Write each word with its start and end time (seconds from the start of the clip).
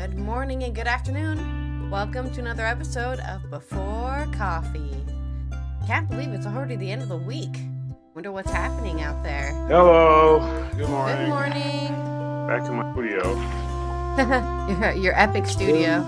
Good 0.00 0.18
morning 0.18 0.62
and 0.62 0.74
good 0.74 0.86
afternoon. 0.86 1.90
Welcome 1.90 2.32
to 2.32 2.40
another 2.40 2.64
episode 2.64 3.20
of 3.20 3.50
Before 3.50 4.26
Coffee. 4.32 4.96
Can't 5.86 6.08
believe 6.08 6.30
it's 6.32 6.46
already 6.46 6.76
the 6.76 6.90
end 6.90 7.02
of 7.02 7.10
the 7.10 7.18
week. 7.18 7.54
Wonder 8.14 8.32
what's 8.32 8.50
happening 8.50 9.02
out 9.02 9.22
there. 9.22 9.52
Hello. 9.68 10.40
Good 10.74 10.88
morning. 10.88 11.16
Good 11.18 11.28
morning. 11.28 11.88
Back 12.48 12.64
to 12.64 12.72
my 12.72 12.90
studio. 12.94 13.34
your, 14.80 14.92
your 15.04 15.20
epic 15.20 15.44
studio. 15.44 16.00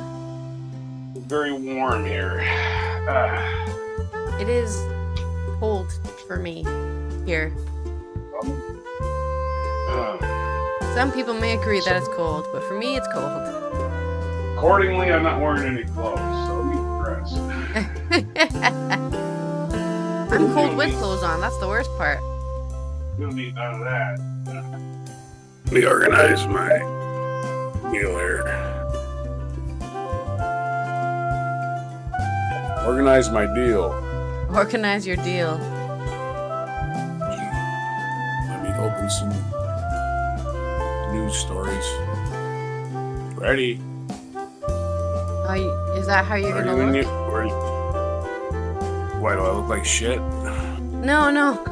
Very 1.18 1.52
warm 1.52 2.06
here. 2.06 2.40
Ah, 2.46 4.38
It 4.40 4.48
is 4.48 4.74
cold 5.60 5.92
for 6.26 6.38
me 6.38 6.64
here. 7.26 7.52
ah. 9.90 10.16
Some 10.94 11.12
people 11.12 11.34
may 11.34 11.58
agree 11.58 11.80
that 11.80 11.96
it's 11.96 12.08
cold, 12.08 12.46
but 12.54 12.62
for 12.64 12.78
me 12.78 12.96
it's 12.96 13.08
cold. 13.12 13.48
Accordingly, 14.62 15.10
I'm 15.10 15.24
not 15.24 15.40
wearing 15.40 15.64
any 15.64 15.82
clothes, 15.82 16.20
so 16.46 16.62
be 16.62 16.78
impressed. 16.78 17.34
I'm 20.32 20.54
cold 20.54 20.76
with 20.76 20.96
clothes 20.98 21.24
on. 21.24 21.40
That's 21.40 21.58
the 21.58 21.66
worst 21.66 21.90
part. 21.98 22.20
Don't 23.18 23.34
need 23.34 23.56
none 23.56 23.74
of 23.74 23.80
that. 23.80 24.20
Let 25.64 25.72
me 25.72 25.84
organize 25.84 26.46
my 26.46 26.78
deal 27.90 28.16
here. 28.16 28.44
Organize 32.86 33.30
my 33.30 33.52
deal. 33.52 33.92
Organize 34.54 35.04
your 35.04 35.16
deal. 35.16 35.58
Let 38.48 38.62
me 38.62 38.70
open 38.78 39.10
some 39.10 39.32
news 41.12 41.34
stories. 41.34 41.84
Ready? 43.36 43.80
Are 45.52 45.58
you, 45.58 45.70
is 45.98 46.06
that 46.06 46.24
how 46.24 46.36
you're 46.36 46.56
Are 46.56 46.64
gonna 46.64 46.96
you 46.96 47.02
look? 47.02 47.04
you... 47.04 47.50
Why 49.20 49.34
do 49.34 49.40
I 49.42 49.52
look 49.52 49.68
like 49.68 49.84
shit? 49.84 50.18
No, 50.18 51.30
no. 51.30 51.62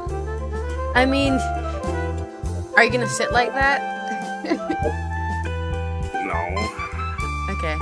I 0.95 1.07
mean, 1.07 1.33
are 2.77 2.85
you 2.85 2.91
gonna 2.91 3.09
sit 3.09 3.33
like 3.33 3.55
that? 3.55 3.81
No. 6.13 6.37
okay. 7.55 7.79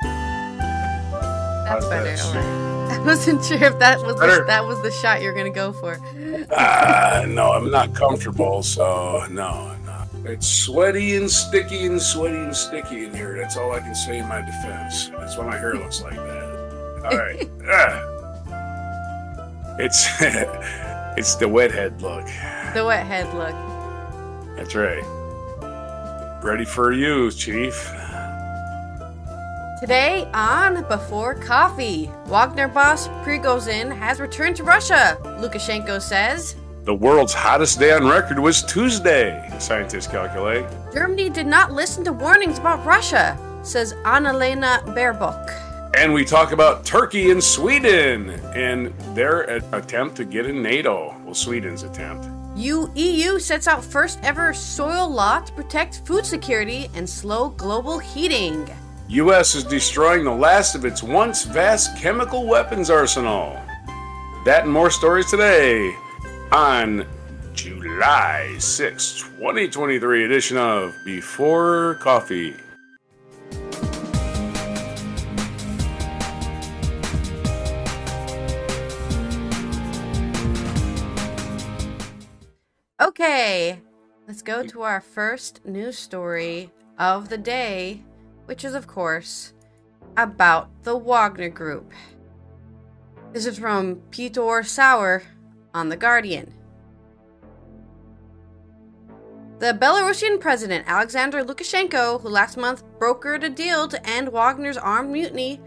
That's 0.00 1.68
How's 1.68 1.86
better. 1.90 2.16
alright. 2.38 2.98
I 2.98 3.02
wasn't 3.04 3.44
sure 3.44 3.62
if 3.62 3.78
that 3.78 4.00
was 4.00 4.16
the, 4.16 4.44
that 4.46 4.64
was 4.64 4.80
the 4.80 4.90
shot 4.90 5.20
you're 5.20 5.34
gonna 5.34 5.50
go 5.50 5.74
for. 5.74 5.98
Ah, 6.50 7.24
no, 7.28 7.52
I'm 7.52 7.70
not 7.70 7.94
comfortable, 7.94 8.62
so 8.62 9.26
no. 9.30 9.76
It's 10.26 10.48
sweaty 10.48 11.16
and 11.16 11.30
sticky 11.30 11.84
and 11.84 12.00
sweaty 12.00 12.36
and 12.36 12.56
sticky 12.56 13.04
in 13.04 13.14
here. 13.14 13.36
That's 13.36 13.58
all 13.58 13.72
I 13.72 13.80
can 13.80 13.94
say 13.94 14.18
in 14.18 14.26
my 14.26 14.40
defense. 14.40 15.08
That's 15.08 15.36
why 15.36 15.44
my 15.44 15.56
hair 15.56 15.74
looks 15.74 16.00
like 16.00 16.16
that. 16.16 17.02
All 17.04 17.18
right. 17.18 17.50
Ah. 17.66 18.10
It's 19.78 20.06
it's 21.18 21.34
the 21.34 21.48
wet 21.48 21.72
head 21.72 22.00
look. 22.00 22.24
The 22.74 22.84
wet 22.84 23.06
head 23.06 23.26
look. 23.34 23.54
That's 24.56 24.74
right. 24.74 25.02
Ready 26.42 26.64
for 26.64 26.92
you, 26.92 27.30
Chief. 27.30 27.74
Today 29.80 30.28
on 30.32 30.86
Before 30.88 31.34
Coffee, 31.34 32.10
Wagner 32.26 32.68
boss 32.68 33.08
Prigozhin 33.24 33.94
has 33.94 34.20
returned 34.20 34.56
to 34.56 34.64
Russia. 34.64 35.18
Lukashenko 35.40 36.00
says 36.00 36.54
The 36.84 36.94
world's 36.94 37.32
hottest 37.32 37.78
day 37.78 37.92
on 37.92 38.06
record 38.06 38.38
was 38.38 38.62
Tuesday, 38.62 39.50
scientists 39.58 40.06
calculate. 40.06 40.66
Germany 40.92 41.30
did 41.30 41.46
not 41.46 41.72
listen 41.72 42.04
to 42.04 42.12
warnings 42.12 42.58
about 42.58 42.84
Russia. 42.84 43.38
Says 43.62 43.94
Annalena 44.04 44.84
Baerbock. 44.94 45.96
And 45.96 46.12
we 46.12 46.26
talk 46.26 46.52
about 46.52 46.84
Turkey 46.84 47.30
and 47.30 47.42
Sweden 47.42 48.28
and 48.54 48.92
their 49.16 49.44
attempt 49.72 50.16
to 50.16 50.26
get 50.26 50.44
in 50.44 50.62
NATO. 50.62 51.16
Well, 51.24 51.32
Sweden's 51.32 51.84
attempt. 51.84 52.28
U- 52.54 52.92
EU 52.94 53.38
sets 53.38 53.66
out 53.66 53.82
first 53.82 54.18
ever 54.22 54.52
soil 54.52 55.08
law 55.08 55.40
to 55.40 55.52
protect 55.54 56.06
food 56.06 56.26
security 56.26 56.90
and 56.94 57.08
slow 57.08 57.48
global 57.48 57.98
heating. 57.98 58.68
U.S. 59.08 59.54
is 59.54 59.64
destroying 59.64 60.22
the 60.22 60.34
last 60.34 60.74
of 60.74 60.84
its 60.84 61.02
once 61.02 61.44
vast 61.44 61.96
chemical 61.96 62.46
weapons 62.46 62.90
arsenal. 62.90 63.58
That 64.44 64.64
and 64.64 64.70
more 64.70 64.90
stories 64.90 65.30
today 65.30 65.96
on 66.54 67.04
July 67.52 68.54
6, 68.60 69.22
2023 69.22 70.24
edition 70.24 70.56
of 70.56 70.94
Before 71.04 71.96
Coffee. 71.96 72.54
Okay, 83.00 83.80
let's 84.28 84.40
go 84.40 84.62
to 84.62 84.82
our 84.82 85.00
first 85.00 85.60
news 85.66 85.98
story 85.98 86.70
of 87.00 87.30
the 87.30 87.38
day, 87.38 88.00
which 88.44 88.64
is, 88.64 88.74
of 88.74 88.86
course, 88.86 89.54
about 90.16 90.84
the 90.84 90.96
Wagner 90.96 91.48
Group. 91.48 91.92
This 93.32 93.44
is 93.44 93.58
from 93.58 93.96
Peter 94.12 94.62
Sauer 94.62 95.24
on 95.74 95.88
The 95.88 95.96
Guardian. 95.96 96.54
The 99.58 99.76
Belarusian 99.80 100.40
president 100.40 100.84
Alexander 100.86 101.44
Lukashenko, 101.44 102.20
who 102.20 102.28
last 102.28 102.56
month 102.56 102.84
brokered 102.98 103.44
a 103.44 103.48
deal 103.48 103.88
to 103.88 104.08
end 104.08 104.28
Wagner's 104.28 104.76
armed 104.76 105.10
mutiny, 105.10 105.60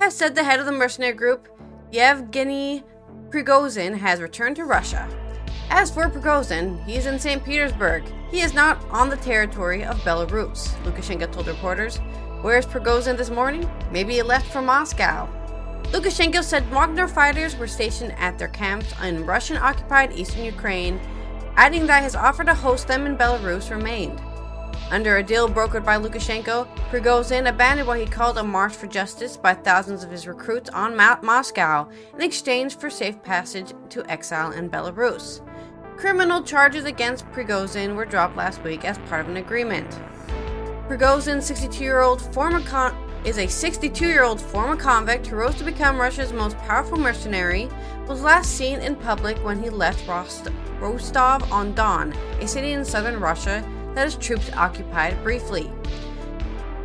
has 0.00 0.14
said 0.14 0.34
the 0.34 0.44
head 0.44 0.60
of 0.60 0.66
the 0.66 0.72
mercenary 0.72 1.12
group, 1.12 1.48
Yevgeny 1.92 2.82
Prigozhin, 3.30 3.96
has 3.96 4.20
returned 4.20 4.56
to 4.56 4.64
Russia. 4.64 5.08
As 5.70 5.90
for 5.90 6.08
Prigozhin, 6.08 6.84
he 6.84 6.96
is 6.96 7.06
in 7.06 7.18
St. 7.18 7.44
Petersburg. 7.44 8.04
He 8.30 8.40
is 8.40 8.54
not 8.54 8.84
on 8.90 9.08
the 9.08 9.16
territory 9.16 9.84
of 9.84 9.98
Belarus, 10.00 10.74
Lukashenko 10.84 11.32
told 11.32 11.46
reporters. 11.46 11.98
Where's 12.42 12.66
Prigozhin 12.66 13.16
this 13.16 13.30
morning? 13.30 13.68
Maybe 13.90 14.14
he 14.14 14.22
left 14.22 14.50
for 14.52 14.62
Moscow. 14.62 15.28
Lukashenko 15.92 16.42
said 16.42 16.68
Wagner 16.70 17.08
fighters 17.08 17.56
were 17.56 17.66
stationed 17.66 18.12
at 18.18 18.38
their 18.38 18.48
camps 18.48 18.92
in 19.02 19.26
Russian 19.26 19.56
occupied 19.56 20.12
eastern 20.12 20.44
Ukraine, 20.44 21.00
adding 21.56 21.86
that 21.86 22.02
his 22.02 22.16
offer 22.16 22.44
to 22.44 22.54
host 22.54 22.88
them 22.88 23.06
in 23.06 23.16
Belarus 23.16 23.70
remained. 23.70 24.20
Under 24.90 25.16
a 25.16 25.22
deal 25.22 25.48
brokered 25.48 25.84
by 25.84 25.96
Lukashenko, 25.96 26.68
Prigozhin 26.90 27.48
abandoned 27.48 27.88
what 27.88 27.98
he 27.98 28.06
called 28.06 28.38
a 28.38 28.44
march 28.44 28.74
for 28.74 28.86
justice 28.86 29.36
by 29.36 29.54
thousands 29.54 30.04
of 30.04 30.10
his 30.10 30.26
recruits 30.26 30.68
on 30.70 30.96
Mount 30.96 31.22
Moscow 31.22 31.88
in 32.14 32.20
exchange 32.20 32.76
for 32.76 32.90
safe 32.90 33.22
passage 33.22 33.72
to 33.90 34.08
exile 34.10 34.52
in 34.52 34.68
Belarus. 34.68 35.40
Criminal 35.96 36.42
charges 36.42 36.84
against 36.84 37.26
Prigozhin 37.32 37.94
were 37.94 38.04
dropped 38.04 38.36
last 38.36 38.62
week 38.62 38.84
as 38.84 38.98
part 39.08 39.22
of 39.22 39.28
an 39.28 39.36
agreement. 39.36 39.90
Prigozhin, 40.88 41.38
62-year-old 41.38 42.20
former 42.34 42.60
con- 42.60 42.94
is 43.24 43.38
a 43.38 43.46
62-year-old 43.46 44.40
former 44.40 44.76
convict 44.76 45.26
who 45.26 45.36
rose 45.36 45.54
to 45.54 45.64
become 45.64 45.98
Russia's 45.98 46.32
most 46.32 46.58
powerful 46.58 46.98
mercenary. 46.98 47.68
Was 48.06 48.22
last 48.22 48.50
seen 48.50 48.80
in 48.80 48.96
public 48.96 49.38
when 49.38 49.62
he 49.62 49.70
left 49.70 50.06
Rost- 50.06 50.50
Rostov-on-Don, 50.78 52.12
a 52.40 52.46
city 52.46 52.72
in 52.72 52.84
southern 52.84 53.18
Russia 53.18 53.66
that 53.94 54.04
his 54.04 54.16
troops 54.16 54.50
occupied 54.52 55.22
briefly. 55.22 55.70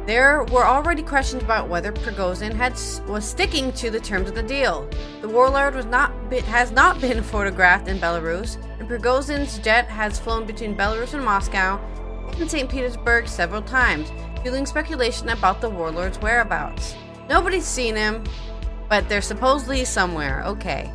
There 0.06 0.44
were 0.46 0.66
already 0.66 1.04
questions 1.04 1.44
about 1.44 1.68
whether 1.68 1.92
Prigozhin 1.92 2.54
had 2.54 2.74
was 3.08 3.26
sticking 3.26 3.74
to 3.74 3.92
the 3.92 4.00
terms 4.00 4.30
of 4.30 4.36
the 4.36 4.42
deal. 4.42 4.90
The 5.22 5.30
warlord 5.30 5.76
was 5.76 5.86
not 5.86 6.30
be- 6.30 6.40
has 6.40 6.72
not 6.72 7.02
been 7.02 7.22
photographed 7.22 7.90
in 7.90 8.00
Belarus, 8.00 8.58
and 8.80 8.88
Prigozhin's 8.88 9.60
jet 9.60 9.88
has 9.88 10.18
flown 10.18 10.46
between 10.46 10.76
Belarus 10.76 11.14
and 11.14 11.24
Moscow 11.24 11.80
and 12.40 12.50
St. 12.50 12.70
Petersburg 12.70 13.28
several 13.28 13.62
times, 13.62 14.10
fueling 14.42 14.66
speculation 14.66 15.30
about 15.30 15.62
the 15.62 15.70
warlord's 15.70 16.20
whereabouts. 16.20 16.96
Nobody's 17.28 17.66
seen 17.66 17.96
him, 17.96 18.24
but 18.90 19.08
they're 19.08 19.22
supposedly 19.22 19.86
somewhere. 19.86 20.44
Okay. 20.44 20.92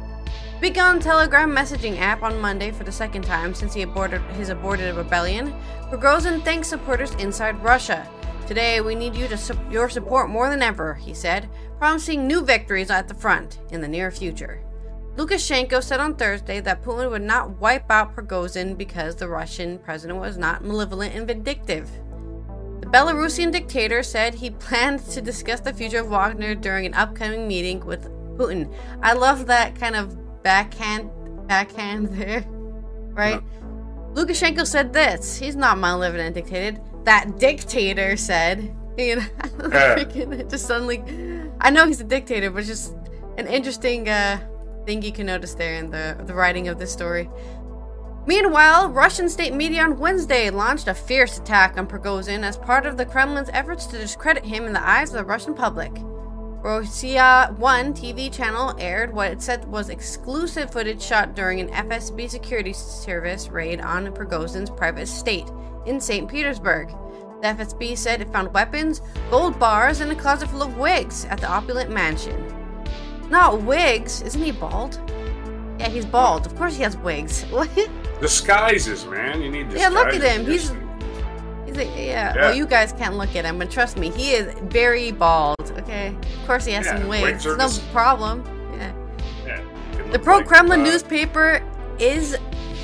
Begun 0.60 0.98
Telegram 0.98 1.50
messaging 1.50 1.98
app 1.98 2.22
on 2.22 2.40
Monday 2.40 2.70
for 2.70 2.84
the 2.84 2.92
second 2.92 3.22
time 3.22 3.54
since 3.54 3.74
he 3.74 3.82
aborted 3.82 4.22
his 4.32 4.48
aborted 4.48 4.94
rebellion. 4.94 5.54
Prigozhin 5.90 6.42
thanks 6.42 6.68
supporters 6.68 7.14
inside 7.16 7.62
Russia. 7.62 8.08
Today, 8.46 8.80
we 8.80 8.94
need 8.94 9.14
you 9.14 9.26
to 9.28 9.36
su- 9.36 9.58
your 9.70 9.88
support 9.88 10.28
more 10.28 10.50
than 10.50 10.62
ever, 10.62 10.94
he 10.94 11.14
said, 11.14 11.48
promising 11.78 12.26
new 12.26 12.42
victories 12.42 12.90
at 12.90 13.08
the 13.08 13.14
front 13.14 13.58
in 13.70 13.80
the 13.80 13.88
near 13.88 14.10
future. 14.10 14.62
Lukashenko 15.16 15.82
said 15.82 16.00
on 16.00 16.16
Thursday 16.16 16.60
that 16.60 16.82
Putin 16.82 17.10
would 17.10 17.22
not 17.22 17.60
wipe 17.60 17.90
out 17.90 18.16
Prigozhin 18.16 18.76
because 18.76 19.14
the 19.14 19.28
Russian 19.28 19.78
president 19.78 20.18
was 20.18 20.36
not 20.36 20.64
malevolent 20.64 21.14
and 21.14 21.26
vindictive. 21.26 21.88
The 22.80 22.86
Belarusian 22.86 23.52
dictator 23.52 24.02
said 24.02 24.34
he 24.34 24.50
planned 24.66 25.00
to 25.10 25.20
discuss 25.20 25.60
the 25.60 25.72
future 25.72 26.00
of 26.00 26.08
Wagner 26.08 26.54
during 26.54 26.86
an 26.86 26.94
upcoming 26.94 27.46
meeting 27.48 27.84
with 27.84 28.08
Putin. 28.36 28.72
I 29.02 29.12
love 29.14 29.46
that 29.46 29.78
kind 29.78 29.96
of 29.96 30.42
backhand 30.42 31.10
backhand 31.46 32.08
there, 32.08 32.44
right? 33.12 33.40
Lukashenko 34.14 34.66
said 34.66 34.92
this. 34.92 35.36
He's 35.36 35.56
not 35.56 35.78
malevolent 35.78 36.26
and 36.26 36.34
dictated. 36.34 36.80
that 37.04 37.38
dictator 37.38 38.16
said. 38.16 38.74
You 38.96 39.16
know, 39.16 39.26
it 39.58 40.48
just 40.48 40.66
suddenly. 40.68 41.02
I 41.60 41.70
know 41.70 41.84
he's 41.84 42.00
a 42.00 42.04
dictator, 42.04 42.48
but 42.48 42.62
just 42.62 42.94
an 43.38 43.48
interesting 43.48 44.08
uh, 44.08 44.38
thing 44.86 45.02
you 45.02 45.10
can 45.10 45.26
notice 45.26 45.54
there 45.54 45.74
in 45.74 45.90
the 45.90 46.16
the 46.24 46.32
writing 46.32 46.68
of 46.68 46.78
this 46.78 46.92
story. 46.92 47.28
Meanwhile, 48.26 48.88
Russian 48.88 49.28
state 49.28 49.52
media 49.52 49.82
on 49.82 49.98
Wednesday 49.98 50.48
launched 50.48 50.88
a 50.88 50.94
fierce 50.94 51.36
attack 51.36 51.76
on 51.76 51.86
Prigozhin 51.86 52.42
as 52.42 52.56
part 52.56 52.86
of 52.86 52.96
the 52.96 53.04
Kremlin's 53.04 53.50
efforts 53.52 53.84
to 53.86 53.98
discredit 53.98 54.46
him 54.46 54.64
in 54.64 54.72
the 54.72 54.86
eyes 54.86 55.10
of 55.10 55.16
the 55.16 55.24
Russian 55.24 55.52
public. 55.52 55.92
Rossiya 56.62 57.54
1 57.58 57.92
TV 57.92 58.32
channel 58.32 58.74
aired 58.78 59.12
what 59.12 59.30
it 59.30 59.42
said 59.42 59.66
was 59.66 59.90
exclusive 59.90 60.72
footage 60.72 61.02
shot 61.02 61.34
during 61.34 61.60
an 61.60 61.68
FSB 61.68 62.30
security 62.30 62.72
service 62.72 63.48
raid 63.48 63.82
on 63.82 64.06
Prigozhin's 64.14 64.70
private 64.70 65.02
estate 65.02 65.50
in 65.84 66.00
St. 66.00 66.26
Petersburg. 66.26 66.88
The 67.42 67.48
FSB 67.48 67.98
said 67.98 68.22
it 68.22 68.32
found 68.32 68.54
weapons, 68.54 69.02
gold 69.28 69.58
bars, 69.58 70.00
and 70.00 70.10
a 70.10 70.14
closet 70.14 70.48
full 70.48 70.62
of 70.62 70.78
wigs 70.78 71.26
at 71.26 71.42
the 71.42 71.50
opulent 71.50 71.90
mansion. 71.90 72.42
Not 73.28 73.60
wigs, 73.60 74.22
isn't 74.22 74.42
he 74.42 74.52
bald? 74.52 74.98
Yeah, 75.78 75.88
he's 75.88 76.06
bald. 76.06 76.46
Of 76.46 76.56
course 76.56 76.76
he 76.76 76.82
has 76.82 76.96
wigs. 76.96 77.42
What? 77.50 77.68
Disguises, 78.20 79.04
man. 79.06 79.42
You 79.42 79.50
need 79.50 79.68
disguises. 79.70 79.80
Yeah, 79.80 79.88
look 79.88 80.14
at 80.14 80.22
him. 80.22 80.46
He's 80.46 80.72
He's 81.66 81.76
like, 81.76 81.88
yeah. 81.96 82.34
Yeah. 82.34 82.34
Well, 82.36 82.54
you 82.54 82.66
guys 82.66 82.92
can't 82.92 83.16
look 83.16 83.34
at 83.34 83.44
him, 83.44 83.58
but 83.58 83.70
trust 83.70 83.98
me, 83.98 84.10
he 84.10 84.32
is 84.32 84.54
very 84.64 85.10
bald. 85.10 85.56
Okay. 85.78 86.08
Of 86.40 86.46
course, 86.46 86.64
he 86.64 86.72
has 86.72 86.86
Yeah, 86.86 86.98
some 86.98 87.08
wig 87.08 87.22
wigs. 87.22 87.44
No 87.44 87.52
service. 87.68 87.78
problem. 87.92 88.44
Yeah. 88.78 88.92
Yeah, 89.46 90.10
The 90.12 90.18
pro 90.18 90.36
like, 90.36 90.46
Kremlin 90.46 90.80
uh, 90.80 90.84
newspaper 90.84 91.60
is 91.98 92.36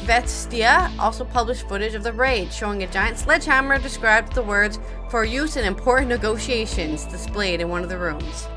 Vestia 0.04 0.90
also 0.98 1.24
published 1.24 1.68
footage 1.68 1.94
of 1.94 2.02
the 2.02 2.12
raid 2.12 2.52
showing 2.52 2.82
a 2.82 2.86
giant 2.86 3.18
sledgehammer 3.18 3.78
described 3.78 4.34
the 4.34 4.42
words 4.42 4.78
for 5.10 5.24
use 5.24 5.56
in 5.56 5.64
important 5.64 6.08
negotiations 6.08 7.04
displayed 7.04 7.60
in 7.60 7.68
one 7.68 7.82
of 7.82 7.88
the 7.88 7.98
rooms. 7.98 8.48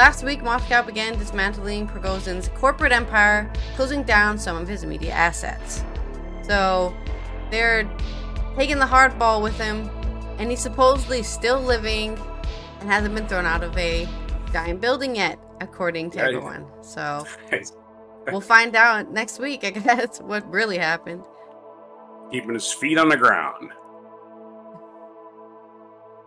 Last 0.00 0.24
week, 0.24 0.42
Moscow 0.42 0.80
began 0.82 1.18
dismantling 1.18 1.86
Prigozhin's 1.86 2.48
corporate 2.56 2.90
empire, 2.90 3.52
closing 3.76 4.02
down 4.02 4.38
some 4.38 4.56
of 4.56 4.66
his 4.66 4.82
media 4.86 5.12
assets. 5.12 5.84
So, 6.40 6.94
they're 7.50 7.84
taking 8.56 8.78
the 8.78 8.86
hardball 8.86 9.42
with 9.42 9.58
him, 9.60 9.90
and 10.38 10.48
he's 10.48 10.60
supposedly 10.60 11.22
still 11.22 11.60
living 11.60 12.18
and 12.80 12.88
hasn't 12.88 13.14
been 13.14 13.26
thrown 13.28 13.44
out 13.44 13.62
of 13.62 13.76
a 13.76 14.08
giant 14.54 14.80
building 14.80 15.14
yet, 15.16 15.38
according 15.60 16.12
to 16.12 16.16
Yeah, 16.16 16.30
he- 16.30 16.36
everyone. 16.36 16.66
So, 16.82 17.26
we'll 18.32 18.40
find 18.40 18.74
out 18.76 19.12
next 19.12 19.38
week, 19.38 19.64
I 19.64 19.70
guess, 19.80 20.18
what 20.22 20.50
really 20.50 20.78
happened. 20.78 21.24
keeping 22.32 22.54
his 22.54 22.72
feet 22.72 22.96
on 22.96 23.10
the 23.10 23.18
ground. 23.18 23.68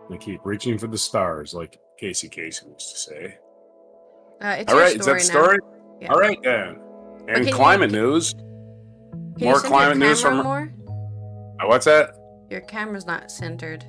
We 0.08 0.16
keep 0.18 0.42
reaching 0.44 0.78
for 0.78 0.86
the 0.86 0.96
stars, 0.98 1.54
like 1.54 1.80
Casey 1.98 2.28
Kasem 2.28 2.72
used 2.72 2.92
to 2.92 2.98
say. 2.98 3.38
Uh, 4.40 4.56
it's 4.58 4.72
All 4.72 4.78
right, 4.78 4.96
is 4.98 5.06
that 5.06 5.20
story 5.20 5.20
story? 5.20 5.58
Yeah. 6.00 6.12
All 6.12 6.18
right, 6.18 6.38
then. 6.42 6.78
And 7.28 7.46
you- 7.46 7.54
climate 7.54 7.90
news. 7.90 8.34
Can 8.34 9.32
more 9.40 9.54
you 9.54 9.60
climate 9.60 9.96
news 9.98 10.20
from- 10.20 10.42
more? 10.42 10.72
Uh, 11.60 11.66
What's 11.66 11.86
that? 11.86 12.14
Your 12.50 12.60
camera's 12.62 13.06
not 13.06 13.30
centered. 13.30 13.84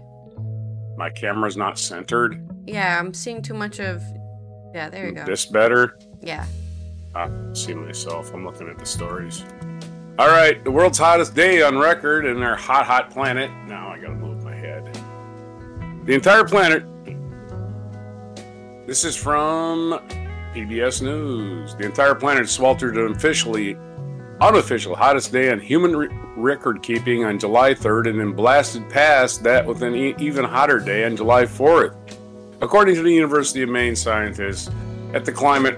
My 0.98 1.10
camera's 1.10 1.58
not 1.58 1.78
centered. 1.78 2.42
Yeah, 2.66 2.98
I'm 3.00 3.14
seeing 3.14 3.42
too 3.42 3.54
much 3.54 3.80
of. 3.80 4.02
Yeah, 4.74 4.90
there 4.90 5.08
you 5.08 5.12
go. 5.14 5.26
This 5.26 5.46
better. 5.46 5.98
Yeah. 6.22 6.46
I 7.14 7.30
see 7.54 7.74
myself. 7.74 8.34
I'm 8.34 8.46
looking 8.46 8.70
at 8.70 8.78
the 8.80 8.86
stories. 8.86 9.44
All 10.18 10.28
right, 10.28 10.64
the 10.64 10.72
world's 10.72 10.98
hottest 10.98 11.36
day 11.36 11.62
on 11.62 11.78
record 11.78 12.26
in 12.26 12.42
our 12.42 12.56
hot, 12.56 12.86
hot 12.86 13.10
planet. 13.10 13.52
Now 13.68 13.90
I 13.90 14.00
gotta 14.00 14.16
move 14.16 14.44
my 14.44 14.56
head. 14.56 14.86
The 16.06 16.14
entire 16.14 16.46
planet. 16.46 16.84
This 18.88 19.04
is 19.04 19.16
from 19.16 20.00
PBS 20.56 21.02
News. 21.02 21.76
The 21.76 21.86
entire 21.86 22.16
planet 22.16 22.46
sweltered 22.46 22.98
an 22.98 23.12
officially, 23.12 23.76
unofficial 24.40 24.96
hottest 24.96 25.34
day 25.34 25.52
on 25.52 25.60
human 25.60 25.94
re- 25.94 26.08
record 26.38 26.82
keeping 26.82 27.26
on 27.26 27.38
July 27.38 27.74
3rd, 27.74 28.10
and 28.10 28.20
then 28.20 28.32
blasted 28.32 28.90
past 28.90 29.44
that 29.44 29.66
with 29.66 29.84
an 29.84 29.94
e- 29.94 30.16
even 30.18 30.46
hotter 30.46 30.80
day 30.80 31.04
on 31.04 31.18
July 31.18 31.44
4th. 31.44 31.94
According 32.62 32.96
to 32.96 33.04
the 33.04 33.12
University 33.12 33.64
of 33.64 33.70
Maine 33.70 33.98
scientists 33.98 34.72
at 35.14 35.26
the 35.26 35.32
Climate 35.32 35.78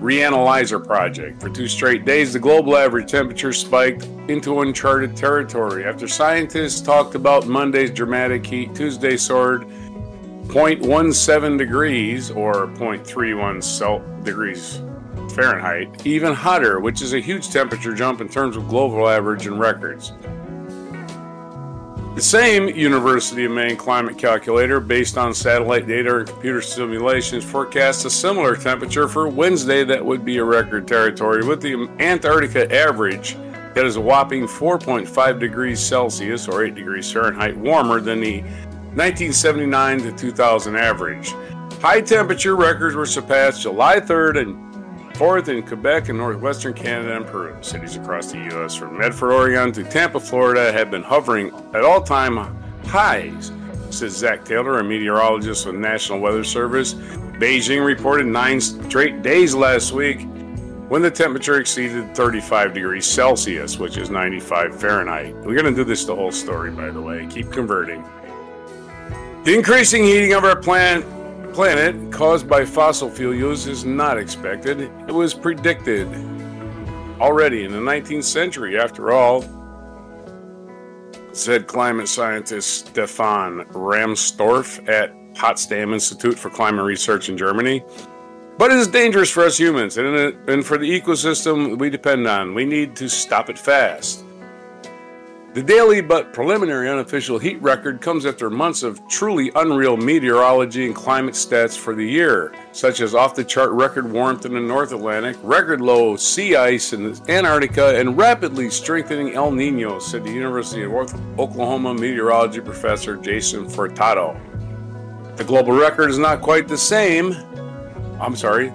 Reanalyzer 0.00 0.84
project. 0.84 1.40
For 1.40 1.48
two 1.48 1.68
straight 1.68 2.04
days, 2.04 2.32
the 2.32 2.40
global 2.40 2.76
average 2.76 3.10
temperature 3.10 3.52
spiked 3.52 4.04
into 4.28 4.60
uncharted 4.60 5.16
territory. 5.16 5.84
After 5.84 6.08
scientists 6.08 6.80
talked 6.80 7.14
about 7.14 7.46
Monday's 7.46 7.90
dramatic 7.92 8.44
heat, 8.44 8.74
Tuesday 8.74 9.16
soared 9.16 9.66
0.17 10.48 11.58
degrees 11.58 12.30
or 12.30 12.68
0.31 12.68 13.62
Cel- 13.62 14.02
degrees 14.22 14.80
Fahrenheit, 15.34 16.06
even 16.06 16.32
hotter, 16.32 16.80
which 16.80 17.02
is 17.02 17.12
a 17.12 17.20
huge 17.20 17.50
temperature 17.50 17.94
jump 17.94 18.20
in 18.20 18.28
terms 18.28 18.56
of 18.56 18.68
global 18.68 19.08
average 19.08 19.46
and 19.46 19.60
records. 19.60 20.12
The 22.14 22.22
same 22.22 22.68
University 22.68 23.44
of 23.44 23.52
Maine 23.52 23.76
climate 23.76 24.16
calculator, 24.16 24.80
based 24.80 25.18
on 25.18 25.34
satellite 25.34 25.86
data 25.86 26.20
and 26.20 26.26
computer 26.26 26.62
simulations, 26.62 27.44
forecasts 27.44 28.06
a 28.06 28.10
similar 28.10 28.56
temperature 28.56 29.06
for 29.06 29.28
Wednesday 29.28 29.84
that 29.84 30.02
would 30.02 30.24
be 30.24 30.38
a 30.38 30.44
record 30.44 30.88
territory, 30.88 31.44
with 31.46 31.60
the 31.60 31.86
Antarctica 31.98 32.74
average 32.74 33.36
that 33.74 33.84
is 33.84 33.96
a 33.96 34.00
whopping 34.00 34.46
4.5 34.46 35.38
degrees 35.38 35.78
Celsius 35.78 36.48
or 36.48 36.64
8 36.64 36.74
degrees 36.74 37.12
Fahrenheit 37.12 37.54
warmer 37.58 38.00
than 38.00 38.20
the 38.20 38.42
1979 38.96 39.98
to 39.98 40.12
2000 40.12 40.74
average. 40.74 41.34
High 41.82 42.00
temperature 42.00 42.56
records 42.56 42.96
were 42.96 43.04
surpassed 43.04 43.60
July 43.60 44.00
3rd 44.00 44.40
and 44.40 45.14
4th 45.16 45.48
in 45.48 45.62
Quebec 45.66 46.08
and 46.08 46.16
northwestern 46.16 46.72
Canada 46.72 47.14
and 47.14 47.26
Peru. 47.26 47.54
Cities 47.60 47.96
across 47.96 48.32
the 48.32 48.38
U.S. 48.52 48.74
from 48.74 48.96
Medford, 48.96 49.32
Oregon 49.32 49.70
to 49.72 49.84
Tampa, 49.84 50.18
Florida 50.18 50.72
have 50.72 50.90
been 50.90 51.02
hovering 51.02 51.52
at 51.74 51.82
all 51.82 52.02
time 52.02 52.38
highs, 52.86 53.52
says 53.90 54.16
Zach 54.16 54.46
Taylor, 54.46 54.78
a 54.78 54.84
meteorologist 54.84 55.66
with 55.66 55.74
National 55.74 56.18
Weather 56.18 56.42
Service. 56.42 56.94
Beijing 56.94 57.84
reported 57.84 58.26
nine 58.26 58.62
straight 58.62 59.20
days 59.20 59.54
last 59.54 59.92
week 59.92 60.26
when 60.88 61.02
the 61.02 61.10
temperature 61.10 61.60
exceeded 61.60 62.16
35 62.16 62.72
degrees 62.72 63.04
Celsius, 63.04 63.78
which 63.78 63.98
is 63.98 64.08
95 64.08 64.80
Fahrenheit. 64.80 65.34
We're 65.44 65.60
going 65.60 65.66
to 65.66 65.74
do 65.74 65.84
this 65.84 66.06
the 66.06 66.16
whole 66.16 66.32
story, 66.32 66.70
by 66.70 66.88
the 66.88 67.02
way. 67.02 67.26
Keep 67.26 67.52
converting. 67.52 68.02
The 69.46 69.54
increasing 69.54 70.02
heating 70.02 70.32
of 70.32 70.42
our 70.42 70.56
planet 70.56 71.04
caused 72.12 72.48
by 72.48 72.64
fossil 72.64 73.08
fuel 73.08 73.32
use 73.32 73.68
is 73.68 73.84
not 73.84 74.18
expected. 74.18 74.80
It 74.80 75.12
was 75.12 75.34
predicted 75.34 76.08
already 77.20 77.62
in 77.62 77.70
the 77.70 77.78
19th 77.78 78.24
century, 78.24 78.76
after 78.76 79.12
all, 79.12 79.44
said 81.30 81.68
climate 81.68 82.08
scientist 82.08 82.88
Stefan 82.88 83.66
Rahmstorf 83.66 84.88
at 84.88 85.12
Potsdam 85.36 85.94
Institute 85.94 86.36
for 86.36 86.50
Climate 86.50 86.84
Research 86.84 87.28
in 87.28 87.38
Germany. 87.38 87.84
But 88.58 88.72
it 88.72 88.78
is 88.78 88.88
dangerous 88.88 89.30
for 89.30 89.44
us 89.44 89.56
humans 89.56 89.96
and, 89.96 90.08
uh, 90.08 90.32
and 90.52 90.66
for 90.66 90.76
the 90.76 90.90
ecosystem 91.00 91.78
we 91.78 91.88
depend 91.88 92.26
on. 92.26 92.52
We 92.52 92.64
need 92.64 92.96
to 92.96 93.08
stop 93.08 93.48
it 93.48 93.60
fast. 93.60 94.25
The 95.56 95.62
daily 95.62 96.02
but 96.02 96.34
preliminary 96.34 96.86
unofficial 96.90 97.38
heat 97.38 97.62
record 97.62 98.02
comes 98.02 98.26
after 98.26 98.50
months 98.50 98.82
of 98.82 99.00
truly 99.08 99.50
unreal 99.54 99.96
meteorology 99.96 100.84
and 100.84 100.94
climate 100.94 101.32
stats 101.32 101.74
for 101.74 101.94
the 101.94 102.04
year, 102.04 102.52
such 102.72 103.00
as 103.00 103.14
off 103.14 103.34
the 103.34 103.42
chart 103.42 103.70
record 103.70 104.12
warmth 104.12 104.44
in 104.44 104.52
the 104.52 104.60
North 104.60 104.92
Atlantic, 104.92 105.34
record 105.42 105.80
low 105.80 106.14
sea 106.14 106.56
ice 106.56 106.92
in 106.92 107.16
Antarctica, 107.30 107.98
and 107.98 108.18
rapidly 108.18 108.68
strengthening 108.68 109.32
El 109.32 109.50
Nino, 109.50 109.98
said 109.98 110.24
the 110.24 110.30
University 110.30 110.82
of 110.82 110.92
Oklahoma 110.92 111.94
meteorology 111.94 112.60
professor 112.60 113.16
Jason 113.16 113.64
Furtado. 113.64 114.38
The 115.38 115.44
global 115.44 115.72
record 115.72 116.10
is 116.10 116.18
not 116.18 116.42
quite 116.42 116.68
the 116.68 116.76
same. 116.76 117.32
I'm 118.20 118.36
sorry. 118.36 118.74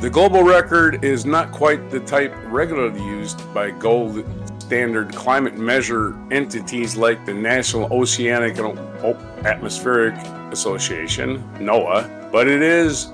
The 0.00 0.10
global 0.10 0.42
record 0.42 1.04
is 1.04 1.24
not 1.24 1.52
quite 1.52 1.88
the 1.88 2.00
type 2.00 2.34
regularly 2.46 3.00
used 3.04 3.38
by 3.54 3.70
gold 3.70 4.24
standard 4.68 5.14
climate 5.14 5.56
measure 5.56 6.14
entities 6.30 6.94
like 6.94 7.24
the 7.24 7.32
National 7.32 7.90
Oceanic 7.90 8.58
and 8.58 8.78
Atmospheric 9.46 10.14
Association, 10.52 11.42
NOAA, 11.54 12.30
but 12.30 12.46
it 12.46 12.60
is 12.60 13.10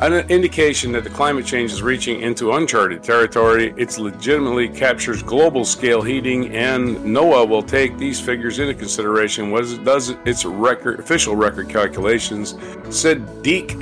an 0.00 0.12
indication 0.28 0.92
that 0.92 1.02
the 1.02 1.08
climate 1.08 1.46
change 1.46 1.72
is 1.72 1.80
reaching 1.80 2.20
into 2.20 2.52
uncharted 2.52 3.02
territory. 3.02 3.72
It 3.78 3.96
legitimately 3.96 4.68
captures 4.68 5.22
global 5.22 5.64
scale 5.64 6.02
heating, 6.02 6.54
and 6.54 6.98
NOAA 6.98 7.48
will 7.48 7.62
take 7.62 7.96
these 7.96 8.20
figures 8.20 8.58
into 8.58 8.74
consideration 8.74 9.50
when 9.50 9.64
it 9.64 9.82
does 9.82 10.10
its 10.26 10.44
record, 10.44 11.00
official 11.00 11.34
record 11.34 11.70
calculations, 11.70 12.56
said 12.90 13.42
Deke 13.42 13.74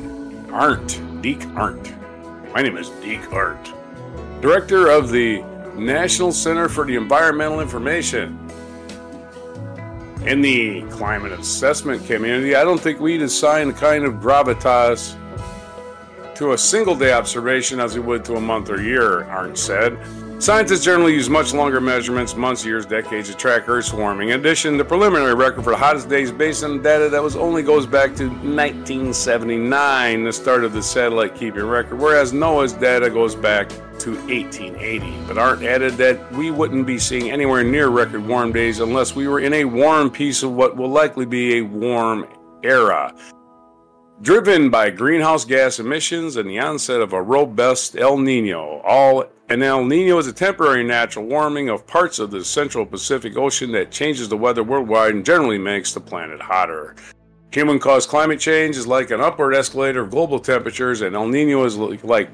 Arndt. 0.52 1.02
Deke 1.20 1.48
Arndt. 1.56 1.92
My 2.54 2.62
name 2.62 2.76
is 2.76 2.90
Deke 2.90 3.32
Arndt, 3.32 3.72
director 4.40 4.88
of 4.88 5.10
the 5.10 5.42
National 5.78 6.32
Center 6.32 6.68
for 6.68 6.84
the 6.84 6.96
Environmental 6.96 7.60
Information. 7.60 8.38
In 10.26 10.40
the 10.42 10.82
climate 10.90 11.32
assessment 11.32 12.04
community, 12.06 12.54
I 12.54 12.64
don't 12.64 12.80
think 12.80 13.00
we'd 13.00 13.22
assign 13.22 13.68
the 13.68 13.74
kind 13.74 14.04
of 14.04 14.14
gravitas 14.14 15.16
to 16.34 16.52
a 16.52 16.58
single 16.58 16.94
day 16.94 17.12
observation 17.12 17.80
as 17.80 17.94
we 17.94 18.00
would 18.00 18.24
to 18.26 18.34
a 18.34 18.40
month 18.40 18.68
or 18.70 18.82
year, 18.82 19.24
Arndt 19.24 19.56
said. 19.56 19.98
Scientists 20.40 20.84
generally 20.84 21.14
use 21.14 21.28
much 21.28 21.52
longer 21.52 21.80
measurements, 21.80 22.36
months, 22.36 22.64
years, 22.64 22.86
decades, 22.86 23.28
to 23.28 23.36
track 23.36 23.68
Earth's 23.68 23.92
warming. 23.92 24.28
In 24.28 24.38
addition, 24.38 24.76
the 24.76 24.84
preliminary 24.84 25.34
record 25.34 25.64
for 25.64 25.70
the 25.70 25.76
hottest 25.76 26.08
days 26.08 26.30
based 26.30 26.62
on 26.62 26.80
data 26.80 27.08
that 27.08 27.20
was 27.20 27.34
only 27.34 27.64
goes 27.64 27.86
back 27.86 28.14
to 28.16 28.28
1979, 28.28 30.22
the 30.22 30.32
start 30.32 30.62
of 30.62 30.72
the 30.72 30.82
satellite 30.82 31.34
keeping 31.34 31.64
record, 31.64 31.98
whereas 31.98 32.32
NOAA's 32.32 32.72
data 32.72 33.10
goes 33.10 33.34
back 33.34 33.72
to 34.00 34.10
1880. 34.28 35.12
But 35.26 35.38
Arndt 35.38 35.62
added 35.62 35.94
that 35.94 36.32
we 36.32 36.50
wouldn't 36.50 36.86
be 36.86 36.98
seeing 36.98 37.30
anywhere 37.30 37.64
near 37.64 37.88
record 37.88 38.26
warm 38.26 38.52
days 38.52 38.80
unless 38.80 39.14
we 39.14 39.28
were 39.28 39.40
in 39.40 39.52
a 39.54 39.64
warm 39.64 40.10
piece 40.10 40.42
of 40.42 40.52
what 40.52 40.76
will 40.76 40.90
likely 40.90 41.26
be 41.26 41.58
a 41.58 41.62
warm 41.62 42.26
era 42.62 43.14
driven 44.20 44.68
by 44.68 44.90
greenhouse 44.90 45.44
gas 45.44 45.78
emissions 45.78 46.36
and 46.36 46.50
the 46.50 46.58
onset 46.58 47.00
of 47.00 47.12
a 47.12 47.22
robust 47.22 47.96
El 47.96 48.18
Nino. 48.18 48.80
All 48.84 49.24
an 49.48 49.62
El 49.62 49.84
Nino 49.84 50.18
is 50.18 50.26
a 50.26 50.32
temporary 50.32 50.84
natural 50.84 51.24
warming 51.24 51.68
of 51.68 51.86
parts 51.86 52.18
of 52.18 52.30
the 52.30 52.44
central 52.44 52.84
Pacific 52.84 53.36
Ocean 53.36 53.72
that 53.72 53.90
changes 53.90 54.28
the 54.28 54.36
weather 54.36 54.64
worldwide 54.64 55.14
and 55.14 55.24
generally 55.24 55.58
makes 55.58 55.92
the 55.92 56.00
planet 56.00 56.40
hotter. 56.40 56.96
Human 57.52 57.78
caused 57.78 58.10
climate 58.10 58.40
change 58.40 58.76
is 58.76 58.86
like 58.86 59.10
an 59.10 59.20
upward 59.20 59.54
escalator 59.54 60.02
of 60.02 60.10
global 60.10 60.38
temperatures, 60.38 61.00
and 61.00 61.16
El 61.16 61.28
Nino 61.28 61.64
is 61.64 61.76
like 61.78 62.28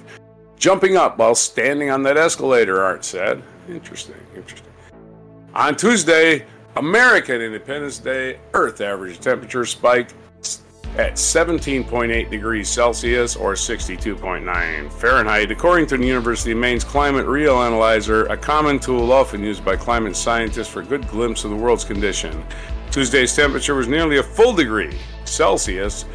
jumping 0.65 0.97
up 0.97 1.19
while 1.19 1.35
standing 1.35 1.91
on 1.91 2.03
that 2.03 2.17
escalator, 2.17 2.83
Art 2.83 3.05
said. 3.05 3.43
Interesting, 3.69 4.17
interesting. 4.35 4.73
On 5.53 5.77
Tuesday, 5.77 6.47
American 6.77 7.43
Independence 7.43 7.99
Day, 7.99 8.39
Earth 8.55 8.81
average 8.81 9.21
temperature 9.21 9.67
spiked 9.67 10.15
at 10.97 11.17
17.8 11.17 12.31
degrees 12.31 12.67
Celsius 12.67 13.37
or 13.37 13.53
62.9 13.53 14.93
Fahrenheit, 14.95 15.51
according 15.51 15.87
to 15.89 15.99
the 15.99 16.07
University 16.07 16.53
of 16.53 16.59
Maine's 16.59 16.83
Climate 16.83 17.27
Reanalyzer, 17.27 18.31
a 18.31 18.37
common 18.37 18.79
tool 18.79 19.13
often 19.13 19.43
used 19.43 19.67
by 19.67 19.77
climate 19.77 20.17
scientists 20.17 20.69
for 20.69 20.81
a 20.81 20.87
good 20.87 21.07
glimpse 21.09 21.45
of 21.45 21.51
the 21.51 21.57
world's 21.57 21.85
condition. 21.85 22.43
Tuesday's 22.91 23.37
temperature 23.37 23.75
was 23.75 23.87
nearly 23.87 24.17
a 24.17 24.23
full 24.23 24.55
degree 24.55 24.97
Celsius 25.27 26.07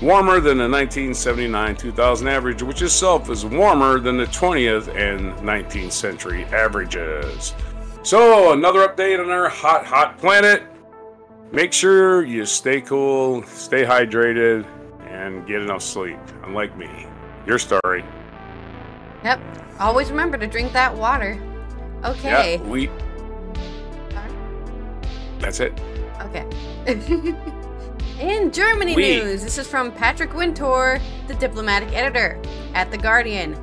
warmer 0.00 0.40
than 0.40 0.58
the 0.58 0.68
1979-2000 0.68 2.26
average, 2.26 2.62
which 2.62 2.82
itself 2.82 3.30
is 3.30 3.44
warmer 3.44 3.98
than 3.98 4.16
the 4.16 4.26
20th 4.26 4.88
and 4.88 5.32
19th 5.38 5.92
century 5.92 6.44
averages. 6.46 7.54
So, 8.02 8.52
another 8.52 8.86
update 8.86 9.18
on 9.18 9.30
our 9.30 9.48
hot, 9.48 9.84
hot 9.84 10.18
planet. 10.18 10.62
Make 11.52 11.72
sure 11.72 12.24
you 12.24 12.44
stay 12.44 12.80
cool, 12.80 13.42
stay 13.44 13.84
hydrated, 13.84 14.66
and 15.08 15.46
get 15.46 15.62
enough 15.62 15.82
sleep, 15.82 16.18
unlike 16.44 16.76
me. 16.76 17.06
Your 17.46 17.58
story. 17.58 18.04
Yep. 19.24 19.40
Always 19.80 20.10
remember 20.10 20.36
to 20.38 20.46
drink 20.46 20.72
that 20.72 20.94
water. 20.94 21.40
Okay. 22.04 22.56
Yeah, 22.56 22.62
we. 22.62 22.90
That's 25.38 25.60
it. 25.60 25.80
Okay. 26.20 26.46
In 28.20 28.50
Germany 28.50 28.96
We- 28.96 29.20
news, 29.20 29.44
this 29.44 29.58
is 29.58 29.66
from 29.66 29.92
Patrick 29.92 30.32
Wintour, 30.32 30.98
the 31.26 31.34
diplomatic 31.34 31.92
editor 31.92 32.40
at 32.72 32.90
The 32.90 32.96
Guardian. 32.96 33.54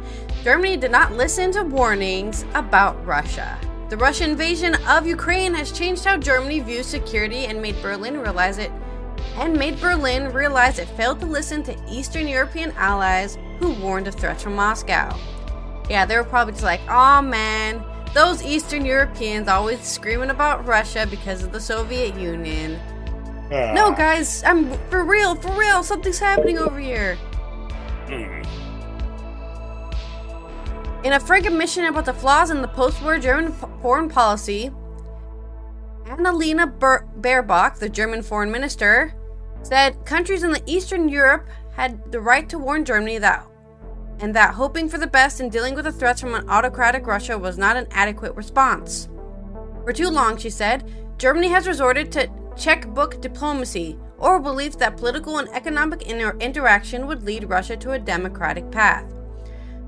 Germany 0.44 0.78
did 0.78 0.92
not 0.92 1.14
listen 1.14 1.52
to 1.54 1.64
warnings 1.64 2.46
about 2.54 3.04
Russia. 3.04 3.58
The 3.90 3.98
Russian 3.98 4.32
invasion 4.32 4.76
of 4.88 5.08
Ukraine 5.08 5.56
has 5.56 5.72
changed 5.72 6.06
how 6.06 6.18
Germany 6.18 6.60
views 6.60 6.86
security 6.86 7.48
and 7.48 7.64
made 7.64 7.82
Berlin 7.82 8.20
realize 8.20 8.60
it 8.60 8.72
and 9.38 9.58
made 9.58 9.80
Berlin 9.82 10.32
realize 10.32 10.78
it 10.78 10.88
failed 10.90 11.20
to 11.22 11.26
listen 11.26 11.64
to 11.64 11.76
Eastern 11.90 12.28
European 12.28 12.74
allies 12.78 13.40
who 13.58 13.72
warned 13.74 14.08
of 14.08 14.14
threats 14.14 14.44
from 14.44 14.56
Moscow. 14.56 15.18
Yeah, 15.90 16.06
they 16.06 16.16
were 16.16 16.24
probably 16.24 16.54
just 16.54 16.64
like, 16.64 16.82
oh 16.88 17.24
man, 17.24 17.84
those 18.14 18.44
Eastern 18.44 18.86
Europeans 18.86 19.48
always 19.48 19.82
screaming 19.82 20.30
about 20.30 20.68
Russia 20.68 21.08
because 21.10 21.44
of 21.44 21.52
the 21.52 21.60
Soviet 21.60 22.16
Union. 22.16 22.80
No, 23.54 23.92
guys, 23.92 24.44
I'm 24.44 24.72
for 24.90 25.04
real, 25.04 25.36
for 25.36 25.52
real. 25.52 25.84
Something's 25.84 26.18
happening 26.18 26.58
over 26.58 26.80
here. 26.80 27.16
Hmm. 28.08 28.42
In 31.06 31.14
a 31.14 31.20
frigate 31.20 31.54
mission 31.54 31.86
about 31.86 32.06
the 32.06 32.14
flaws 32.14 32.50
in 32.50 32.62
the 32.62 32.68
post-war 32.68 33.20
German 33.20 33.52
foreign 33.82 34.10
policy, 34.10 34.72
Annalena 36.06 36.68
Ber- 36.80 37.08
Baerbock, 37.20 37.78
the 37.78 37.90
German 37.90 38.24
foreign 38.24 38.52
minister, 38.52 39.14
said 39.62 40.04
countries 40.06 40.44
in 40.44 40.52
the 40.52 40.64
Eastern 40.66 41.08
Europe 41.08 41.48
had 41.76 42.12
the 42.12 42.20
right 42.20 42.50
to 42.50 42.58
warn 42.58 42.86
Germany 42.86 43.18
that 43.20 43.46
and 44.20 44.34
that 44.36 44.54
hoping 44.54 44.88
for 44.88 44.98
the 44.98 45.08
best 45.08 45.42
in 45.42 45.50
dealing 45.50 45.76
with 45.76 45.86
the 45.86 45.92
threats 45.92 46.22
from 46.22 46.34
an 46.34 46.48
autocratic 46.50 47.06
Russia 47.06 47.38
was 47.38 47.58
not 47.58 47.76
an 47.76 47.88
adequate 47.92 48.34
response. 48.36 49.10
For 49.84 49.92
too 49.92 50.10
long, 50.10 50.38
she 50.38 50.50
said, 50.50 50.90
Germany 51.18 51.50
has 51.50 51.68
resorted 51.68 52.12
to 52.14 52.30
checkbook 52.58 53.22
diplomacy 53.22 53.98
or 54.18 54.40
belief 54.40 54.78
that 54.78 54.98
political 54.98 55.38
and 55.38 55.50
economic 55.50 56.04
inter- 56.04 56.38
interaction 56.40 57.08
would 57.08 57.24
lead 57.24 57.50
Russia 57.50 57.76
to 57.78 57.92
a 57.92 58.00
democratic 58.00 58.72
path. 58.72 59.06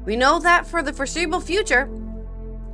We 0.05 0.15
know 0.15 0.39
that 0.39 0.67
for 0.67 0.83
the 0.83 0.93
foreseeable 0.93 1.39
future, 1.39 1.89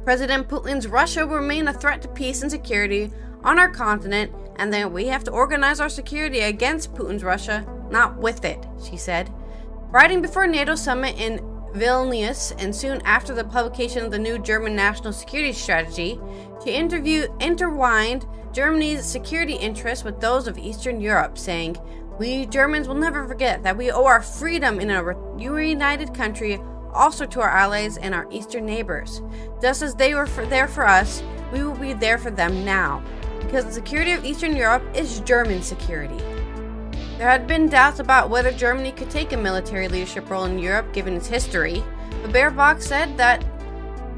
President 0.03 0.49
Putin's 0.49 0.87
Russia 0.87 1.25
will 1.25 1.37
remain 1.37 1.67
a 1.67 1.73
threat 1.73 2.01
to 2.01 2.07
peace 2.07 2.41
and 2.41 2.51
security 2.51 3.11
on 3.43 3.59
our 3.59 3.69
continent, 3.69 4.31
and 4.57 4.73
that 4.73 4.91
we 4.91 5.07
have 5.07 5.23
to 5.23 5.31
organize 5.31 5.79
our 5.79 5.89
security 5.89 6.41
against 6.41 6.93
Putin's 6.93 7.23
Russia, 7.23 7.65
not 7.89 8.17
with 8.17 8.43
it, 8.45 8.65
she 8.83 8.97
said. 8.97 9.31
Writing 9.91 10.21
before 10.21 10.47
NATO 10.47 10.75
summit 10.75 11.19
in 11.19 11.39
Vilnius 11.73 12.53
and 12.57 12.75
soon 12.75 13.01
after 13.01 13.33
the 13.33 13.43
publication 13.43 14.03
of 14.03 14.11
the 14.11 14.19
new 14.19 14.37
German 14.37 14.75
national 14.75 15.13
security 15.13 15.53
strategy, 15.53 16.19
she 16.63 16.71
interviewed 16.71 17.31
intertwined 17.39 18.25
Germany's 18.53 19.05
security 19.05 19.53
interests 19.53 20.03
with 20.03 20.19
those 20.19 20.47
of 20.47 20.57
Eastern 20.57 20.99
Europe, 20.99 21.37
saying, 21.37 21.77
"We 22.17 22.45
Germans 22.45 22.87
will 22.87 22.95
never 22.95 23.27
forget 23.27 23.63
that 23.63 23.77
we 23.77 23.91
owe 23.91 24.05
our 24.05 24.21
freedom 24.21 24.79
in 24.79 24.91
a 24.91 25.15
united 25.39 26.13
country 26.13 26.61
also 26.93 27.25
to 27.25 27.39
our 27.39 27.49
allies 27.49 27.97
and 27.97 28.13
our 28.13 28.27
eastern 28.29 28.65
neighbors. 28.65 29.21
Just 29.61 29.81
as 29.81 29.95
they 29.95 30.13
were 30.13 30.27
for, 30.27 30.45
there 30.45 30.67
for 30.67 30.85
us, 30.85 31.23
we 31.53 31.63
will 31.63 31.75
be 31.75 31.93
there 31.93 32.17
for 32.17 32.31
them 32.31 32.65
now, 32.65 33.01
because 33.39 33.63
the 33.63 33.71
security 33.71 34.11
of 34.11 34.25
Eastern 34.25 34.55
Europe 34.55 34.83
is 34.93 35.21
German 35.21 35.61
security." 35.61 36.21
There 37.17 37.29
had 37.29 37.47
been 37.47 37.69
doubts 37.69 37.99
about 37.99 38.29
whether 38.29 38.51
Germany 38.51 38.91
could 38.91 39.09
take 39.09 39.31
a 39.31 39.37
military 39.37 39.87
leadership 39.87 40.29
role 40.29 40.45
in 40.45 40.59
Europe 40.59 40.91
given 40.91 41.15
its 41.15 41.27
history, 41.27 41.83
but 42.21 42.33
Baerbock 42.33 42.81
said 42.81 43.15
that 43.17 43.45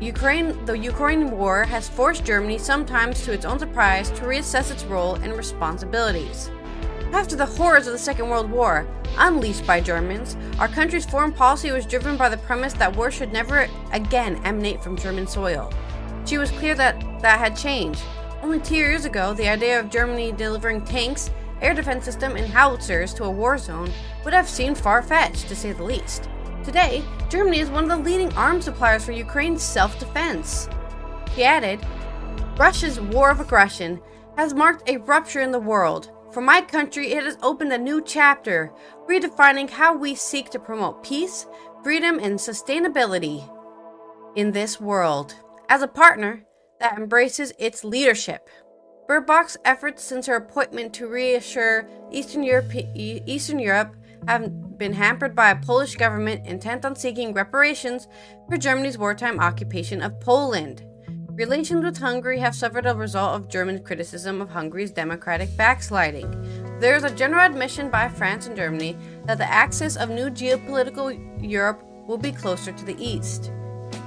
Ukraine, 0.04 0.66
the 0.66 0.78
Ukraine 0.78 1.32
war 1.32 1.64
has 1.64 1.88
forced 1.88 2.26
Germany, 2.26 2.58
sometimes 2.58 3.24
to 3.24 3.32
its 3.32 3.46
own 3.46 3.58
surprise, 3.58 4.10
to 4.12 4.24
reassess 4.24 4.70
its 4.70 4.84
role 4.84 5.16
and 5.16 5.34
responsibilities. 5.38 6.52
After 7.14 7.38
the 7.38 7.46
horrors 7.46 7.88
of 7.88 7.94
the 7.94 8.00
Second 8.00 8.30
World 8.30 8.52
War, 8.52 8.86
unleashed 9.18 9.66
by 9.66 9.80
Germans, 9.80 10.36
our 10.60 10.68
country's 10.68 11.06
foreign 11.06 11.32
policy 11.32 11.72
was 11.72 11.86
driven 11.86 12.18
by 12.18 12.28
the 12.28 12.36
premise 12.36 12.74
that 12.74 12.98
war 12.98 13.12
should 13.12 13.32
never 13.32 13.70
again 13.94 14.42
emanate 14.44 14.84
from 14.84 14.98
German 14.98 15.26
soil. 15.26 15.72
She 16.26 16.38
was 16.38 16.52
clear 16.52 16.76
that 16.76 17.00
that 17.22 17.40
had 17.40 17.56
changed. 17.56 18.02
Only 18.42 18.60
two 18.60 18.76
years 18.76 19.06
ago, 19.06 19.34
the 19.34 19.48
idea 19.48 19.80
of 19.80 19.90
Germany 19.90 20.34
delivering 20.34 20.84
tanks, 20.84 21.30
air 21.62 21.74
defense 21.74 22.04
system, 22.04 22.36
and 22.36 22.48
howitzers 22.48 23.14
to 23.14 23.24
a 23.24 23.32
war 23.32 23.58
zone 23.58 23.90
would 24.26 24.34
have 24.34 24.50
seemed 24.50 24.78
far 24.78 25.02
fetched, 25.02 25.48
to 25.48 25.56
say 25.56 25.72
the 25.72 25.84
least. 25.84 26.28
Today, 26.64 27.04
Germany 27.30 27.60
is 27.60 27.70
one 27.70 27.84
of 27.84 27.90
the 27.90 28.10
leading 28.10 28.32
arms 28.34 28.66
suppliers 28.66 29.04
for 29.04 29.12
Ukraine's 29.12 29.62
self 29.62 30.00
defense. 30.00 30.70
He 31.36 31.44
added, 31.44 31.86
Russia's 32.56 33.02
war 33.02 33.32
of 33.32 33.42
aggression 33.42 34.02
has 34.38 34.54
marked 34.54 34.90
a 34.90 34.98
rupture 34.98 35.42
in 35.42 35.52
the 35.52 35.60
world. 35.60 36.12
For 36.32 36.40
my 36.42 36.62
country, 36.62 37.12
it 37.12 37.26
has 37.26 37.38
opened 37.44 37.74
a 37.74 37.78
new 37.78 38.02
chapter, 38.02 38.72
redefining 39.10 39.70
how 39.70 39.96
we 39.96 40.16
seek 40.16 40.50
to 40.52 40.60
promote 40.60 41.04
peace, 41.04 41.46
freedom, 41.84 42.18
and 42.18 42.40
sustainability 42.40 43.48
in 44.36 44.52
this 44.52 44.80
world 44.80 45.36
as 45.70 45.82
a 45.82 45.88
partner 45.88 46.46
that 46.80 46.98
embraces 46.98 47.52
its 47.60 47.84
leadership. 47.84 48.50
Baerbock's 49.08 49.58
efforts 49.66 50.02
since 50.02 50.28
her 50.28 50.36
appointment 50.36 50.94
to 50.94 51.08
reassure 51.08 51.90
Eastern 52.10 52.42
Europe, 52.42 52.72
Eastern 52.96 53.60
Europe 53.60 53.96
have 54.28 54.78
been 54.78 54.94
hampered 54.94 55.36
by 55.36 55.52
a 55.52 55.56
Polish 55.56 55.96
government 55.96 56.46
intent 56.46 56.86
on 56.86 56.96
seeking 56.96 57.34
reparations 57.34 58.08
for 58.50 58.58
Germany's 58.58 58.98
wartime 58.98 59.40
occupation 59.40 60.02
of 60.02 60.20
Poland. 60.20 60.84
Relations 61.36 61.84
with 61.84 61.98
Hungary 61.98 62.38
have 62.40 62.54
suffered 62.54 62.86
a 62.86 62.94
result 62.94 63.36
of 63.36 63.50
German 63.50 63.84
criticism 63.84 64.40
of 64.40 64.50
Hungary's 64.50 64.92
democratic 64.92 65.56
backsliding. 65.58 66.30
There 66.80 66.96
is 66.96 67.04
a 67.04 67.10
general 67.10 67.46
admission 67.46 67.90
by 67.90 68.08
France 68.10 68.46
and 68.46 68.56
Germany 68.56 68.96
that 69.26 69.40
the 69.40 69.50
axis 69.50 69.96
of 69.96 70.10
new 70.10 70.30
geopolitical 70.30 71.18
Europe 71.42 71.84
will 72.08 72.20
be 72.20 72.32
closer 72.32 72.72
to 72.72 72.86
the 72.86 72.96
east. 73.04 73.52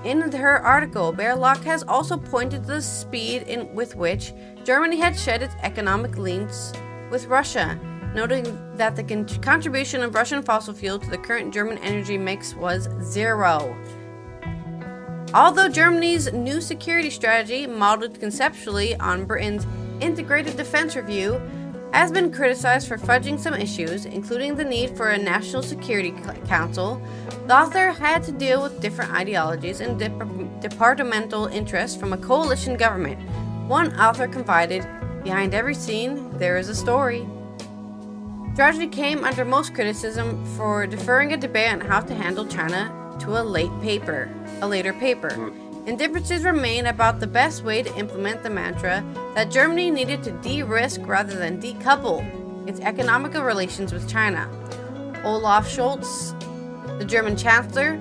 In 0.05 0.21
her 0.21 0.59
article, 0.59 1.13
Bearlock 1.13 1.65
has 1.65 1.83
also 1.83 2.17
pointed 2.17 2.63
to 2.63 2.69
the 2.75 2.83
speed 2.83 3.43
in, 3.43 3.75
with 3.75 3.97
which 3.97 4.33
Germany 4.63 4.99
had 4.99 5.19
shed 5.19 5.43
its 5.43 5.57
economic 5.63 6.17
links 6.17 6.73
with 7.11 7.27
Russia, 7.27 7.79
noting 8.17 8.77
that 8.77 8.97
the 8.97 9.05
con- 9.05 9.29
contribution 9.43 10.03
of 10.03 10.15
Russian 10.15 10.43
fossil 10.43 10.75
fuel 10.75 10.99
to 10.99 11.11
the 11.11 11.19
current 11.19 11.55
German 11.55 11.79
energy 11.79 12.19
mix 12.19 12.55
was 12.55 12.89
zero. 13.03 13.77
Although 15.35 15.69
Germany's 15.69 16.33
new 16.33 16.61
security 16.61 17.11
strategy, 17.11 17.67
modeled 17.67 18.19
conceptually 18.19 18.97
on 18.97 19.27
Britain's 19.27 19.67
integrated 20.01 20.57
defense 20.57 20.97
review, 20.97 21.41
has 21.93 22.11
been 22.11 22.33
criticized 22.33 22.89
for 22.89 22.99
fudging 22.99 23.39
some 23.39 23.55
issues, 23.55 24.07
including 24.07 24.57
the 24.57 24.65
need 24.65 24.97
for 24.97 25.11
a 25.11 25.19
National 25.19 25.63
Security 25.63 26.13
Council, 26.47 27.01
the 27.47 27.55
author 27.55 27.91
had 27.91 28.23
to 28.25 28.33
deal 28.33 28.63
with 28.63 28.81
different 28.81 29.13
ideologies 29.13 29.81
and 29.81 29.99
dep- 29.99 30.61
departmental 30.61 31.47
interests 31.47 31.97
from 31.97 32.13
a 32.13 32.19
coalition 32.19 32.77
government. 32.77 33.21
One 33.69 33.95
author 34.01 34.27
confided, 34.27 34.87
Behind 35.27 35.55
every 35.55 35.75
scene, 35.75 36.31
there 36.39 36.57
is 36.57 36.69
a 36.69 36.75
story. 36.75 37.27
Tragedy 38.57 38.87
came 38.87 39.23
under 39.23 39.45
most 39.45 39.75
criticism 39.75 40.43
for 40.57 40.87
deferring 40.87 41.35
a 41.35 41.37
debate 41.37 41.71
on 41.71 41.81
how 41.83 42.01
to 42.01 42.15
handle 42.15 42.47
China 42.47 42.91
to 43.21 43.39
a 43.39 43.45
late 43.45 43.71
paper, 43.83 44.31
a 44.63 44.67
later 44.67 44.95
paper. 44.95 45.29
Hmm. 45.35 45.87
And 45.87 45.99
differences 45.99 46.43
remain 46.43 46.87
about 46.87 47.21
the 47.21 47.27
best 47.27 47.65
way 47.65 47.83
to 47.83 47.99
implement 47.99 48.43
the 48.43 48.49
mantra 48.49 49.05
that 49.35 49.51
Germany 49.51 49.91
needed 49.91 50.23
to 50.23 50.31
de-risk 50.41 51.03
rather 51.05 51.37
than 51.37 51.61
decouple 51.61 52.25
its 52.67 52.81
economical 52.81 53.43
relations 53.43 53.93
with 53.93 54.09
China. 54.09 54.49
Olaf 55.23 55.69
Scholz, 55.69 56.33
the 56.99 57.05
German 57.05 57.37
chancellor, 57.37 58.01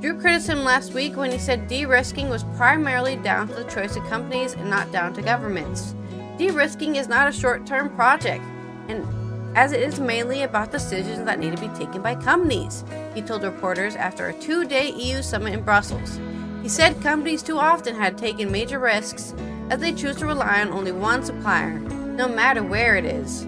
drew 0.00 0.20
criticism 0.20 0.64
last 0.64 0.94
week 0.94 1.16
when 1.16 1.30
he 1.30 1.38
said 1.38 1.68
de-risking 1.68 2.28
was 2.28 2.42
primarily 2.56 3.14
down 3.18 3.46
to 3.46 3.54
the 3.54 3.70
choice 3.70 3.94
of 3.94 4.02
companies 4.08 4.54
and 4.54 4.68
not 4.68 4.90
down 4.90 5.14
to 5.14 5.22
governments. 5.22 5.94
De-risking 6.38 6.96
is 6.96 7.06
not 7.06 7.28
a 7.28 7.32
short-term 7.32 7.88
project, 7.94 8.44
and 8.88 9.06
as 9.54 9.72
it 9.72 9.80
is 9.80 10.00
mainly 10.00 10.42
about 10.42 10.70
decisions 10.70 11.24
that 11.24 11.38
need 11.38 11.54
to 11.54 11.60
be 11.60 11.74
taken 11.76 12.00
by 12.00 12.14
companies, 12.14 12.84
he 13.14 13.20
told 13.20 13.42
reporters 13.42 13.96
after 13.96 14.28
a 14.28 14.34
two 14.34 14.64
day 14.64 14.90
EU 14.90 15.20
summit 15.20 15.52
in 15.52 15.62
Brussels. 15.62 16.18
He 16.62 16.68
said 16.68 17.00
companies 17.02 17.42
too 17.42 17.58
often 17.58 17.94
had 17.94 18.16
taken 18.16 18.50
major 18.50 18.78
risks 18.78 19.34
as 19.68 19.80
they 19.80 19.92
choose 19.92 20.16
to 20.16 20.26
rely 20.26 20.62
on 20.62 20.70
only 20.70 20.92
one 20.92 21.24
supplier, 21.24 21.78
no 21.78 22.28
matter 22.28 22.62
where 22.62 22.96
it 22.96 23.04
is. 23.04 23.46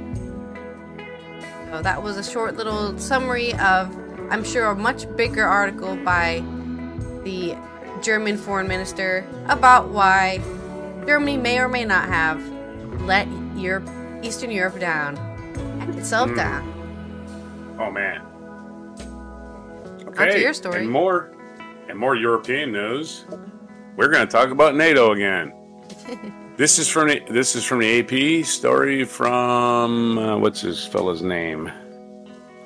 So 1.71 1.81
that 1.83 2.03
was 2.03 2.17
a 2.17 2.25
short 2.25 2.57
little 2.57 2.99
summary 2.99 3.55
of, 3.55 3.97
I'm 4.31 4.45
sure, 4.45 4.67
a 4.67 4.75
much 4.75 5.11
bigger 5.17 5.45
article 5.45 5.97
by 5.97 6.45
the 7.25 7.57
German 8.03 8.37
foreign 8.37 8.69
minister 8.69 9.27
about 9.47 9.89
why 9.89 10.41
Germany 11.07 11.39
may 11.39 11.59
or 11.59 11.69
may 11.69 11.85
not 11.85 12.09
have 12.09 12.43
let 13.01 13.27
Europe, 13.57 13.89
Eastern 14.23 14.51
Europe 14.51 14.79
down 14.79 15.34
itself 15.91 16.31
Mm. 16.31 16.37
down. 16.37 17.77
Oh 17.79 17.91
man. 17.91 18.21
To 20.17 20.41
your 20.41 20.55
story. 20.55 20.83
And 20.83 20.91
more, 20.91 21.33
and 21.89 21.99
more 21.99 22.15
European 22.15 22.71
news. 22.73 23.25
We're 23.97 24.09
going 24.09 24.27
to 24.27 24.31
talk 24.31 24.51
about 24.51 24.77
NATO 24.77 25.13
again. 25.13 25.53
this 26.57 26.79
is 26.79 26.89
from 26.89 27.09
the, 27.09 27.21
this 27.31 27.57
is 27.57 27.65
from 27.65 27.81
the 27.81 28.01
AP 28.41 28.45
story 28.47 29.05
from 29.05 30.19
uh, 30.19 30.37
what's 30.39 30.61
his 30.61 30.85
fella's 30.87 31.23
name? 31.23 31.71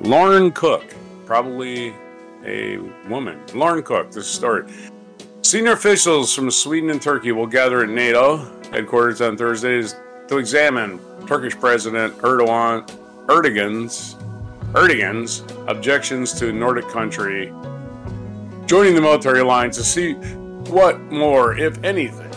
Lauren 0.01 0.53
Cook, 0.53 0.95
probably 1.27 1.95
a 2.45 2.77
woman. 3.09 3.41
Lauren 3.55 3.83
Cook. 3.83 4.11
This 4.13 4.27
story. 4.29 4.71
Senior 5.43 5.73
officials 5.73 6.35
from 6.35 6.51
Sweden 6.51 6.91
and 6.91 7.01
Turkey 7.01 7.33
will 7.33 7.47
gather 7.47 7.83
at 7.83 7.89
NATO 7.89 8.37
headquarters 8.71 9.21
on 9.23 9.37
Thursdays 9.39 9.97
to 10.29 10.37
examine 10.37 11.01
Turkish 11.27 11.59
President 11.59 12.15
Erdogan 12.19 12.87
Erdogan's 13.29 14.17
Erdogan's 14.75 15.45
objections 15.67 16.33
to 16.35 16.53
Nordic 16.53 16.89
country 16.89 17.53
joining 18.69 18.95
the 18.95 19.01
military 19.01 19.41
alliance 19.41 19.77
to 19.77 19.85
see 19.85 20.15
what 20.73 21.01
more, 21.11 21.57
if 21.59 21.83
anything, 21.83 22.31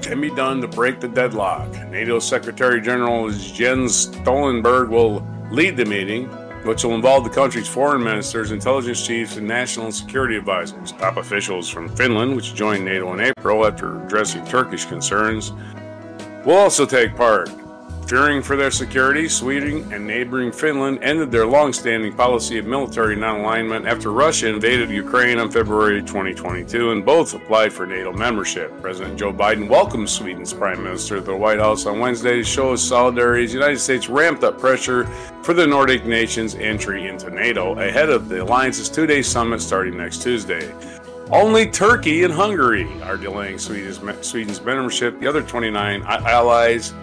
can 0.00 0.20
be 0.20 0.30
done 0.30 0.60
to 0.62 0.68
break 0.68 0.98
the 0.98 1.08
deadlock. 1.08 1.70
NATO 1.90 2.18
Secretary 2.18 2.80
General 2.80 3.30
Jens 3.30 4.08
Stoltenberg 4.08 4.88
will 4.88 5.26
lead 5.50 5.76
the 5.76 5.84
meeting, 5.84 6.26
which 6.64 6.84
will 6.84 6.94
involve 6.94 7.24
the 7.24 7.30
country's 7.30 7.68
foreign 7.68 8.02
ministers, 8.02 8.50
intelligence 8.50 9.06
chiefs, 9.06 9.36
and 9.36 9.46
national 9.46 9.92
security 9.92 10.36
advisors. 10.36 10.92
Top 10.92 11.18
officials 11.18 11.68
from 11.68 11.88
Finland, 11.96 12.34
which 12.34 12.54
joined 12.54 12.84
NATO 12.84 13.12
in 13.12 13.20
April 13.20 13.66
after 13.66 14.02
addressing 14.04 14.44
Turkish 14.46 14.86
concerns, 14.86 15.52
will 16.44 16.56
also 16.56 16.86
take 16.86 17.14
part. 17.14 17.50
Fearing 18.06 18.40
for 18.40 18.54
their 18.54 18.70
security, 18.70 19.28
Sweden 19.28 19.92
and 19.92 20.06
neighboring 20.06 20.52
Finland 20.52 21.00
ended 21.02 21.32
their 21.32 21.44
long-standing 21.44 22.14
policy 22.14 22.56
of 22.56 22.64
military 22.64 23.16
non-alignment 23.16 23.84
after 23.84 24.12
Russia 24.12 24.46
invaded 24.46 24.90
Ukraine 24.90 25.40
on 25.40 25.50
February 25.50 26.00
2022 26.02 26.92
and 26.92 27.04
both 27.04 27.34
applied 27.34 27.72
for 27.72 27.84
NATO 27.84 28.12
membership. 28.12 28.70
President 28.80 29.18
Joe 29.18 29.32
Biden 29.32 29.68
welcomed 29.68 30.08
Sweden's 30.08 30.52
Prime 30.52 30.84
Minister 30.84 31.16
to 31.16 31.20
the 31.20 31.36
White 31.36 31.58
House 31.58 31.84
on 31.86 31.98
Wednesday 31.98 32.36
to 32.36 32.44
show 32.44 32.70
his 32.70 32.86
solidarity 32.86 33.46
as 33.46 33.50
the 33.50 33.58
United 33.58 33.80
States 33.80 34.08
ramped 34.08 34.44
up 34.44 34.56
pressure 34.56 35.06
for 35.42 35.52
the 35.52 35.66
Nordic 35.66 36.06
nations' 36.06 36.54
entry 36.54 37.08
into 37.08 37.28
NATO 37.28 37.76
ahead 37.76 38.08
of 38.08 38.28
the 38.28 38.42
alliance's 38.42 38.88
two-day 38.88 39.22
summit 39.22 39.60
starting 39.60 39.96
next 39.96 40.22
Tuesday. 40.22 40.72
Only 41.32 41.68
Turkey 41.68 42.22
and 42.22 42.32
Hungary 42.32 42.86
are 43.02 43.16
delaying 43.16 43.58
Sweden's, 43.58 43.98
Sweden's 44.24 44.60
membership. 44.60 45.18
The 45.18 45.26
other 45.26 45.42
29 45.42 46.04
allies 46.04 46.94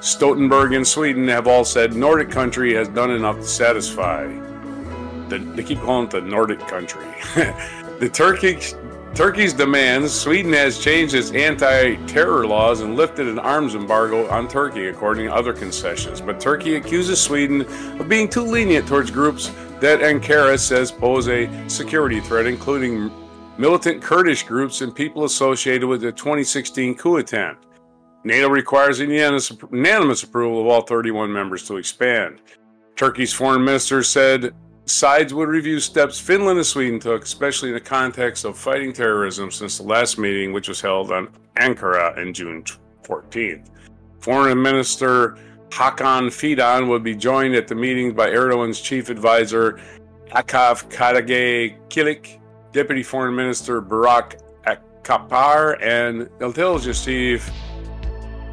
Stoltenberg 0.00 0.74
and 0.74 0.86
Sweden 0.86 1.28
have 1.28 1.46
all 1.46 1.64
said 1.64 1.94
Nordic 1.94 2.30
country 2.30 2.74
has 2.74 2.88
done 2.88 3.10
enough 3.10 3.36
to 3.36 3.46
satisfy. 3.46 4.26
The, 5.28 5.38
they 5.54 5.62
keep 5.62 5.78
calling 5.80 6.06
it 6.06 6.10
the 6.10 6.22
Nordic 6.22 6.60
country. 6.60 7.06
the 8.00 8.10
Turkish 8.12 8.74
Turkey's 9.14 9.52
demands. 9.52 10.12
Sweden 10.12 10.52
has 10.52 10.78
changed 10.78 11.14
its 11.14 11.32
anti-terror 11.32 12.46
laws 12.46 12.80
and 12.80 12.96
lifted 12.96 13.26
an 13.26 13.38
arms 13.40 13.74
embargo 13.74 14.28
on 14.30 14.46
Turkey, 14.48 14.86
according 14.86 15.26
to 15.26 15.34
other 15.34 15.52
concessions. 15.52 16.20
But 16.20 16.40
Turkey 16.40 16.76
accuses 16.76 17.20
Sweden 17.20 17.62
of 18.00 18.08
being 18.08 18.28
too 18.28 18.42
lenient 18.42 18.86
towards 18.86 19.10
groups 19.10 19.48
that 19.80 20.00
Ankara 20.00 20.58
says 20.58 20.92
pose 20.92 21.28
a 21.28 21.68
security 21.68 22.20
threat, 22.20 22.46
including 22.46 23.10
militant 23.58 24.00
Kurdish 24.00 24.44
groups 24.44 24.80
and 24.80 24.94
people 24.94 25.24
associated 25.24 25.86
with 25.86 26.00
the 26.02 26.12
2016 26.12 26.94
coup 26.94 27.16
attempt. 27.16 27.66
NATO 28.24 28.48
requires 28.48 29.00
unanimous, 29.00 29.52
unanimous 29.72 30.22
approval 30.22 30.60
of 30.60 30.66
all 30.66 30.82
31 30.82 31.32
members 31.32 31.66
to 31.68 31.76
expand. 31.76 32.40
Turkey's 32.96 33.32
foreign 33.32 33.64
minister 33.64 34.02
said 34.02 34.54
sides 34.84 35.32
would 35.32 35.48
review 35.48 35.80
steps 35.80 36.20
Finland 36.20 36.58
and 36.58 36.66
Sweden 36.66 37.00
took, 37.00 37.24
especially 37.24 37.70
in 37.70 37.74
the 37.74 37.80
context 37.80 38.44
of 38.44 38.58
fighting 38.58 38.92
terrorism, 38.92 39.50
since 39.50 39.78
the 39.78 39.84
last 39.84 40.18
meeting, 40.18 40.52
which 40.52 40.68
was 40.68 40.80
held 40.80 41.10
on 41.10 41.28
Ankara 41.58 42.18
on 42.18 42.34
June 42.34 42.62
14th. 43.02 43.68
Foreign 44.18 44.60
Minister 44.60 45.38
Hakan 45.70 46.26
Fidan 46.26 46.88
would 46.88 47.02
be 47.02 47.14
joined 47.14 47.54
at 47.54 47.68
the 47.68 47.74
meeting 47.74 48.12
by 48.12 48.28
Erdogan's 48.28 48.80
chief 48.80 49.08
advisor 49.08 49.80
Akaf 50.32 50.90
Kadage 50.90 51.78
Kilik, 51.88 52.38
Deputy 52.72 53.02
Foreign 53.02 53.34
Minister 53.34 53.80
Barak 53.80 54.40
Kapar, 55.02 55.82
and 55.82 56.28
intelligence 56.42 57.04
chief 57.04 57.50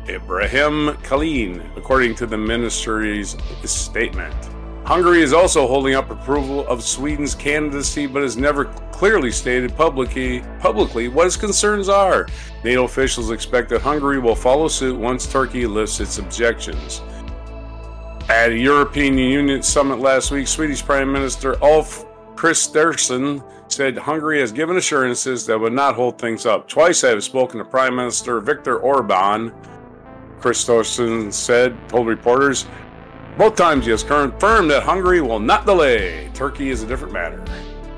Ibrahim 0.10 0.96
Kalin, 1.04 1.76
according 1.78 2.16
to 2.16 2.26
the 2.26 2.38
ministry's 2.38 3.36
statement. 3.66 4.36
Hungary 4.86 5.22
is 5.22 5.34
also 5.34 5.68
holding 5.68 5.96
up 5.96 6.10
approval 6.10 6.66
of 6.68 6.82
Sweden's 6.82 7.36
candidacy, 7.36 8.08
but 8.08 8.22
has 8.22 8.38
never 8.38 8.66
clearly 8.94 9.32
stated 9.32 9.76
publicly, 9.76 10.42
publicly 10.60 11.10
what 11.10 11.28
its 11.28 11.36
concerns 11.36 11.90
are. 11.90 12.26
NATO 12.64 12.86
officials 12.86 13.32
expect 13.32 13.68
that 13.70 13.82
Hungary 13.82 14.18
will 14.18 14.36
follow 14.36 14.70
suit 14.70 14.98
once 14.98 15.28
Turkey 15.28 15.68
lifts 15.68 16.00
its 16.00 16.20
objections. 16.20 17.02
At 18.30 18.52
a 18.52 18.58
European 18.58 19.18
Union 19.18 19.62
summit 19.62 20.00
last 20.00 20.32
week, 20.32 20.48
Swedish 20.48 20.84
Prime 20.84 21.12
Minister 21.12 21.62
Ulf 21.62 22.06
Kristersson 22.36 23.44
said 23.70 23.98
Hungary 23.98 24.40
has 24.40 24.52
given 24.52 24.78
assurances 24.78 25.46
that 25.48 25.60
would 25.60 25.74
not 25.74 25.96
hold 25.96 26.18
things 26.18 26.46
up. 26.46 26.68
Twice 26.68 27.04
I 27.04 27.10
have 27.10 27.24
spoken 27.24 27.58
to 27.60 27.66
Prime 27.66 27.96
Minister 27.96 28.40
Viktor 28.40 28.78
Orban, 28.78 29.52
Kristersson 30.40 31.32
said, 31.34 31.78
told 31.90 32.08
reporters. 32.08 32.66
Both 33.38 33.56
times 33.56 33.86
he 33.86 33.92
has 33.92 34.04
confirmed 34.04 34.72
that 34.72 34.84
Hungary 34.84 35.22
will 35.22 35.40
not 35.40 35.66
delay. 35.66 36.30
Turkey 36.34 36.70
is 36.70 36.84
a 36.84 36.88
different 36.88 37.14
matter. 37.14 37.44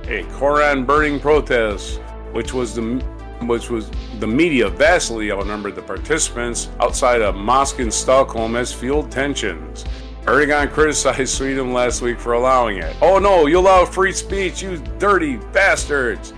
A 0.07 0.23
Koran 0.33 0.85
burning 0.85 1.19
protest, 1.19 1.99
which 2.31 2.53
was 2.53 2.75
the 2.75 3.03
which 3.43 3.69
was 3.69 3.89
the 4.19 4.27
media 4.27 4.69
vastly 4.69 5.31
outnumbered 5.31 5.73
the 5.73 5.81
participants 5.81 6.67
outside 6.81 7.21
a 7.21 7.31
mosque 7.31 7.79
in 7.79 7.89
Stockholm 7.89 8.53
has 8.55 8.73
fueled 8.73 9.09
tensions. 9.09 9.85
Erdogan 10.23 10.69
criticized 10.69 11.29
Sweden 11.29 11.71
last 11.71 12.01
week 12.01 12.19
for 12.19 12.33
allowing 12.33 12.77
it. 12.77 12.93
Oh 13.01 13.17
no, 13.17 13.45
you 13.47 13.59
allow 13.59 13.85
free 13.85 14.11
speech, 14.11 14.61
you 14.61 14.77
dirty 14.97 15.37
bastards! 15.53 16.33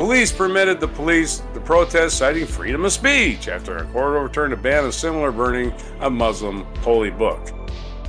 Police 0.00 0.32
permitted 0.32 0.80
the 0.80 0.88
police 0.88 1.42
the 1.52 1.60
protest, 1.60 2.16
citing 2.16 2.46
freedom 2.46 2.86
of 2.86 2.92
speech 2.92 3.48
after 3.48 3.76
a 3.76 3.84
court 3.92 4.16
overturned 4.16 4.54
a 4.54 4.56
ban 4.56 4.86
of 4.86 4.94
similar 4.94 5.30
burning 5.30 5.74
of 6.00 6.14
Muslim 6.14 6.64
holy 6.76 7.10
book. 7.10 7.50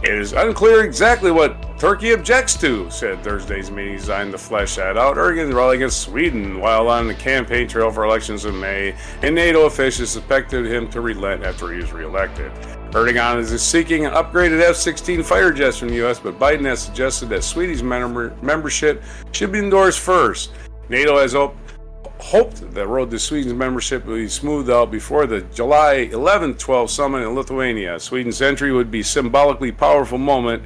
It 0.02 0.14
is 0.14 0.32
unclear 0.32 0.86
exactly 0.86 1.32
what 1.32 1.78
Turkey 1.78 2.14
objects 2.14 2.56
to, 2.62 2.90
said 2.90 3.22
Thursday's 3.22 3.70
meeting 3.72 3.98
designed 3.98 4.32
to 4.32 4.38
flesh 4.38 4.78
that 4.78 4.98
out. 4.98 5.18
Erdogan's 5.18 5.54
rally 5.54 5.76
against 5.76 6.00
Sweden 6.00 6.62
while 6.62 6.88
on 6.88 7.08
the 7.10 7.14
campaign 7.14 7.68
trail 7.68 7.92
for 7.92 8.06
elections 8.06 8.46
in 8.46 8.58
May, 8.58 8.96
and 9.22 9.36
NATO 9.36 9.66
officials 9.66 10.12
suspected 10.12 10.66
him 10.66 10.90
to 10.92 11.02
relent 11.02 11.44
after 11.44 11.74
he 11.74 11.82
was 11.82 11.92
reelected. 11.92 12.54
Erdogan 12.92 13.38
is 13.38 13.62
seeking 13.62 14.06
an 14.06 14.14
upgraded 14.14 14.62
F 14.62 14.78
16 14.78 15.24
fighter 15.24 15.52
jets 15.52 15.78
from 15.78 15.90
the 15.90 15.96
U.S., 15.96 16.22
but 16.22 16.40
Biden 16.40 16.64
has 16.64 16.82
suggested 16.82 17.28
that 17.28 17.44
Sweden's 17.44 17.84
membership 17.84 19.04
should 19.34 19.52
be 19.52 19.60
endorsed 19.60 20.00
first. 20.00 20.54
NATO 20.92 21.20
has 21.20 21.36
op- 21.36 21.56
hoped 22.22 22.74
the 22.74 22.88
road 22.88 23.10
to 23.12 23.20
Sweden's 23.20 23.54
membership 23.54 24.06
would 24.06 24.16
be 24.16 24.28
smoothed 24.28 24.70
out 24.70 24.92
before 24.92 25.26
the 25.26 25.42
July 25.54 26.10
11 26.12 26.56
12 26.56 26.90
summit 26.90 27.24
in 27.24 27.34
Lithuania. 27.34 28.00
Sweden's 28.00 28.42
entry 28.42 28.72
would 28.72 28.92
be 28.92 29.02
symbolically 29.04 29.72
powerful 29.72 30.18
moment 30.18 30.64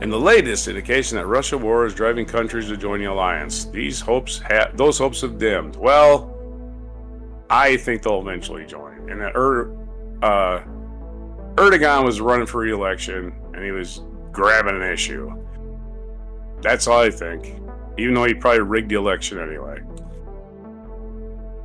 and 0.00 0.10
the 0.10 0.18
latest 0.18 0.66
indication 0.66 1.16
that 1.16 1.26
Russia 1.26 1.56
war 1.56 1.86
is 1.86 1.94
driving 1.94 2.26
countries 2.26 2.68
to 2.68 2.76
join 2.76 3.00
the 3.00 3.06
alliance. 3.06 3.66
These 3.66 4.00
hopes 4.00 4.40
ha- 4.40 4.70
those 4.74 4.98
hopes 4.98 5.20
have 5.20 5.38
dimmed. 5.38 5.76
Well, 5.76 6.34
I 7.50 7.76
think 7.76 8.02
they'll 8.02 8.20
eventually 8.20 8.64
join. 8.66 9.08
And 9.10 9.20
that 9.20 9.32
er- 9.36 9.76
uh, 10.22 10.60
Erdogan 11.56 12.04
was 12.04 12.20
running 12.20 12.46
for 12.46 12.62
re-election 12.62 13.32
and 13.52 13.64
he 13.64 13.70
was 13.70 14.00
grabbing 14.32 14.74
an 14.74 14.82
issue. 14.82 15.30
That's 16.62 16.88
all 16.88 17.00
I 17.00 17.10
think. 17.10 17.60
Even 17.98 18.14
though 18.14 18.24
he 18.24 18.34
probably 18.34 18.62
rigged 18.62 18.90
the 18.90 18.96
election 18.96 19.38
anyway. 19.38 19.80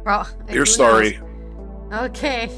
Well, 0.06 0.28
Your 0.50 0.66
story. 0.66 1.20
Okay. 1.92 2.50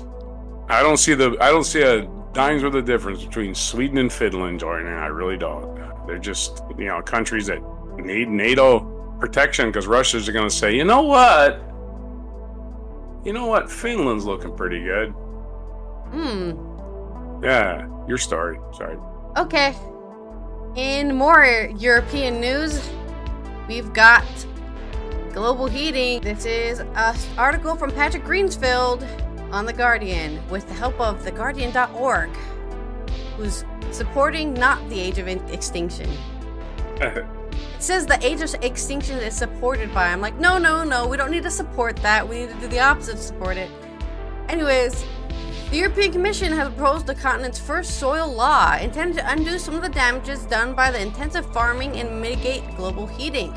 I 0.69 0.81
don't 0.81 0.97
see 0.97 1.13
the 1.13 1.37
I 1.41 1.49
don't 1.49 1.63
see 1.63 1.81
a 1.81 2.07
dimes 2.33 2.63
worth 2.63 2.75
of 2.75 2.85
difference 2.85 3.23
between 3.23 3.53
Sweden 3.55 3.97
and 3.97 4.11
Finland 4.11 4.59
joining. 4.59 4.87
I 4.93 5.07
really 5.07 5.37
don't. 5.37 5.75
They're 6.07 6.17
just 6.17 6.63
you 6.77 6.85
know 6.85 7.01
countries 7.01 7.47
that 7.47 7.61
need 7.97 8.29
NATO 8.29 8.79
protection 9.19 9.67
because 9.67 9.87
Russia's 9.87 10.27
are 10.27 10.31
going 10.31 10.49
to 10.49 10.55
say, 10.55 10.75
you 10.75 10.83
know 10.83 11.01
what, 11.03 11.61
you 13.23 13.33
know 13.33 13.45
what, 13.45 13.69
Finland's 13.69 14.25
looking 14.25 14.55
pretty 14.55 14.83
good. 14.83 15.09
Hmm. 16.11 17.43
Yeah, 17.43 17.87
your 18.07 18.17
story. 18.17 18.59
Sorry. 18.77 18.97
Okay. 19.37 19.75
In 20.75 21.15
more 21.15 21.69
European 21.77 22.39
news, 22.39 22.89
we've 23.67 23.91
got 23.93 24.25
global 25.31 25.67
heating. 25.67 26.21
This 26.21 26.45
is 26.45 26.79
an 26.79 27.15
article 27.37 27.75
from 27.75 27.91
Patrick 27.91 28.23
Greensfield 28.23 29.03
on 29.51 29.65
The 29.65 29.73
Guardian 29.73 30.41
with 30.49 30.67
the 30.67 30.73
help 30.73 30.99
of 30.99 31.21
theguardian.org, 31.23 32.29
who's 33.37 33.63
supporting 33.91 34.53
not 34.53 34.87
the 34.89 34.99
age 34.99 35.17
of 35.17 35.27
extinction. 35.27 36.09
it 37.01 37.25
says 37.79 38.05
the 38.05 38.23
age 38.25 38.41
of 38.41 38.53
extinction 38.63 39.17
is 39.19 39.35
supported 39.35 39.93
by. 39.93 40.07
I'm 40.07 40.21
like, 40.21 40.37
no, 40.37 40.57
no, 40.57 40.83
no, 40.83 41.07
we 41.07 41.17
don't 41.17 41.31
need 41.31 41.43
to 41.43 41.51
support 41.51 41.95
that. 41.97 42.27
We 42.27 42.41
need 42.41 42.49
to 42.49 42.59
do 42.59 42.67
the 42.67 42.79
opposite 42.79 43.17
to 43.17 43.21
support 43.21 43.57
it. 43.57 43.69
Anyways, 44.49 45.05
the 45.69 45.77
European 45.77 46.11
Commission 46.11 46.51
has 46.51 46.67
proposed 46.67 47.07
the 47.07 47.15
continent's 47.15 47.57
first 47.57 47.97
soil 47.99 48.29
law 48.29 48.75
intended 48.75 49.17
to 49.17 49.31
undo 49.31 49.57
some 49.57 49.75
of 49.75 49.81
the 49.81 49.89
damages 49.89 50.45
done 50.45 50.75
by 50.75 50.91
the 50.91 51.01
intensive 51.01 51.45
farming 51.53 51.95
and 51.97 52.21
mitigate 52.21 52.63
global 52.75 53.07
heating. 53.07 53.53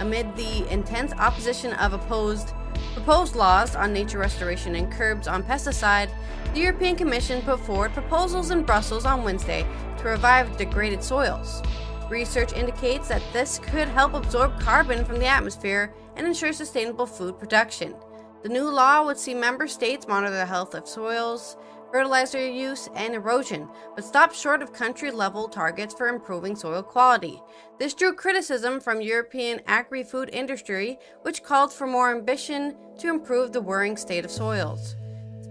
Amid 0.00 0.36
the 0.36 0.70
intense 0.72 1.12
opposition 1.14 1.72
of 1.74 1.92
opposed 1.92 2.52
proposed 2.94 3.34
laws 3.34 3.74
on 3.74 3.92
nature 3.92 4.18
restoration 4.18 4.76
and 4.76 4.90
curbs 4.90 5.26
on 5.26 5.42
pesticide, 5.42 6.10
the 6.54 6.60
European 6.60 6.94
Commission 6.94 7.42
put 7.42 7.60
forward 7.60 7.92
proposals 7.92 8.50
in 8.50 8.62
Brussels 8.62 9.04
on 9.04 9.24
Wednesday 9.24 9.66
to 9.98 10.04
revive 10.04 10.56
degraded 10.56 11.02
soils. 11.02 11.62
Research 12.08 12.52
indicates 12.52 13.08
that 13.08 13.22
this 13.32 13.58
could 13.58 13.88
help 13.88 14.14
absorb 14.14 14.58
carbon 14.60 15.04
from 15.04 15.18
the 15.18 15.26
atmosphere 15.26 15.92
and 16.16 16.26
ensure 16.26 16.52
sustainable 16.52 17.06
food 17.06 17.38
production. 17.38 17.94
The 18.42 18.48
new 18.48 18.70
law 18.70 19.04
would 19.04 19.18
see 19.18 19.34
member 19.34 19.66
states 19.66 20.06
monitor 20.06 20.34
the 20.34 20.46
health 20.46 20.74
of 20.74 20.88
soils, 20.88 21.56
fertilizer 21.90 22.46
use, 22.46 22.88
and 22.94 23.14
erosion, 23.14 23.68
but 23.94 24.04
stopped 24.04 24.34
short 24.34 24.62
of 24.62 24.72
country 24.72 25.10
level 25.10 25.48
targets 25.48 25.94
for 25.94 26.08
improving 26.08 26.56
soil 26.56 26.82
quality. 26.82 27.40
This 27.78 27.94
drew 27.94 28.14
criticism 28.14 28.80
from 28.80 29.00
European 29.00 29.60
agri 29.66 30.02
food 30.02 30.30
industry, 30.32 30.98
which 31.22 31.42
called 31.42 31.72
for 31.72 31.86
more 31.86 32.10
ambition 32.10 32.76
to 32.98 33.08
improve 33.08 33.52
the 33.52 33.60
worrying 33.60 33.96
state 33.96 34.24
of 34.24 34.30
soils. 34.30 34.96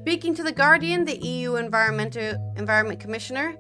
Speaking 0.02 0.34
to 0.36 0.44
The 0.44 0.52
Guardian, 0.52 1.06
the 1.06 1.18
EU 1.18 1.56
Environmental 1.56 2.54
Environment 2.56 3.00
Commissioner, 3.00 3.58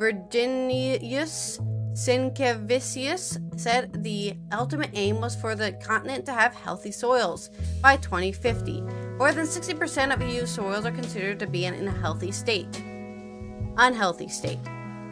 Virginijus 0.00 1.58
Sinkevicius 1.96 3.58
said 3.58 4.02
the 4.02 4.34
ultimate 4.52 4.90
aim 4.92 5.22
was 5.22 5.34
for 5.34 5.54
the 5.54 5.72
continent 5.72 6.26
to 6.26 6.32
have 6.32 6.54
healthy 6.54 6.92
soils 6.92 7.48
by 7.80 7.96
2050. 7.96 9.05
More 9.18 9.32
than 9.32 9.46
60% 9.46 10.12
of 10.12 10.20
EU 10.20 10.44
soils 10.44 10.84
are 10.84 10.92
considered 10.92 11.38
to 11.38 11.46
be 11.46 11.64
in 11.64 11.88
a 11.88 11.90
healthy 11.90 12.30
state. 12.30 12.82
Unhealthy 13.78 14.28
state. 14.28 14.58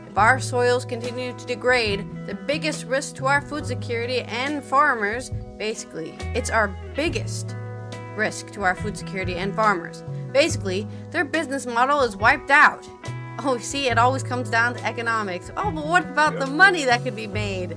If 0.07 0.19
our 0.19 0.39
soils 0.39 0.85
continue 0.85 1.33
to 1.33 1.47
degrade, 1.47 2.07
the 2.27 2.35
biggest 2.35 2.85
risk 2.85 3.17
to 3.17 3.27
our 3.27 3.41
food 3.41 3.65
security 3.65 4.21
and 4.21 4.63
farmers, 4.63 5.31
basically, 5.57 6.15
it's 6.35 6.51
our 6.51 6.69
biggest 6.95 7.57
risk 8.15 8.51
to 8.53 8.63
our 8.63 8.75
food 8.75 8.97
security 8.97 9.37
and 9.37 9.55
farmers. 9.55 10.05
Basically, 10.33 10.87
their 11.11 11.25
business 11.25 11.65
model 11.65 12.03
is 12.03 12.15
wiped 12.15 12.51
out. 12.51 12.87
Oh, 13.39 13.57
see, 13.59 13.89
it 13.89 13.97
always 13.97 14.23
comes 14.23 14.51
down 14.51 14.75
to 14.75 14.85
economics. 14.85 15.51
Oh, 15.57 15.71
but 15.71 15.87
what 15.87 16.05
about 16.05 16.39
the 16.39 16.47
money 16.47 16.85
that 16.85 17.03
could 17.05 17.17
be 17.17 17.27
made? 17.27 17.77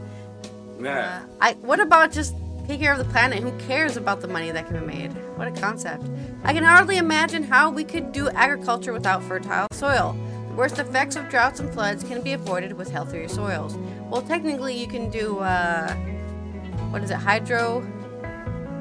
Yeah. 0.79 1.21
Uh, 1.23 1.27
I. 1.41 1.53
What 1.53 1.79
about 1.79 2.11
just 2.11 2.35
take 2.67 2.79
care 2.79 2.91
of 2.91 2.97
the 2.97 3.05
planet? 3.05 3.41
Who 3.41 3.57
cares 3.67 3.97
about 3.97 4.21
the 4.21 4.27
money 4.27 4.51
that 4.51 4.67
can 4.67 4.79
be 4.79 4.85
made? 4.85 5.13
What 5.37 5.47
a 5.47 5.51
concept! 5.51 6.05
I 6.43 6.53
can 6.53 6.63
hardly 6.63 6.97
imagine 6.97 7.43
how 7.43 7.69
we 7.71 7.83
could 7.83 8.11
do 8.11 8.29
agriculture 8.29 8.93
without 8.93 9.23
fertile 9.23 9.67
soil. 9.71 10.15
The 10.49 10.55
worst 10.55 10.77
effects 10.77 11.15
of 11.15 11.29
droughts 11.29 11.59
and 11.59 11.73
floods 11.73 12.03
can 12.03 12.21
be 12.21 12.33
avoided 12.33 12.73
with 12.73 12.89
healthier 12.89 13.27
soils. 13.27 13.77
Well, 14.09 14.21
technically, 14.21 14.77
you 14.77 14.87
can 14.87 15.09
do 15.09 15.39
uh, 15.39 15.93
what 16.89 17.03
is 17.03 17.11
it? 17.11 17.15
Hydro 17.15 17.85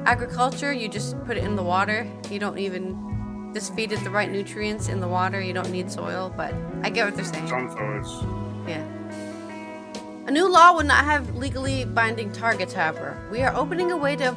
agriculture. 0.05 0.73
You 0.73 0.89
just 0.89 1.21
put 1.25 1.37
it 1.37 1.43
in 1.43 1.55
the 1.55 1.63
water. 1.63 2.09
You 2.29 2.39
don't 2.39 2.57
even 2.57 3.51
just 3.53 3.73
feed 3.73 3.91
it 3.91 4.03
the 4.03 4.09
right 4.09 4.29
nutrients 4.29 4.89
in 4.89 4.99
the 4.99 5.07
water. 5.07 5.41
You 5.41 5.53
don't 5.53 5.71
need 5.71 5.89
soil, 5.89 6.33
but 6.35 6.53
I 6.83 6.89
get 6.89 7.05
what 7.05 7.15
they're 7.15 7.25
saying. 7.25 7.47
Some 7.47 7.69
foods. 7.69 8.09
Yeah. 8.67 8.83
A 10.27 10.31
new 10.31 10.51
law 10.51 10.75
would 10.75 10.85
not 10.85 11.05
have 11.05 11.37
legally 11.37 11.85
binding 11.85 12.33
targets, 12.33 12.73
however. 12.73 13.17
We 13.31 13.43
are 13.43 13.55
opening 13.55 13.91
a 13.91 13.97
way 13.97 14.17
to 14.17 14.35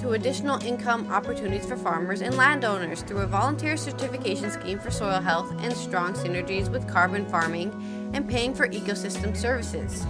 to 0.00 0.10
additional 0.10 0.62
income 0.62 1.10
opportunities 1.10 1.64
for 1.64 1.76
farmers 1.76 2.20
and 2.20 2.36
landowners 2.36 3.00
through 3.00 3.20
a 3.20 3.26
volunteer 3.26 3.78
certification 3.78 4.50
scheme 4.50 4.78
for 4.78 4.90
soil 4.90 5.20
health 5.20 5.50
and 5.60 5.72
strong 5.72 6.12
synergies 6.12 6.68
with 6.68 6.86
carbon 6.86 7.24
farming 7.24 7.70
and 8.12 8.28
paying 8.28 8.52
for 8.52 8.68
ecosystem 8.68 9.34
services. 9.34 10.04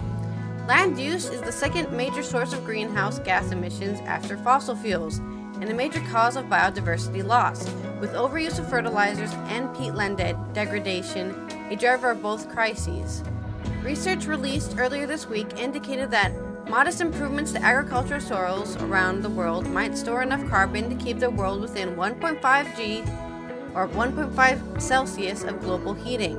Land 0.67 0.99
use 0.99 1.29
is 1.29 1.39
the 1.41 1.51
second 1.51 1.89
major 1.93 2.23
source 2.23 2.51
of 2.51 2.65
greenhouse 2.65 3.19
gas 3.19 3.51
emissions 3.51 4.01
after 4.01 4.35
fossil 4.35 4.75
fuels 4.75 5.19
and 5.61 5.69
a 5.69 5.73
major 5.73 6.01
cause 6.11 6.35
of 6.35 6.45
biodiversity 6.47 7.23
loss, 7.23 7.69
with 8.01 8.11
overuse 8.13 8.59
of 8.59 8.69
fertilizers 8.69 9.31
and 9.47 9.69
peatland 9.75 10.17
degradation 10.53 11.33
a 11.69 11.75
driver 11.77 12.11
of 12.11 12.21
both 12.21 12.49
crises. 12.49 13.23
Research 13.83 14.27
released 14.27 14.75
earlier 14.77 15.05
this 15.05 15.27
week 15.27 15.59
indicated 15.59 16.09
that 16.11 16.31
modest 16.69 17.01
improvements 17.01 17.51
to 17.51 17.61
agricultural 17.61 18.21
soils 18.21 18.77
around 18.77 19.21
the 19.21 19.29
world 19.29 19.67
might 19.67 19.97
store 19.97 20.23
enough 20.23 20.47
carbon 20.49 20.89
to 20.89 21.03
keep 21.03 21.19
the 21.19 21.29
world 21.29 21.59
within 21.59 21.97
1.5 21.97 22.77
G 22.77 23.01
or 23.75 23.89
1.5 23.89 24.81
Celsius 24.81 25.43
of 25.43 25.59
global 25.59 25.93
heating. 25.93 26.37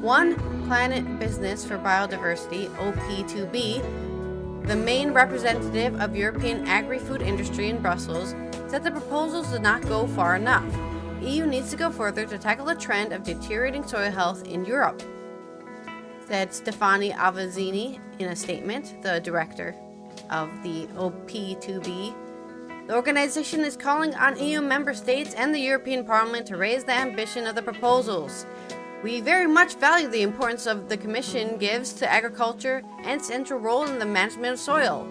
One 0.00 0.34
Planet 0.66 1.18
Business 1.18 1.62
for 1.62 1.76
Biodiversity, 1.76 2.68
OP2B, 2.76 4.66
the 4.66 4.76
main 4.76 5.12
representative 5.12 6.00
of 6.00 6.16
European 6.16 6.66
agri-food 6.66 7.20
industry 7.20 7.68
in 7.68 7.82
Brussels, 7.82 8.34
said 8.66 8.82
the 8.82 8.90
proposals 8.90 9.48
did 9.48 9.60
not 9.60 9.82
go 9.82 10.06
far 10.06 10.36
enough. 10.36 10.64
EU 11.20 11.44
needs 11.44 11.68
to 11.70 11.76
go 11.76 11.90
further 11.90 12.24
to 12.24 12.38
tackle 12.38 12.64
the 12.64 12.74
trend 12.74 13.12
of 13.12 13.24
deteriorating 13.24 13.86
soil 13.86 14.10
health 14.10 14.46
in 14.46 14.64
Europe, 14.64 15.02
said 16.28 16.52
Stefani 16.52 17.10
Avazzini 17.12 17.98
in 18.18 18.28
a 18.28 18.36
statement, 18.36 19.02
the 19.02 19.20
director 19.20 19.74
of 20.30 20.50
the 20.62 20.86
OP2B. 20.88 22.14
The 22.86 22.94
organization 22.94 23.60
is 23.60 23.76
calling 23.76 24.14
on 24.14 24.38
EU 24.38 24.60
member 24.60 24.94
states 24.94 25.34
and 25.34 25.54
the 25.54 25.58
European 25.58 26.04
Parliament 26.04 26.46
to 26.46 26.56
raise 26.56 26.84
the 26.84 26.92
ambition 26.92 27.46
of 27.46 27.54
the 27.54 27.62
proposals. 27.62 28.46
We 29.02 29.20
very 29.20 29.46
much 29.46 29.74
value 29.76 30.08
the 30.08 30.22
importance 30.22 30.66
of 30.66 30.88
the 30.88 30.96
Commission 30.96 31.56
gives 31.56 31.92
to 31.94 32.10
agriculture 32.10 32.82
and 32.98 33.20
its 33.20 33.28
central 33.28 33.58
role 33.58 33.86
in 33.86 33.98
the 33.98 34.06
management 34.06 34.52
of 34.54 34.60
soil, 34.60 35.08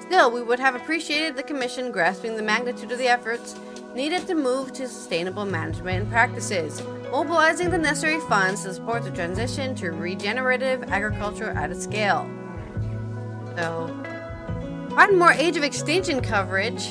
Still, 0.00 0.30
we 0.30 0.42
would 0.42 0.58
have 0.58 0.74
appreciated 0.74 1.36
the 1.36 1.42
Commission 1.42 1.90
grasping 1.90 2.36
the 2.36 2.42
magnitude 2.42 2.92
of 2.92 2.98
the 2.98 3.08
efforts 3.08 3.56
needed 3.94 4.26
to 4.26 4.34
move 4.34 4.72
to 4.72 4.88
sustainable 4.88 5.44
management 5.44 6.10
practices, 6.10 6.82
mobilizing 7.12 7.70
the 7.70 7.78
necessary 7.78 8.20
funds 8.22 8.64
to 8.64 8.74
support 8.74 9.04
the 9.04 9.10
transition 9.10 9.74
to 9.76 9.92
regenerative 9.92 10.82
agriculture 10.84 11.50
at 11.50 11.70
a 11.70 11.74
scale. 11.74 12.28
So, 13.56 13.86
find 14.90 15.16
more 15.16 15.32
Age 15.32 15.56
of 15.56 15.62
Extinction 15.62 16.20
coverage 16.20 16.88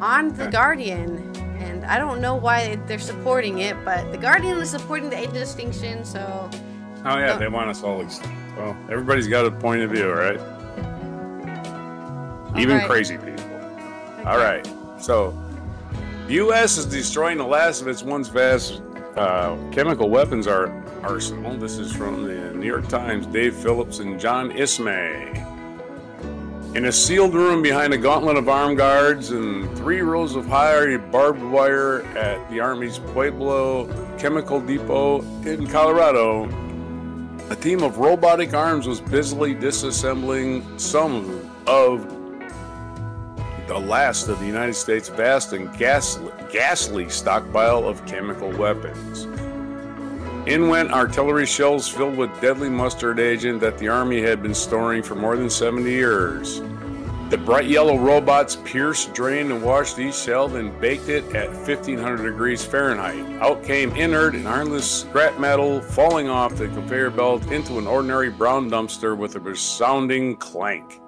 on 0.00 0.32
The 0.34 0.46
Guardian. 0.46 1.34
And 1.58 1.84
I 1.86 1.98
don't 1.98 2.20
know 2.20 2.36
why 2.36 2.76
they're 2.86 2.98
supporting 3.00 3.58
it, 3.58 3.76
but 3.84 4.10
The 4.12 4.18
Guardian 4.18 4.58
is 4.58 4.70
supporting 4.70 5.10
the 5.10 5.18
Age 5.18 5.30
of 5.30 5.36
Extinction, 5.36 6.04
so. 6.04 6.48
Oh, 7.04 7.18
yeah, 7.18 7.36
they 7.36 7.48
want 7.48 7.68
us 7.68 7.82
all 7.82 8.00
extinct. 8.00 8.32
Well, 8.56 8.76
everybody's 8.88 9.26
got 9.26 9.44
a 9.44 9.50
point 9.50 9.82
of 9.82 9.90
view, 9.90 10.10
right? 10.12 10.38
Even 12.56 12.76
right. 12.76 12.88
crazy 12.88 13.18
people. 13.18 13.44
All 14.24 14.38
right. 14.38 14.64
So, 15.00 15.36
U.S. 16.28 16.78
is 16.78 16.86
destroying 16.86 17.36
the 17.36 17.46
last 17.46 17.82
of 17.82 17.88
its 17.88 18.02
once 18.02 18.28
vast 18.28 18.80
uh, 19.14 19.58
chemical 19.70 20.08
weapons 20.08 20.46
ar- 20.46 20.72
arsenal. 21.02 21.54
This 21.58 21.76
is 21.76 21.92
from 21.92 22.24
the 22.24 22.54
New 22.54 22.66
York 22.66 22.88
Times. 22.88 23.26
Dave 23.26 23.54
Philipps 23.54 23.98
and 23.98 24.18
John 24.18 24.50
Ismay. 24.50 25.42
In 26.74 26.86
a 26.86 26.92
sealed 26.92 27.34
room 27.34 27.60
behind 27.60 27.92
a 27.92 27.98
gauntlet 27.98 28.38
of 28.38 28.48
armed 28.48 28.78
guards 28.78 29.32
and 29.32 29.70
three 29.76 30.00
rows 30.00 30.34
of 30.34 30.46
high 30.46 30.96
barbed 30.96 31.42
wire 31.42 32.02
at 32.16 32.50
the 32.50 32.58
Army's 32.58 32.98
Pueblo 32.98 33.86
Chemical 34.16 34.62
Depot 34.62 35.20
in 35.42 35.66
Colorado, 35.66 36.44
a 37.50 37.56
team 37.56 37.82
of 37.82 37.98
robotic 37.98 38.54
arms 38.54 38.88
was 38.88 38.98
busily 38.98 39.54
disassembling 39.54 40.80
some 40.80 41.50
of 41.66 42.13
the 43.66 43.78
last 43.78 44.28
of 44.28 44.38
the 44.40 44.46
United 44.46 44.74
States' 44.74 45.08
vast 45.08 45.52
and 45.52 45.76
ghastly, 45.78 47.08
stockpile 47.08 47.88
of 47.88 48.04
chemical 48.06 48.50
weapons. 48.50 49.24
In 50.46 50.68
went 50.68 50.92
artillery 50.92 51.46
shells 51.46 51.88
filled 51.88 52.18
with 52.18 52.40
deadly 52.40 52.68
mustard 52.68 53.18
agent 53.18 53.60
that 53.60 53.78
the 53.78 53.88
Army 53.88 54.20
had 54.20 54.42
been 54.42 54.54
storing 54.54 55.02
for 55.02 55.14
more 55.14 55.36
than 55.36 55.48
70 55.48 55.90
years. 55.90 56.60
The 57.30 57.38
bright 57.38 57.66
yellow 57.66 57.96
robots 57.96 58.58
pierced, 58.64 59.14
drained, 59.14 59.50
and 59.50 59.62
washed 59.62 59.98
each 59.98 60.14
shell, 60.14 60.46
then 60.46 60.78
baked 60.78 61.08
it 61.08 61.24
at 61.34 61.48
1500 61.48 62.30
degrees 62.30 62.62
Fahrenheit. 62.64 63.40
Out 63.40 63.64
came 63.64 63.90
inert 63.96 64.34
and 64.34 64.46
harmless 64.46 65.00
scrap 65.00 65.40
metal 65.40 65.80
falling 65.80 66.28
off 66.28 66.54
the 66.56 66.68
conveyor 66.68 67.10
belt 67.10 67.50
into 67.50 67.78
an 67.78 67.86
ordinary 67.86 68.28
brown 68.28 68.70
dumpster 68.70 69.16
with 69.16 69.36
a 69.36 69.40
resounding 69.40 70.36
clank. 70.36 71.00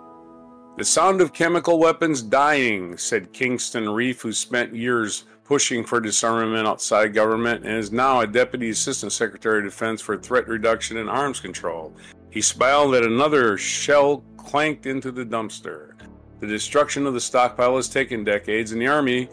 The 0.77 0.85
sound 0.85 1.23
of 1.23 1.33
chemical 1.33 1.79
weapons 1.79 2.21
dying, 2.21 2.99
said 2.99 3.33
Kingston 3.33 3.89
Reif, 3.89 4.21
who 4.21 4.31
spent 4.31 4.75
years 4.75 5.25
pushing 5.43 5.83
for 5.83 6.01
disarmament 6.01 6.69
outside 6.69 7.15
government 7.15 7.65
and 7.65 7.79
is 7.79 7.91
now 7.91 8.21
a 8.21 8.27
Deputy 8.27 8.69
Assistant 8.69 9.11
Secretary 9.11 9.61
of 9.61 9.65
Defense 9.65 10.03
for 10.03 10.19
Threat 10.19 10.47
Reduction 10.47 10.99
and 10.99 11.09
Arms 11.09 11.41
Control. 11.41 11.97
He 12.29 12.43
smiled 12.43 12.95
at 12.95 13.05
another 13.05 13.57
shell 13.57 14.23
clanked 14.37 14.85
into 14.85 15.11
the 15.11 15.25
dumpster. 15.25 15.95
The 16.41 16.47
destruction 16.47 17.07
of 17.07 17.15
the 17.15 17.23
stockpile 17.23 17.77
has 17.77 17.89
taken 17.89 18.23
decades, 18.23 18.73
and 18.73 18.83
the 18.83 18.89
Army 18.89 19.31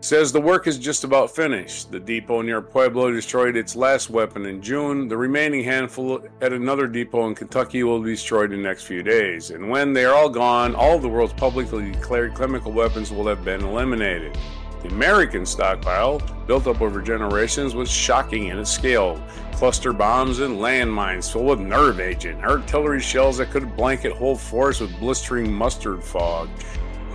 says 0.00 0.32
the 0.32 0.40
work 0.40 0.66
is 0.66 0.78
just 0.78 1.04
about 1.04 1.34
finished. 1.34 1.90
The 1.92 2.00
depot 2.00 2.40
near 2.40 2.62
Pueblo 2.62 3.10
destroyed 3.10 3.56
its 3.56 3.76
last 3.76 4.08
weapon 4.08 4.46
in 4.46 4.62
June. 4.62 5.08
The 5.08 5.16
remaining 5.16 5.62
handful 5.62 6.24
at 6.40 6.52
another 6.52 6.86
depot 6.86 7.26
in 7.28 7.34
Kentucky 7.34 7.82
will 7.82 8.00
be 8.00 8.12
destroyed 8.12 8.52
in 8.52 8.62
the 8.62 8.68
next 8.68 8.84
few 8.84 9.02
days. 9.02 9.50
And 9.50 9.68
when 9.68 9.92
they 9.92 10.06
are 10.06 10.14
all 10.14 10.30
gone, 10.30 10.74
all 10.74 10.98
the 10.98 11.08
world's 11.08 11.34
publicly 11.34 11.92
declared 11.92 12.34
chemical 12.34 12.72
weapons 12.72 13.12
will 13.12 13.26
have 13.26 13.44
been 13.44 13.62
eliminated. 13.62 14.36
The 14.82 14.88
American 14.88 15.44
stockpile, 15.44 16.20
built 16.46 16.66
up 16.66 16.80
over 16.80 17.02
generations, 17.02 17.74
was 17.74 17.90
shocking 17.90 18.46
in 18.46 18.58
its 18.58 18.70
scale. 18.70 19.22
Cluster 19.52 19.92
bombs 19.92 20.40
and 20.40 20.56
landmines 20.56 21.30
filled 21.30 21.48
with 21.48 21.60
nerve 21.60 22.00
agent, 22.00 22.42
artillery 22.42 23.02
shells 23.02 23.36
that 23.36 23.50
could 23.50 23.76
blanket 23.76 24.12
whole 24.14 24.36
forests 24.36 24.80
with 24.80 24.98
blistering 24.98 25.52
mustard 25.52 26.02
fog, 26.02 26.48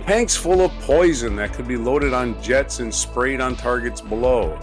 tanks 0.06 0.36
full 0.36 0.64
of 0.64 0.70
poison 0.82 1.34
that 1.34 1.52
could 1.52 1.66
be 1.66 1.76
loaded 1.76 2.14
on 2.14 2.40
jets 2.40 2.78
and 2.78 2.94
sprayed 2.94 3.40
on 3.40 3.56
targets 3.56 4.00
below. 4.00 4.56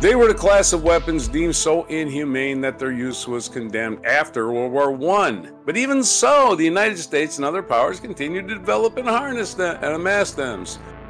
They 0.00 0.14
were 0.14 0.28
the 0.28 0.34
class 0.34 0.72
of 0.72 0.84
weapons 0.84 1.26
deemed 1.26 1.56
so 1.56 1.82
inhumane 1.86 2.60
that 2.60 2.78
their 2.78 2.92
use 2.92 3.26
was 3.26 3.48
condemned 3.48 4.06
after 4.06 4.52
World 4.52 4.70
War 4.70 5.20
I. 5.20 5.48
But 5.64 5.76
even 5.76 6.04
so, 6.04 6.54
the 6.54 6.64
United 6.64 6.98
States 6.98 7.38
and 7.38 7.44
other 7.44 7.62
powers 7.62 7.98
continued 7.98 8.46
to 8.46 8.54
develop 8.54 8.98
and 8.98 9.08
harness 9.08 9.54
them 9.54 9.78
and 9.82 9.94
amass 9.94 10.30
them. 10.30 10.64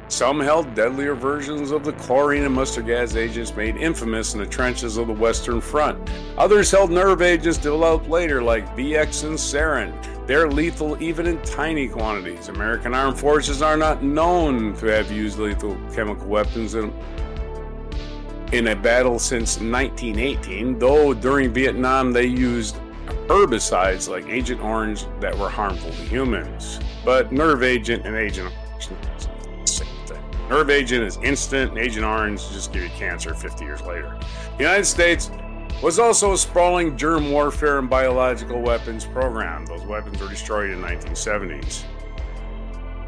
Some 0.09 0.39
held 0.39 0.73
deadlier 0.73 1.15
versions 1.15 1.71
of 1.71 1.83
the 1.83 1.91
chlorine 1.91 2.43
and 2.43 2.55
mustard 2.55 2.85
gas 2.85 3.15
agents 3.15 3.53
made 3.53 3.75
infamous 3.75 4.33
in 4.33 4.39
the 4.39 4.45
trenches 4.45 4.95
of 4.95 5.07
the 5.07 5.13
Western 5.13 5.59
Front. 5.59 6.09
Others 6.37 6.71
held 6.71 6.91
nerve 6.91 7.21
agents 7.21 7.57
developed 7.57 8.07
later, 8.07 8.41
like 8.41 8.65
VX 8.77 9.25
and 9.25 9.37
sarin. 9.37 9.93
They're 10.25 10.49
lethal 10.49 11.01
even 11.03 11.27
in 11.27 11.41
tiny 11.41 11.89
quantities. 11.89 12.47
American 12.47 12.93
armed 12.93 13.19
forces 13.19 13.61
are 13.61 13.75
not 13.75 14.01
known 14.01 14.75
to 14.77 14.85
have 14.87 15.11
used 15.11 15.39
lethal 15.39 15.77
chemical 15.93 16.27
weapons 16.27 16.75
in, 16.75 16.93
in 18.53 18.67
a 18.69 18.75
battle 18.77 19.19
since 19.19 19.59
1918, 19.59 20.79
though 20.79 21.13
during 21.13 21.51
Vietnam 21.51 22.13
they 22.13 22.25
used 22.25 22.77
herbicides 23.27 24.07
like 24.07 24.25
Agent 24.29 24.61
Orange 24.61 25.05
that 25.19 25.37
were 25.37 25.49
harmful 25.49 25.89
to 25.89 26.03
humans. 26.03 26.79
But 27.03 27.33
nerve 27.33 27.61
agent 27.61 28.05
and 28.05 28.15
Agent 28.15 28.53
Nerve 30.49 30.69
agent 30.69 31.03
is 31.03 31.17
instant, 31.17 31.71
and 31.71 31.79
Agent 31.79 32.05
Orange 32.05 32.49
just 32.51 32.71
give 32.71 32.83
you 32.83 32.89
cancer 32.89 33.33
50 33.33 33.65
years 33.65 33.81
later. 33.81 34.17
The 34.57 34.63
United 34.63 34.85
States 34.85 35.29
was 35.83 35.99
also 35.99 36.31
a 36.31 36.37
sprawling 36.37 36.97
germ 36.97 37.31
warfare 37.31 37.79
and 37.79 37.89
biological 37.89 38.61
weapons 38.61 39.05
program. 39.05 39.65
Those 39.65 39.85
weapons 39.85 40.21
were 40.21 40.29
destroyed 40.29 40.71
in 40.71 40.81
the 40.81 40.87
1970s. 40.87 41.83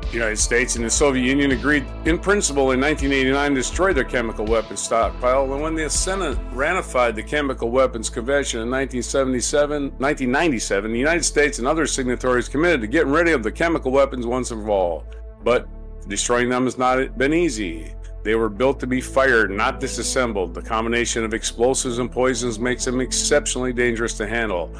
The 0.01 0.15
United 0.15 0.37
States 0.37 0.75
and 0.75 0.83
the 0.83 0.89
Soviet 0.89 1.23
Union 1.23 1.51
agreed 1.51 1.85
in 2.05 2.17
principle 2.17 2.71
in 2.71 2.81
1989 2.81 3.51
to 3.51 3.55
destroy 3.55 3.93
their 3.93 4.03
chemical 4.03 4.43
weapons 4.43 4.81
stockpile, 4.81 5.53
and 5.53 5.61
when 5.61 5.75
the 5.75 5.89
Senate 5.89 6.37
ratified 6.51 7.15
the 7.15 7.23
Chemical 7.23 7.69
Weapons 7.69 8.09
Convention 8.09 8.61
in 8.61 8.71
1977, 8.71 9.83
1997, 9.99 10.91
the 10.91 10.97
United 10.97 11.23
States 11.23 11.59
and 11.59 11.67
other 11.67 11.85
signatories 11.85 12.49
committed 12.49 12.81
to 12.81 12.87
getting 12.87 13.11
rid 13.11 13.27
of 13.29 13.43
the 13.43 13.51
chemical 13.51 13.91
weapons 13.91 14.25
once 14.25 14.49
and 14.49 14.63
for 14.63 14.71
all. 14.71 15.05
But 15.43 15.69
Destroying 16.09 16.49
them 16.49 16.65
has 16.65 16.77
not 16.77 17.17
been 17.17 17.33
easy. 17.33 17.93
They 18.23 18.35
were 18.35 18.49
built 18.49 18.81
to 18.81 18.87
be 18.87 18.99
fired, 18.99 19.51
not 19.51 19.79
disassembled. 19.79 20.53
The 20.53 20.61
combination 20.61 21.23
of 21.23 21.33
explosives 21.33 21.99
and 21.99 22.11
poisons 22.11 22.59
makes 22.59 22.83
them 22.83 22.99
exceptionally 22.99 23.71
dangerous 23.71 24.15
to 24.15 24.27
handle. 24.27 24.75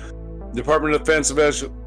Department 0.53 0.95
of 0.95 1.03
Defense 1.03 1.31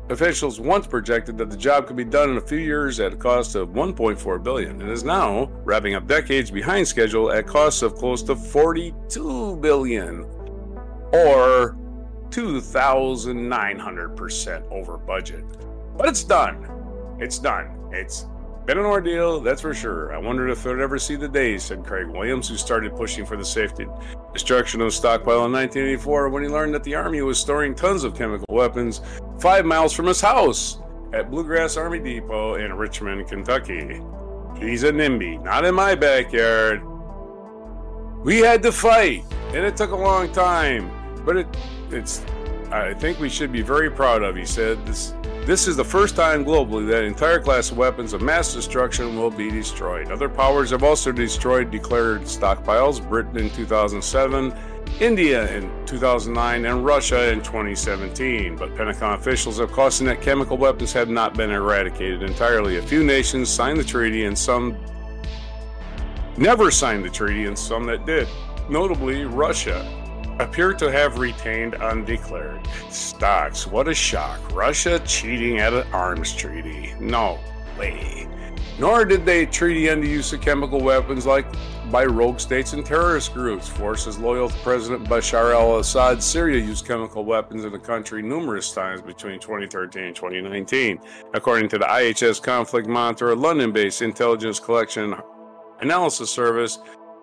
officials 0.08 0.58
once 0.60 0.86
projected 0.86 1.36
that 1.38 1.50
the 1.50 1.56
job 1.56 1.88
could 1.88 1.96
be 1.96 2.04
done 2.04 2.30
in 2.30 2.36
a 2.36 2.40
few 2.40 2.58
years 2.58 3.00
at 3.00 3.12
a 3.12 3.16
cost 3.16 3.56
of 3.56 3.70
1.4 3.70 4.42
billion 4.42 4.80
and 4.80 4.90
is 4.90 5.04
now 5.04 5.50
wrapping 5.64 5.96
up 5.96 6.06
decades 6.06 6.50
behind 6.50 6.86
schedule 6.86 7.32
at 7.32 7.46
costs 7.46 7.80
of 7.82 7.94
close 7.96 8.22
to 8.22 8.36
42 8.36 9.56
billion 9.56 10.24
or 11.12 11.76
2,900% 12.30 14.70
over 14.70 14.98
budget. 14.98 15.44
But 15.96 16.08
it's 16.08 16.22
done. 16.24 16.68
It's 17.18 17.38
done. 17.38 17.78
It's 17.92 18.26
been 18.66 18.78
an 18.78 18.84
ordeal, 18.84 19.40
that's 19.40 19.60
for 19.60 19.74
sure. 19.74 20.14
I 20.14 20.18
wondered 20.18 20.50
if 20.50 20.66
I'd 20.66 20.78
ever 20.78 20.98
see 20.98 21.16
the 21.16 21.28
day, 21.28 21.58
said 21.58 21.84
Craig 21.84 22.06
Williams, 22.06 22.48
who 22.48 22.56
started 22.56 22.94
pushing 22.96 23.26
for 23.26 23.36
the 23.36 23.44
safety 23.44 23.86
destruction 24.32 24.80
of 24.80 24.86
the 24.86 24.92
stockpile 24.92 25.44
in 25.44 25.52
1984 25.52 26.28
when 26.28 26.42
he 26.42 26.48
learned 26.48 26.74
that 26.74 26.84
the 26.84 26.94
Army 26.94 27.20
was 27.22 27.38
storing 27.38 27.74
tons 27.74 28.04
of 28.04 28.16
chemical 28.16 28.46
weapons 28.48 29.00
five 29.40 29.66
miles 29.66 29.92
from 29.92 30.06
his 30.06 30.20
house 30.20 30.78
at 31.12 31.30
Bluegrass 31.30 31.76
Army 31.76 31.98
Depot 31.98 32.54
in 32.54 32.72
Richmond, 32.72 33.28
Kentucky. 33.28 34.00
He's 34.58 34.84
a 34.84 34.92
NIMBY, 34.92 35.42
not 35.42 35.64
in 35.64 35.74
my 35.74 35.94
backyard. 35.94 36.82
We 38.24 38.38
had 38.38 38.62
to 38.62 38.72
fight, 38.72 39.24
and 39.48 39.64
it 39.64 39.76
took 39.76 39.90
a 39.90 39.96
long 39.96 40.32
time, 40.32 40.90
but 41.24 41.36
it, 41.36 41.46
it's. 41.90 42.24
I 42.72 42.94
think 42.94 43.20
we 43.20 43.28
should 43.28 43.52
be 43.52 43.60
very 43.60 43.90
proud 43.90 44.22
of. 44.22 44.34
He 44.34 44.46
said 44.46 44.84
this 44.86 45.14
this 45.44 45.66
is 45.66 45.76
the 45.76 45.84
first 45.84 46.14
time 46.14 46.44
globally 46.44 46.88
that 46.88 47.02
entire 47.02 47.40
class 47.40 47.70
of 47.70 47.76
weapons 47.76 48.12
of 48.12 48.22
mass 48.22 48.54
destruction 48.54 49.18
will 49.18 49.30
be 49.30 49.50
destroyed. 49.50 50.10
Other 50.10 50.28
powers 50.28 50.70
have 50.70 50.82
also 50.82 51.12
destroyed 51.12 51.70
declared 51.70 52.22
stockpiles 52.22 53.06
Britain 53.06 53.36
in 53.36 53.50
2007, 53.50 54.54
India 55.00 55.54
in 55.54 55.84
2009, 55.84 56.64
and 56.64 56.84
Russia 56.84 57.30
in 57.30 57.42
2017. 57.42 58.56
But 58.56 58.74
Pentagon 58.76 59.18
officials 59.18 59.58
have 59.58 59.72
cautioned 59.72 60.08
that 60.08 60.22
chemical 60.22 60.56
weapons 60.56 60.92
have 60.92 61.08
not 61.10 61.34
been 61.34 61.50
eradicated 61.50 62.22
entirely. 62.22 62.78
A 62.78 62.82
few 62.82 63.02
nations 63.04 63.50
signed 63.50 63.78
the 63.78 63.84
treaty, 63.84 64.24
and 64.26 64.38
some 64.38 64.78
never 66.38 66.70
signed 66.70 67.04
the 67.04 67.10
treaty, 67.10 67.46
and 67.46 67.58
some 67.58 67.84
that 67.86 68.06
did, 68.06 68.28
notably 68.70 69.24
Russia. 69.24 70.01
Appear 70.38 70.72
to 70.74 70.90
have 70.90 71.18
retained 71.18 71.74
undeclared 71.74 72.66
stocks. 72.88 73.66
What 73.66 73.88
a 73.88 73.94
shock. 73.94 74.40
Russia 74.52 74.98
cheating 75.00 75.58
at 75.58 75.72
an 75.72 75.86
arms 75.92 76.34
treaty. 76.34 76.94
No 77.00 77.38
way. 77.78 78.28
Nor 78.78 79.04
did 79.04 79.26
they 79.26 79.46
treaty 79.46 79.88
end 79.88 80.02
the 80.02 80.08
use 80.08 80.32
of 80.32 80.40
chemical 80.40 80.80
weapons 80.80 81.26
like 81.26 81.46
by 81.90 82.06
rogue 82.06 82.40
states 82.40 82.72
and 82.72 82.84
terrorist 82.84 83.34
groups. 83.34 83.68
Forces 83.68 84.18
loyal 84.18 84.48
to 84.48 84.58
President 84.58 85.04
Bashar 85.04 85.54
al 85.54 85.78
Assad, 85.78 86.22
Syria 86.22 86.58
used 86.58 86.86
chemical 86.86 87.24
weapons 87.24 87.64
in 87.64 87.72
the 87.72 87.78
country 87.78 88.22
numerous 88.22 88.72
times 88.72 89.02
between 89.02 89.38
2013 89.38 90.04
and 90.04 90.16
2019. 90.16 90.98
According 91.34 91.68
to 91.68 91.78
the 91.78 91.84
IHS 91.84 92.42
Conflict 92.42 92.88
Monitor, 92.88 93.32
a 93.32 93.34
London 93.34 93.72
based 93.72 94.00
intelligence 94.00 94.58
collection 94.58 95.14
analysis 95.80 96.30
service, 96.30 96.78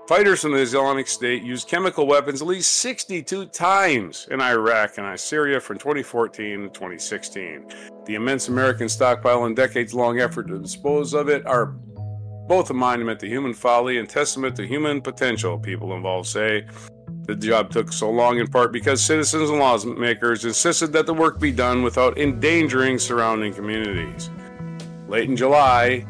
Fighters 0.09 0.41
from 0.41 0.53
the 0.53 0.57
Islamic 0.57 1.07
State 1.07 1.43
used 1.43 1.67
chemical 1.67 2.07
weapons 2.07 2.41
at 2.41 2.47
least 2.47 2.79
62 2.79 3.45
times 3.45 4.27
in 4.31 4.41
Iraq 4.41 4.97
and 4.97 5.19
Syria 5.19 5.59
from 5.59 5.77
2014 5.77 6.61
to 6.63 6.69
2016. 6.69 7.71
The 8.07 8.15
immense 8.15 8.47
American 8.47 8.89
stockpile 8.89 9.45
and 9.45 9.55
decades 9.55 9.93
long 9.93 10.19
effort 10.19 10.47
to 10.47 10.57
dispose 10.57 11.13
of 11.13 11.29
it 11.29 11.45
are 11.45 11.67
both 12.47 12.71
a 12.71 12.73
monument 12.73 13.19
to 13.19 13.27
human 13.27 13.53
folly 13.53 13.99
and 13.99 14.09
testament 14.09 14.55
to 14.55 14.65
human 14.65 14.99
potential, 14.99 15.59
people 15.59 15.95
involved 15.95 16.27
say. 16.27 16.65
The 17.27 17.35
job 17.35 17.69
took 17.69 17.93
so 17.93 18.09
long 18.09 18.39
in 18.39 18.47
part 18.47 18.71
because 18.71 19.03
citizens 19.03 19.51
and 19.51 19.59
lawmakers 19.59 20.43
insisted 20.43 20.91
that 20.93 21.05
the 21.05 21.13
work 21.13 21.39
be 21.39 21.51
done 21.51 21.83
without 21.83 22.17
endangering 22.17 22.97
surrounding 22.97 23.53
communities. 23.53 24.31
Late 25.07 25.29
in 25.29 25.35
July, 25.35 26.03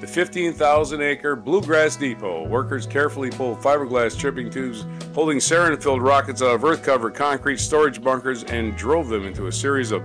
the 0.00 0.06
15,000 0.06 1.00
acre 1.00 1.34
Bluegrass 1.34 1.96
Depot. 1.96 2.46
Workers 2.46 2.86
carefully 2.86 3.30
pulled 3.30 3.58
fiberglass 3.58 4.18
tripping 4.18 4.50
tubes 4.50 4.86
holding 5.14 5.38
sarin 5.38 5.80
filled 5.82 6.02
rockets 6.02 6.42
out 6.42 6.54
of 6.54 6.64
earth 6.64 6.82
covered 6.82 7.14
concrete 7.14 7.58
storage 7.58 8.02
bunkers 8.02 8.44
and 8.44 8.76
drove 8.76 9.08
them 9.08 9.26
into 9.26 9.48
a 9.48 9.52
series 9.52 9.90
of 9.90 10.02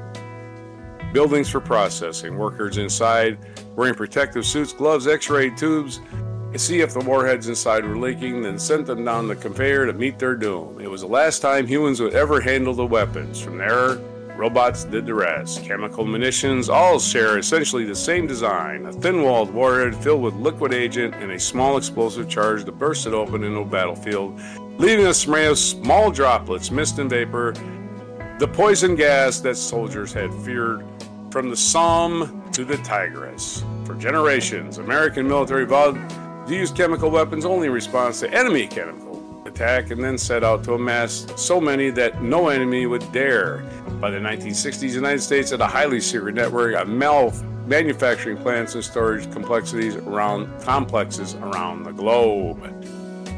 buildings 1.14 1.50
for 1.50 1.60
processing. 1.60 2.38
Workers 2.38 2.78
inside 2.78 3.38
wearing 3.76 3.94
protective 3.94 4.46
suits, 4.46 4.74
gloves, 4.74 5.06
x 5.06 5.30
ray 5.30 5.52
tubes, 5.52 6.00
to 6.52 6.60
see 6.60 6.82
if 6.82 6.94
the 6.94 7.00
warheads 7.00 7.48
inside 7.48 7.86
were 7.86 7.98
leaking, 7.98 8.44
then 8.44 8.60
sent 8.60 8.86
them 8.86 9.04
down 9.04 9.28
the 9.28 9.36
conveyor 9.36 9.88
to 9.88 9.94
meet 9.94 10.20
their 10.20 10.36
doom. 10.36 10.80
It 10.80 10.90
was 10.90 11.02
the 11.02 11.08
last 11.08 11.40
time 11.40 11.66
humans 11.66 12.00
would 12.00 12.14
ever 12.14 12.42
handle 12.42 12.74
the 12.74 12.86
weapons. 12.86 13.40
From 13.42 13.58
there, 13.58 13.98
Robots 14.36 14.84
did 14.84 15.06
the 15.06 15.14
rest. 15.14 15.64
Chemical 15.64 16.06
munitions 16.06 16.68
all 16.68 16.98
share 16.98 17.38
essentially 17.38 17.86
the 17.86 17.96
same 17.96 18.26
design 18.26 18.86
a 18.88 18.92
thin 18.92 19.22
walled 19.22 19.54
warhead 19.54 19.96
filled 19.96 20.24
with 20.24 20.34
liquid 20.36 20.74
agent 20.74 21.14
and 21.16 21.32
a 21.32 21.40
small 21.40 21.78
explosive 21.78 22.28
charge 22.28 22.64
that 22.66 22.74
it 22.82 23.14
open 23.14 23.44
into 23.44 23.60
a 23.60 23.66
battlefield, 23.66 24.40
leaving 24.80 25.06
a 25.06 25.14
spray 25.14 25.46
of 25.46 25.60
small 25.60 26.10
droplets, 26.10 26.72
mist, 26.72 26.98
and 26.98 27.10
vapor. 27.10 27.54
The 28.40 28.48
poison 28.48 28.96
gas 28.96 29.40
that 29.42 29.56
soldiers 29.56 30.12
had 30.12 30.34
feared 30.34 30.84
from 31.30 31.50
the 31.50 31.58
Somme 31.58 32.44
to 32.54 32.66
the 32.66 32.78
Tigris. 32.78 33.64
For 33.86 33.94
generations, 33.96 34.80
American 34.80 35.28
military 35.28 35.66
vowed 35.66 35.96
to 36.48 36.56
use 36.56 36.72
chemical 36.72 37.12
weapons 37.12 37.46
only 37.46 37.68
in 37.68 37.74
response 37.74 38.20
to 38.22 38.34
enemy 38.34 38.68
chemical 38.68 39.03
attack 39.54 39.92
and 39.92 40.04
then 40.04 40.18
set 40.18 40.44
out 40.44 40.64
to 40.64 40.74
amass 40.74 41.28
so 41.36 41.62
many 41.62 41.92
that 41.92 42.22
no 42.22 42.50
enemy 42.50 42.86
would 42.86 43.10
dare. 43.12 43.64
By 44.02 44.10
the 44.10 44.18
1960s, 44.18 44.80
the 44.80 44.88
United 44.88 45.22
States 45.22 45.52
had 45.52 45.62
a 45.62 45.68
highly 45.68 46.00
secret 46.00 46.36
network 46.36 46.76
of 46.76 46.88
mal- 46.88 47.34
manufacturing 47.68 48.38
plants 48.38 48.74
and 48.74 48.84
storage 48.84 49.32
complexities 49.32 49.96
around 49.96 50.50
complexes 50.62 51.36
around 51.36 51.84
the 51.84 51.92
globe. 51.92 52.60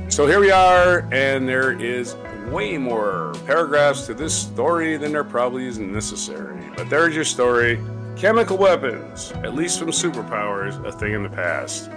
So 0.10 0.26
here 0.26 0.40
we 0.40 0.52
are, 0.52 1.08
and 1.12 1.48
there 1.48 1.80
is 1.80 2.16
way 2.50 2.78
more 2.78 3.34
paragraphs 3.46 4.06
to 4.06 4.14
this 4.14 4.34
story 4.36 4.98
than 4.98 5.12
there 5.12 5.24
probably 5.24 5.68
is 5.68 5.80
necessary. 5.80 6.72
But 6.78 6.90
there's 6.90 7.16
your 7.16 7.26
story. 7.26 7.80
Chemical 8.16 8.58
weapons, 8.58 9.34
at 9.44 9.56
least 9.56 9.80
from 9.80 9.90
superpowers, 9.90 10.84
a 10.86 10.92
thing 10.92 11.14
in 11.14 11.24
the 11.24 11.30
past. 11.30 11.90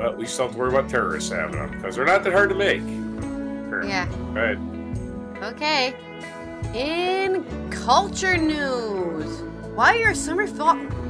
But 0.00 0.16
we 0.16 0.24
still 0.24 0.46
have 0.46 0.54
to 0.54 0.58
worry 0.58 0.70
about 0.70 0.88
terrorists 0.88 1.30
having 1.30 1.56
them 1.56 1.70
because 1.72 1.94
they're 1.94 2.06
not 2.06 2.24
that 2.24 2.32
hard 2.32 2.48
to 2.48 2.54
make. 2.54 2.80
Yeah. 3.86 4.08
Go 4.32 4.40
ahead. 4.40 4.58
Okay. 5.42 5.94
In 6.72 7.44
culture 7.70 8.38
news, 8.38 9.42
why 9.74 9.98
are 9.98 10.14
summer 10.14 10.46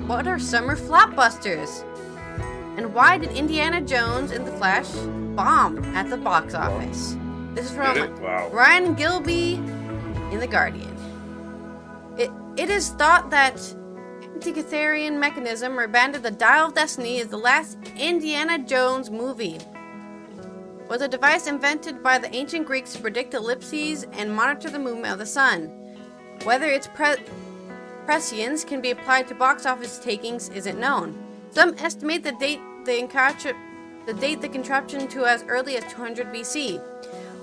what 0.09 0.27
are 0.27 0.41
summer 0.41 0.75
flapbusters? 0.75 1.85
And 2.79 2.93
why 2.93 3.17
did 3.17 3.31
Indiana 3.31 3.81
Jones 3.81 4.33
and 4.33 4.45
the 4.45 4.53
Flash 4.53 4.89
bomb 5.37 5.85
at 5.95 6.11
the 6.11 6.17
box 6.17 6.55
office? 6.55 7.17
This 7.55 7.67
is 7.67 7.71
from 7.71 7.97
Wow. 8.21 8.51
Ryan 8.53 8.97
Gilbey 8.97 9.55
in 10.33 10.41
The 10.41 10.49
Guardian. 10.49 10.97
It, 12.19 12.31
it 12.57 12.69
is 12.69 12.89
thought 12.91 13.31
that 13.31 13.57
Antikythera 14.41 15.13
mechanism, 15.19 15.79
or 15.79 15.87
banded 15.87 16.23
the 16.23 16.31
Dial 16.31 16.69
of 16.69 16.75
Destiny, 16.75 17.19
is 17.19 17.29
the 17.29 17.37
last 17.37 17.77
Indiana 17.99 18.59
Jones 18.59 19.11
movie. 19.11 19.59
Was 20.89 21.03
a 21.03 21.09
device 21.09 21.47
invented 21.47 22.03
by 22.03 22.17
the 22.17 22.35
ancient 22.35 22.67
Greeks 22.67 22.95
to 22.95 23.03
predict 23.03 23.35
ellipses 23.35 24.05
and 24.13 24.35
monitor 24.35 24.71
the 24.71 24.79
movement 24.79 25.13
of 25.13 25.19
the 25.19 25.27
sun. 25.27 25.67
Whether 26.45 26.69
its 26.69 26.87
pre- 26.87 27.23
prescience 28.07 28.65
can 28.65 28.81
be 28.81 28.93
applied 28.93 29.29
to 29.29 29.35
box 29.35 29.67
office 29.67 29.99
takings 29.99 30.49
isn't 30.49 30.81
known. 30.81 31.23
Some 31.51 31.75
estimate 31.75 32.23
the 32.23 32.33
date 32.33 32.61
the, 32.87 32.93
incontra- 32.93 33.55
the 34.07 34.15
date 34.15 34.41
the 34.41 34.49
contraption 34.49 35.07
to 35.09 35.27
as 35.27 35.45
early 35.49 35.77
as 35.77 35.93
200 35.93 36.29
BC, 36.29 36.81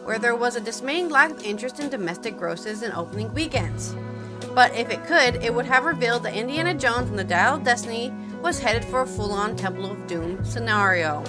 where 0.03 0.17
there 0.17 0.35
was 0.35 0.55
a 0.55 0.61
dismaying 0.61 1.09
lack 1.09 1.29
of 1.29 1.43
interest 1.43 1.79
in 1.79 1.89
domestic 1.89 2.37
grosses 2.37 2.81
and 2.81 2.91
opening 2.95 3.31
weekends. 3.35 3.95
But 4.53 4.73
if 4.75 4.89
it 4.89 5.05
could, 5.05 5.43
it 5.43 5.53
would 5.53 5.65
have 5.65 5.85
revealed 5.85 6.23
that 6.23 6.35
Indiana 6.35 6.73
Jones 6.73 7.09
and 7.09 7.19
the 7.19 7.23
Dial 7.23 7.55
of 7.55 7.63
Destiny 7.63 8.13
was 8.41 8.59
headed 8.59 8.85
for 8.85 9.01
a 9.01 9.07
full 9.07 9.31
on 9.31 9.55
Temple 9.55 9.91
of 9.91 10.07
Doom 10.07 10.43
scenario. 10.43 11.23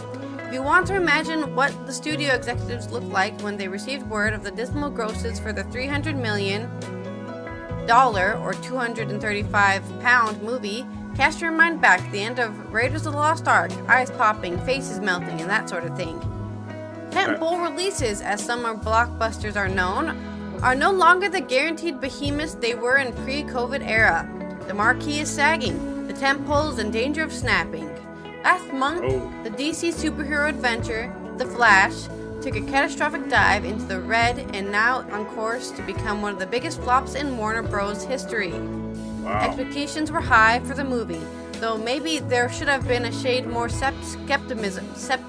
If 0.49 0.55
you 0.55 0.63
want 0.63 0.87
to 0.87 0.97
imagine 0.97 1.55
what 1.55 1.75
the 1.87 1.93
studio 1.93 2.35
executives 2.35 2.91
looked 2.91 3.09
like 3.09 3.39
when 3.43 3.57
they 3.57 3.69
received 3.69 4.09
word 4.09 4.33
of 4.33 4.43
the 4.43 4.51
dismal 4.51 4.91
grosses 4.91 5.39
for 5.39 5.53
the 5.53 5.65
300 5.65 6.17
million 6.17 6.71
dollar 7.87 8.39
or 8.43 8.55
235 8.55 10.01
pound 10.01 10.43
movie, 10.43 10.87
cast 11.17 11.41
your 11.41 11.51
mind 11.51 11.81
back 11.81 12.05
to 12.05 12.11
the 12.11 12.23
end 12.23 12.39
of 12.39 12.73
Raiders 12.73 13.07
of 13.07 13.13
the 13.13 13.19
Lost 13.19 13.49
Ark, 13.49 13.73
eyes 13.89 14.11
popping, 14.11 14.59
faces 14.61 15.01
melting, 15.01 15.41
and 15.41 15.51
that 15.51 15.69
sort 15.69 15.85
of 15.85 15.97
thing. 15.97 16.19
Tentpole 17.11 17.69
releases, 17.71 18.21
as 18.21 18.45
summer 18.45 18.75
blockbusters 18.75 19.57
are 19.57 19.69
known, 19.69 20.38
are 20.63 20.75
no 20.75 20.91
longer 20.91 21.29
the 21.29 21.41
guaranteed 21.41 22.01
behemoths 22.01 22.55
they 22.55 22.75
were 22.75 22.97
in 22.99 23.13
pre-COVID 23.25 23.87
era. 23.87 24.29
The 24.67 24.75
marquee 24.75 25.21
is 25.21 25.31
sagging, 25.31 26.07
the 26.07 26.15
tentpole 26.15 26.73
is 26.73 26.79
in 26.79 26.91
danger 26.91 27.23
of 27.23 27.33
snapping. 27.33 27.89
Last 28.43 28.73
month, 28.73 29.03
Oh. 29.05 29.31
the 29.45 29.51
DC 29.51 29.91
superhero 29.93 30.49
adventure, 30.49 31.13
The 31.37 31.47
Flash, 31.47 31.95
took 32.43 32.57
a 32.57 32.61
catastrophic 32.63 33.29
dive 33.29 33.65
into 33.65 33.85
the 33.85 34.01
red 34.01 34.39
and 34.55 34.71
now 34.73 35.05
on 35.13 35.27
course 35.27 35.71
to 35.73 35.83
become 35.83 36.23
one 36.23 36.33
of 36.33 36.39
the 36.39 36.47
biggest 36.47 36.81
flops 36.83 37.15
in 37.15 37.37
Warner 37.37 37.63
Bros. 37.63 38.05
history. 38.05 38.53
Wow. 39.23 39.41
Expectations 39.41 40.11
were 40.11 40.21
high 40.21 40.61
for 40.61 40.75
the 40.75 40.85
movie, 40.85 41.21
though 41.61 41.77
maybe 41.77 42.19
there 42.21 42.49
should 42.51 42.69
have 42.69 42.87
been 42.89 43.05
a 43.07 43.13
shade 43.13 43.47
more 43.47 43.69
sep- 43.69 43.95
skepticism. 44.03 44.87
Sep- 44.95 45.21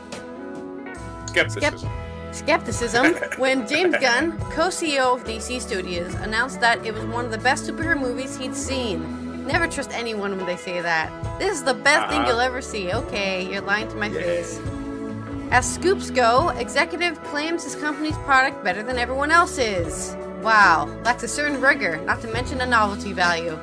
Skepticism. 1.28 1.90
Skepticism 2.32 3.16
when 3.38 3.68
James 3.68 3.96
Gunn, 4.00 4.38
co-CEO 4.52 5.16
of 5.16 5.24
DC 5.24 5.62
Studios, 5.62 6.14
announced 6.16 6.60
that 6.62 6.86
it 6.86 6.94
was 6.94 7.04
one 7.06 7.26
of 7.26 7.32
the 7.32 7.38
best 7.40 7.66
superhero 7.66 8.00
movies 8.00 8.38
he'd 8.38 8.56
seen. 8.56 9.46
Never 9.48 9.68
trust 9.68 9.92
anyone 9.94 10.38
when 10.38 10.46
they 10.46 10.58
say 10.58 10.80
that. 10.82 11.10
This 11.40 11.54
is 11.58 11.64
the 11.64 11.74
best 11.74 12.10
thing 12.10 12.20
Uh-huh. 12.22 12.30
you'll 12.32 12.40
ever 12.40 12.62
see. 12.62 12.92
Okay, 12.94 13.44
you're 13.52 13.62
lying 13.62 13.88
to 13.90 13.96
my 13.96 14.08
Yeah. 14.08 14.22
face. 14.22 14.60
As 15.52 15.66
scoops 15.74 16.12
go, 16.12 16.50
executive 16.50 17.22
claims 17.24 17.64
his 17.64 17.76
company's 17.76 18.18
product 18.20 18.64
better 18.64 18.84
than 18.84 19.00
everyone 19.00 19.32
else's. 19.32 20.16
Wow, 20.44 20.88
lacks 21.04 21.24
a 21.24 21.28
certain 21.28 21.60
rigor, 21.60 21.98
not 22.06 22.22
to 22.22 22.28
mention 22.28 22.62
a 22.62 22.66
novelty 22.66 23.12
value. 23.14 23.58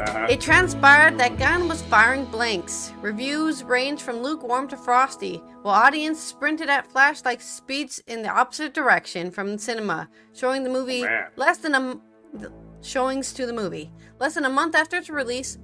Uh-huh. 0.00 0.26
It 0.30 0.40
transpired 0.40 1.18
that 1.18 1.38
Gunn 1.38 1.68
was 1.68 1.82
firing 1.82 2.24
blanks. 2.24 2.92
Reviews 3.02 3.62
ranged 3.62 4.02
from 4.02 4.22
lukewarm 4.22 4.66
to 4.68 4.76
frosty, 4.76 5.42
while 5.62 5.74
audience 5.74 6.18
sprinted 6.18 6.70
at 6.70 6.90
flash-like 6.90 7.40
speeds 7.40 8.02
in 8.06 8.22
the 8.22 8.30
opposite 8.30 8.72
direction 8.72 9.30
from 9.30 9.52
the 9.52 9.58
cinema, 9.58 10.08
showing 10.32 10.64
the 10.64 10.70
movie 10.70 11.02
Man. 11.02 11.26
less 11.36 11.58
than 11.58 11.74
a 11.74 11.78
m- 11.78 12.00
showings 12.80 13.32
to 13.34 13.44
the 13.44 13.52
movie. 13.52 13.92
Less 14.18 14.34
than 14.34 14.46
a 14.46 14.50
month 14.50 14.74
after 14.74 14.96
its 14.96 15.10
release, 15.10 15.58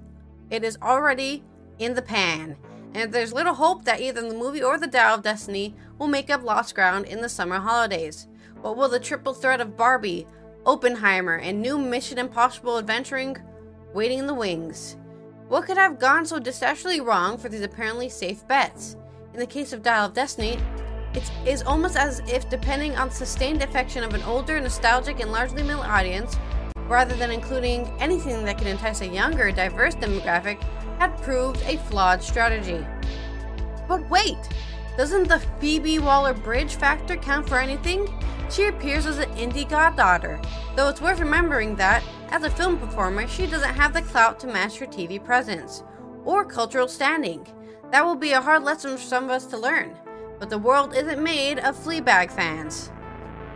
it 0.51 0.63
is 0.65 0.77
already 0.83 1.43
in 1.79 1.95
the 1.95 2.03
pan, 2.03 2.57
and 2.95 3.13
there's 3.13 3.33
little 3.33 3.55
hope 3.55 3.85
that 3.85 4.01
either 4.01 4.21
the 4.21 4.35
movie 4.35 4.63
or 4.63 4.79
the 4.79 4.87
Dial 4.87 5.15
of 5.15 5.23
Destiny 5.23 5.75
will 5.99 6.09
make 6.09 6.29
up 6.29 6.43
lost 6.43 6.75
ground 6.75 7.07
in 7.07 7.21
the 7.23 7.29
summer 7.29 7.59
holidays. 7.59 8.29
What 8.61 8.77
will 8.77 8.89
the 8.89 9.01
triple 9.01 9.35
threat 9.35 9.61
of 9.61 9.77
Barbie, 9.77 10.27
Oppenheimer, 10.67 11.37
and 11.37 11.63
new 11.63 11.79
Mission 11.79 12.19
Impossible 12.19 12.79
adventuring 12.79 13.37
waiting 13.97 14.19
in 14.19 14.27
the 14.27 14.35
wings? 14.35 14.99
What 15.49 15.65
could 15.65 15.79
have 15.79 15.99
gone 15.99 16.27
so 16.27 16.39
disastrously 16.39 17.01
wrong 17.01 17.39
for 17.39 17.49
these 17.49 17.63
apparently 17.63 18.11
safe 18.11 18.47
bets? 18.47 18.95
In 19.33 19.41
the 19.41 19.47
case 19.47 19.73
of 19.73 19.83
Dial 19.83 20.05
of 20.05 20.13
Destiny, 20.13 20.59
it 21.15 21.33
is 21.47 21.63
almost 21.63 21.97
as 21.97 22.21
if 22.29 22.51
depending 22.51 22.95
on 22.97 23.11
sustained 23.11 23.63
affection 23.63 24.05
of 24.05 24.13
an 24.13 24.23
older, 24.25 24.61
nostalgic, 24.61 25.21
and 25.21 25.33
largely 25.33 25.63
male 25.63 25.81
audience, 25.81 26.37
rather 26.89 27.15
than 27.15 27.31
including 27.31 27.91
anything 27.99 28.45
that 28.45 28.59
could 28.59 28.67
entice 28.67 29.01
a 29.01 29.07
younger, 29.07 29.51
diverse 29.51 29.95
demographic, 29.95 30.63
had 30.99 31.17
proved 31.23 31.63
a 31.63 31.79
flawed 31.89 32.23
strategy. 32.23 32.85
But 33.89 34.09
wait! 34.11 34.37
Doesn't 34.99 35.27
the 35.27 35.41
Phoebe 35.59 36.01
Waller 36.01 36.35
Bridge 36.35 36.75
factor 36.75 37.17
count 37.17 37.49
for 37.49 37.59
anything? 37.59 38.07
She 38.51 38.67
appears 38.67 39.07
as 39.07 39.19
an 39.19 39.31
Indy 39.37 39.65
goddaughter, 39.65 40.41
though 40.77 40.89
it's 40.89 41.01
worth 41.01 41.19
remembering 41.21 41.77
that, 41.77 42.03
as 42.31 42.43
a 42.45 42.51
film 42.51 42.79
performer, 42.79 43.27
she 43.27 43.47
doesn't 43.47 43.75
have 43.75 43.93
the 43.93 44.03
clout 44.03 44.39
to 44.41 44.47
match 44.47 44.79
her 44.79 44.87
TV 44.87 45.23
presence 45.23 45.83
or 46.25 46.45
cultural 46.45 46.89
standing. 46.89 47.47
That 47.93 48.05
will 48.05 48.15
be 48.17 48.33
a 48.33 48.41
hard 48.41 48.63
lesson 48.63 48.97
for 48.97 49.03
some 49.03 49.25
of 49.25 49.31
us 49.31 49.47
to 49.47 49.59
learn. 49.59 49.97
But 50.39 50.51
the 50.51 50.59
world 50.59 50.95
isn't 50.95 51.23
made 51.23 51.59
of 51.61 51.77
Fleabag 51.77 52.31
fans. 52.31 52.91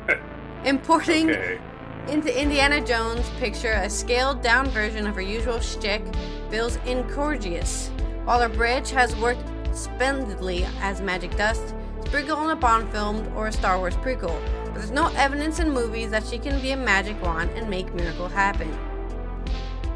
Importing 0.65 1.31
Okay. 1.31 1.61
into 2.09 2.41
Indiana 2.41 2.81
Jones, 2.85 3.29
picture 3.39 3.73
a 3.73 3.89
scaled 3.89 4.43
down 4.43 4.69
version 4.71 5.07
of 5.07 5.15
her 5.15 5.21
usual 5.21 5.61
shtick 5.61 6.03
feels 6.51 6.77
incordious. 6.87 7.91
While 8.25 8.41
Waller 8.41 8.49
Bridge 8.55 8.91
has 8.91 9.15
worked 9.17 9.45
splendidly 9.73 10.67
as 10.81 11.01
Magic 11.01 11.37
Dust, 11.37 11.75
Spriggle 12.05 12.37
on 12.37 12.51
a 12.51 12.57
Bond 12.57 12.91
film, 12.91 13.27
or 13.37 13.47
a 13.49 13.53
Star 13.53 13.79
Wars 13.79 13.97
prequel, 13.97 14.39
there's 14.81 14.91
no 14.93 15.09
evidence 15.09 15.59
in 15.59 15.71
movies 15.71 16.11
that 16.11 16.27
she 16.27 16.39
can 16.39 16.59
be 16.63 16.71
a 16.71 16.77
magic 16.77 17.21
wand 17.23 17.51
and 17.51 17.69
make 17.69 17.93
miracle 17.93 18.29
happen. 18.29 18.75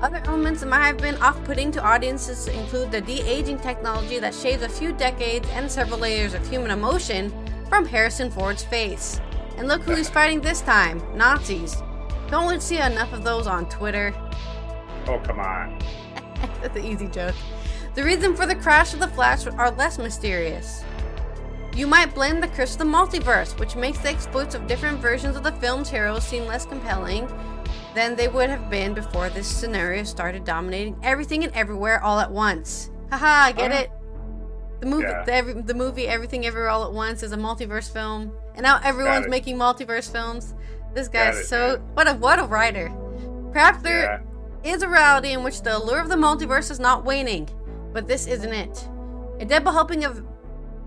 Other 0.02 0.20
elements 0.26 0.60
that 0.60 0.66
might 0.66 0.84
have 0.84 0.98
been 0.98 1.16
off 1.22 1.42
putting 1.44 1.72
to 1.72 1.82
audiences 1.82 2.48
include 2.48 2.92
the 2.92 3.00
de 3.00 3.22
aging 3.22 3.60
technology 3.60 4.18
that 4.18 4.34
shaves 4.34 4.62
a 4.62 4.68
few 4.68 4.92
decades 4.92 5.48
and 5.52 5.70
several 5.70 6.00
layers 6.00 6.34
of 6.34 6.46
human 6.46 6.70
emotion 6.70 7.32
from 7.70 7.86
Harrison 7.86 8.30
Ford's 8.30 8.62
face. 8.62 9.22
And 9.56 9.68
look 9.68 9.80
who 9.84 9.94
he's 9.94 10.10
fighting 10.10 10.42
this 10.42 10.60
time 10.60 11.02
Nazis. 11.16 11.82
Don't 12.28 12.52
we 12.52 12.60
see 12.60 12.76
enough 12.76 13.14
of 13.14 13.24
those 13.24 13.46
on 13.46 13.66
Twitter? 13.70 14.12
Oh, 15.06 15.18
come 15.24 15.40
on. 15.40 15.78
That's 16.60 16.76
an 16.76 16.84
easy 16.84 17.08
joke. 17.08 17.34
The 17.94 18.04
reason 18.04 18.36
for 18.36 18.44
the 18.44 18.56
crash 18.56 18.92
of 18.92 19.00
the 19.00 19.08
Flash 19.08 19.46
are 19.46 19.70
less 19.70 19.96
mysterious. 19.96 20.84
You 21.74 21.86
might 21.88 22.14
blame 22.14 22.40
the 22.40 22.48
curse 22.48 22.72
of 22.72 22.78
the 22.78 22.84
multiverse, 22.84 23.58
which 23.58 23.74
makes 23.74 23.98
the 23.98 24.08
exploits 24.08 24.54
of 24.54 24.66
different 24.66 25.00
versions 25.00 25.36
of 25.36 25.42
the 25.42 25.52
film's 25.52 25.90
heroes 25.90 26.24
seem 26.24 26.46
less 26.46 26.64
compelling 26.64 27.28
than 27.94 28.14
they 28.14 28.28
would 28.28 28.48
have 28.48 28.70
been 28.70 28.94
before 28.94 29.28
this 29.28 29.46
scenario 29.48 30.04
started 30.04 30.44
dominating 30.44 30.96
everything 31.02 31.42
and 31.42 31.52
everywhere 31.54 32.02
all 32.02 32.20
at 32.20 32.30
once. 32.30 32.90
Haha, 33.10 33.52
get 33.52 33.72
Uh, 33.72 33.74
it? 33.76 33.90
The 34.80 34.86
movie, 34.86 35.04
yeah. 35.04 35.24
the, 35.24 35.32
every, 35.32 35.52
the 35.62 35.74
movie 35.74 36.06
Everything 36.06 36.44
Everywhere 36.46 36.68
All 36.68 36.84
at 36.84 36.92
Once 36.92 37.22
is 37.22 37.32
a 37.32 37.36
multiverse 37.36 37.90
film, 37.90 38.32
and 38.54 38.62
now 38.62 38.80
everyone's 38.84 39.28
making 39.28 39.56
multiverse 39.56 40.10
films. 40.10 40.52
This 40.94 41.08
guy's 41.08 41.48
so 41.48 41.80
what 41.94 42.06
a 42.06 42.14
what 42.14 42.38
a 42.38 42.44
writer. 42.44 42.92
Perhaps 43.52 43.82
there 43.82 44.20
Yeah. 44.64 44.72
is 44.74 44.82
a 44.82 44.88
reality 44.88 45.30
in 45.32 45.42
which 45.42 45.62
the 45.62 45.76
allure 45.76 46.00
of 46.00 46.08
the 46.08 46.16
multiverse 46.16 46.70
is 46.70 46.78
not 46.80 47.04
waning, 47.04 47.48
but 47.92 48.06
this 48.06 48.26
isn't 48.26 48.52
it. 48.52 48.88
A 49.40 49.44
double 49.44 49.72
helping 49.72 50.04
of 50.04 50.22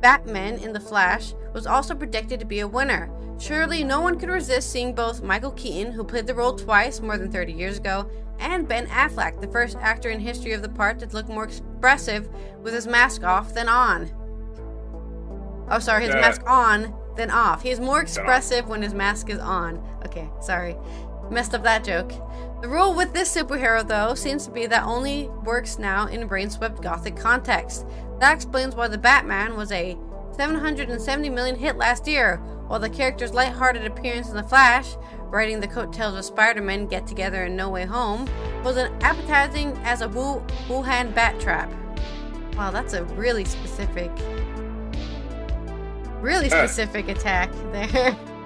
Batman 0.02 0.56
in 0.60 0.74
The 0.74 0.80
Flash 0.80 1.34
was 1.54 1.66
also 1.68 1.96
predicted 1.96 2.40
to 2.40 2.46
be 2.46 2.60
a 2.60 2.68
winner. 2.68 3.10
Surely 3.40 3.84
no 3.84 4.02
one 4.02 4.20
could 4.20 4.30
resist 4.30 4.72
seeing 4.72 4.94
both 4.96 5.22
Michael 5.22 5.52
Keaton, 5.52 5.92
who 5.94 6.04
played 6.04 6.28
the 6.28 6.36
role 6.36 6.54
twice 6.56 7.02
more 7.02 7.18
than 7.18 7.32
30 7.32 7.54
years 7.54 7.78
ago, 7.78 8.10
and 8.40 8.68
Ben 8.68 8.88
Affleck, 8.88 9.42
the 9.42 9.48
first 9.48 9.78
actor 9.78 10.10
in 10.10 10.20
history 10.20 10.54
of 10.54 10.62
the 10.62 10.70
part 10.70 11.00
to 11.00 11.08
look 11.08 11.28
more 11.28 11.44
expressive 11.44 12.30
with 12.62 12.74
his 12.74 12.88
mask 12.88 13.24
off 13.24 13.54
than 13.54 13.70
on. 13.70 14.10
Oh, 15.70 15.80
sorry, 15.80 16.06
his 16.06 16.16
Yeah. 16.16 16.22
mask 16.22 16.42
on 16.48 16.94
than 17.16 17.30
off. 17.32 17.62
He 17.64 17.70
is 17.72 17.80
more 17.80 18.00
expressive 18.02 18.70
when 18.70 18.82
his 18.82 18.94
mask 18.94 19.30
is 19.30 19.40
on. 19.40 19.82
Okay, 20.06 20.30
sorry. 20.40 20.78
Messed 21.30 21.54
up 21.54 21.64
that 21.64 21.84
joke. 21.84 22.12
The 22.62 22.68
rule 22.68 22.94
with 22.96 23.14
this 23.14 23.34
superhero, 23.36 23.88
though, 23.88 24.16
seems 24.16 24.46
to 24.46 24.52
be 24.52 24.66
that 24.66 24.84
only 24.84 25.30
works 25.44 25.78
now 25.78 26.08
in 26.08 26.24
a 26.24 26.26
brain-swept 26.26 26.82
gothic 26.82 27.16
context. 27.16 27.86
That 28.20 28.34
explains 28.34 28.76
why 28.76 28.88
the 28.88 28.98
Batman 28.98 29.56
was 29.56 29.72
a 29.72 29.96
770 30.36 31.30
million 31.30 31.56
hit 31.56 31.78
last 31.78 32.08
year, 32.08 32.38
while 32.68 32.80
the 32.80 32.90
character's 32.90 33.34
lighthearted 33.34 33.86
appearance 33.86 34.30
in 34.30 34.36
The 34.36 34.44
Flash, 34.44 34.96
riding 35.26 35.60
the 35.60 35.68
coattails 35.68 36.16
of 36.18 36.26
Spider-Man 36.26 36.88
Get 36.88 37.06
Together 37.06 37.44
and 37.44 37.56
No 37.56 37.70
Way 37.70 37.86
Home, 37.86 38.28
was 38.64 38.76
as 38.78 38.90
appetizing 39.02 39.78
as 39.84 40.02
a 40.02 40.08
Wu- 40.10 40.42
Wuhan 40.68 41.14
bat 41.14 41.40
trap. 41.40 41.72
Wow, 42.56 42.72
that's 42.72 42.94
a 42.94 43.04
really 43.06 43.46
specific, 43.46 44.10
really 46.22 46.48
Uh. 46.48 46.66
specific 46.66 47.08
attack 47.08 47.52
there. 47.72 48.18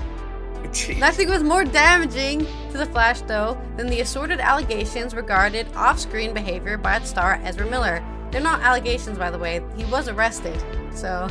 Jeez. 0.72 1.00
Nothing 1.00 1.30
was 1.30 1.44
more 1.44 1.64
damaging 1.66 2.46
to 2.72 2.78
the 2.78 2.86
Flash, 2.86 3.22
though, 3.22 3.58
than 3.78 3.88
the 3.88 4.00
assorted 4.02 4.40
allegations 4.40 5.14
regarded 5.14 5.68
off 5.76 6.00
screen 6.00 6.34
behavior 6.34 6.78
by 6.78 6.96
its 6.98 7.10
star 7.10 7.40
Ezra 7.44 7.70
Miller. 7.70 8.04
They're 8.32 8.42
not 8.42 8.62
allegations, 8.62 9.18
by 9.18 9.30
the 9.30 9.38
way. 9.38 9.62
He 9.76 9.84
was 9.86 10.08
arrested, 10.08 10.64
so. 10.94 11.28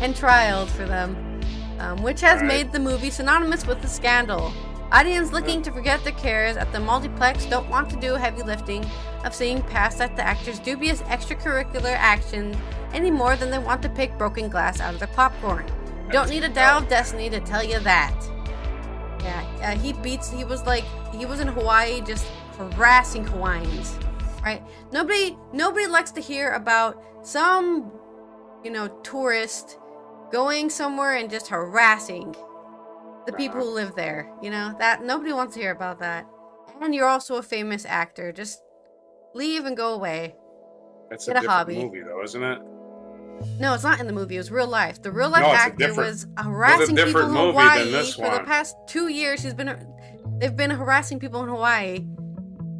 and 0.00 0.14
trialed 0.14 0.68
for 0.68 0.84
them, 0.84 1.40
um, 1.80 2.02
which 2.02 2.20
has 2.20 2.40
Right. 2.40 2.46
made 2.46 2.72
the 2.72 2.78
movie 2.78 3.10
synonymous 3.10 3.66
with 3.66 3.82
the 3.82 3.88
scandal. 3.88 4.52
Audience 4.92 5.32
looking 5.32 5.60
to 5.62 5.72
forget 5.72 6.02
their 6.04 6.12
cares 6.12 6.56
at 6.56 6.70
the 6.72 6.78
multiplex 6.78 7.44
don't 7.46 7.68
want 7.68 7.90
to 7.90 7.96
do 7.96 8.14
heavy 8.14 8.42
lifting 8.42 8.86
of 9.24 9.34
seeing 9.34 9.60
past 9.62 10.00
at 10.00 10.14
the 10.14 10.22
actor's 10.24 10.60
dubious 10.60 11.02
extracurricular 11.02 11.96
actions 11.98 12.56
any 12.94 13.10
more 13.10 13.34
than 13.36 13.50
they 13.50 13.58
want 13.58 13.82
to 13.82 13.88
pick 13.88 14.16
broken 14.16 14.48
glass 14.48 14.80
out 14.80 14.94
of 14.94 15.00
their 15.00 15.08
popcorn. 15.08 15.66
Don't 16.10 16.30
need 16.30 16.44
a 16.44 16.48
dial 16.48 16.78
of 16.78 16.88
destiny 16.88 17.28
to 17.30 17.40
tell 17.40 17.62
you 17.62 17.78
that. 17.80 18.14
Yeah, 19.20 19.44
uh, 19.62 19.78
he 19.78 19.92
beats. 19.92 20.30
He 20.30 20.44
was 20.44 20.64
like 20.64 20.84
he 21.14 21.26
was 21.26 21.40
in 21.40 21.48
Hawaii, 21.48 22.00
just 22.00 22.26
harassing 22.56 23.24
Hawaiians, 23.26 23.96
right? 24.42 24.62
Nobody, 24.92 25.36
nobody 25.52 25.86
likes 25.86 26.10
to 26.12 26.20
hear 26.20 26.52
about 26.52 27.02
some, 27.22 27.92
you 28.64 28.70
know, 28.70 28.88
tourist 29.02 29.78
going 30.32 30.70
somewhere 30.70 31.16
and 31.16 31.30
just 31.30 31.48
harassing 31.48 32.34
the 33.26 33.32
people 33.32 33.60
who 33.60 33.70
live 33.70 33.94
there. 33.94 34.30
You 34.42 34.50
know 34.50 34.74
that 34.78 35.02
nobody 35.02 35.32
wants 35.32 35.54
to 35.54 35.60
hear 35.60 35.72
about 35.72 35.98
that. 36.00 36.26
And 36.80 36.94
you're 36.94 37.08
also 37.08 37.36
a 37.36 37.42
famous 37.42 37.84
actor. 37.84 38.32
Just 38.32 38.62
leave 39.34 39.64
and 39.64 39.76
go 39.76 39.94
away. 39.94 40.36
That's 41.10 41.26
get 41.26 41.36
a 41.36 41.38
a 41.38 41.42
different 41.42 41.58
hobby. 41.58 41.84
movie, 41.84 42.02
though, 42.02 42.22
isn't 42.22 42.42
it? 42.42 42.58
No, 43.60 43.74
it's 43.74 43.82
not 43.84 44.00
in 44.00 44.06
the 44.06 44.12
movie. 44.12 44.36
It 44.36 44.38
was 44.38 44.50
real 44.50 44.68
life. 44.68 45.02
The 45.02 45.10
real 45.12 45.30
life 45.30 45.42
No, 45.42 45.50
actor 45.52 45.94
was 45.94 46.26
harassing 46.36 46.96
people 46.96 47.20
in 47.22 47.30
Hawaii 47.34 47.84
for 48.12 48.30
the 48.30 48.42
past 48.44 48.76
two 48.86 49.08
years. 49.08 49.42
He's 49.42 49.54
been 49.54 49.86
they've 50.38 50.54
been 50.56 50.70
harassing 50.70 51.18
people 51.18 51.42
in 51.42 51.48
Hawaii. 51.48 52.06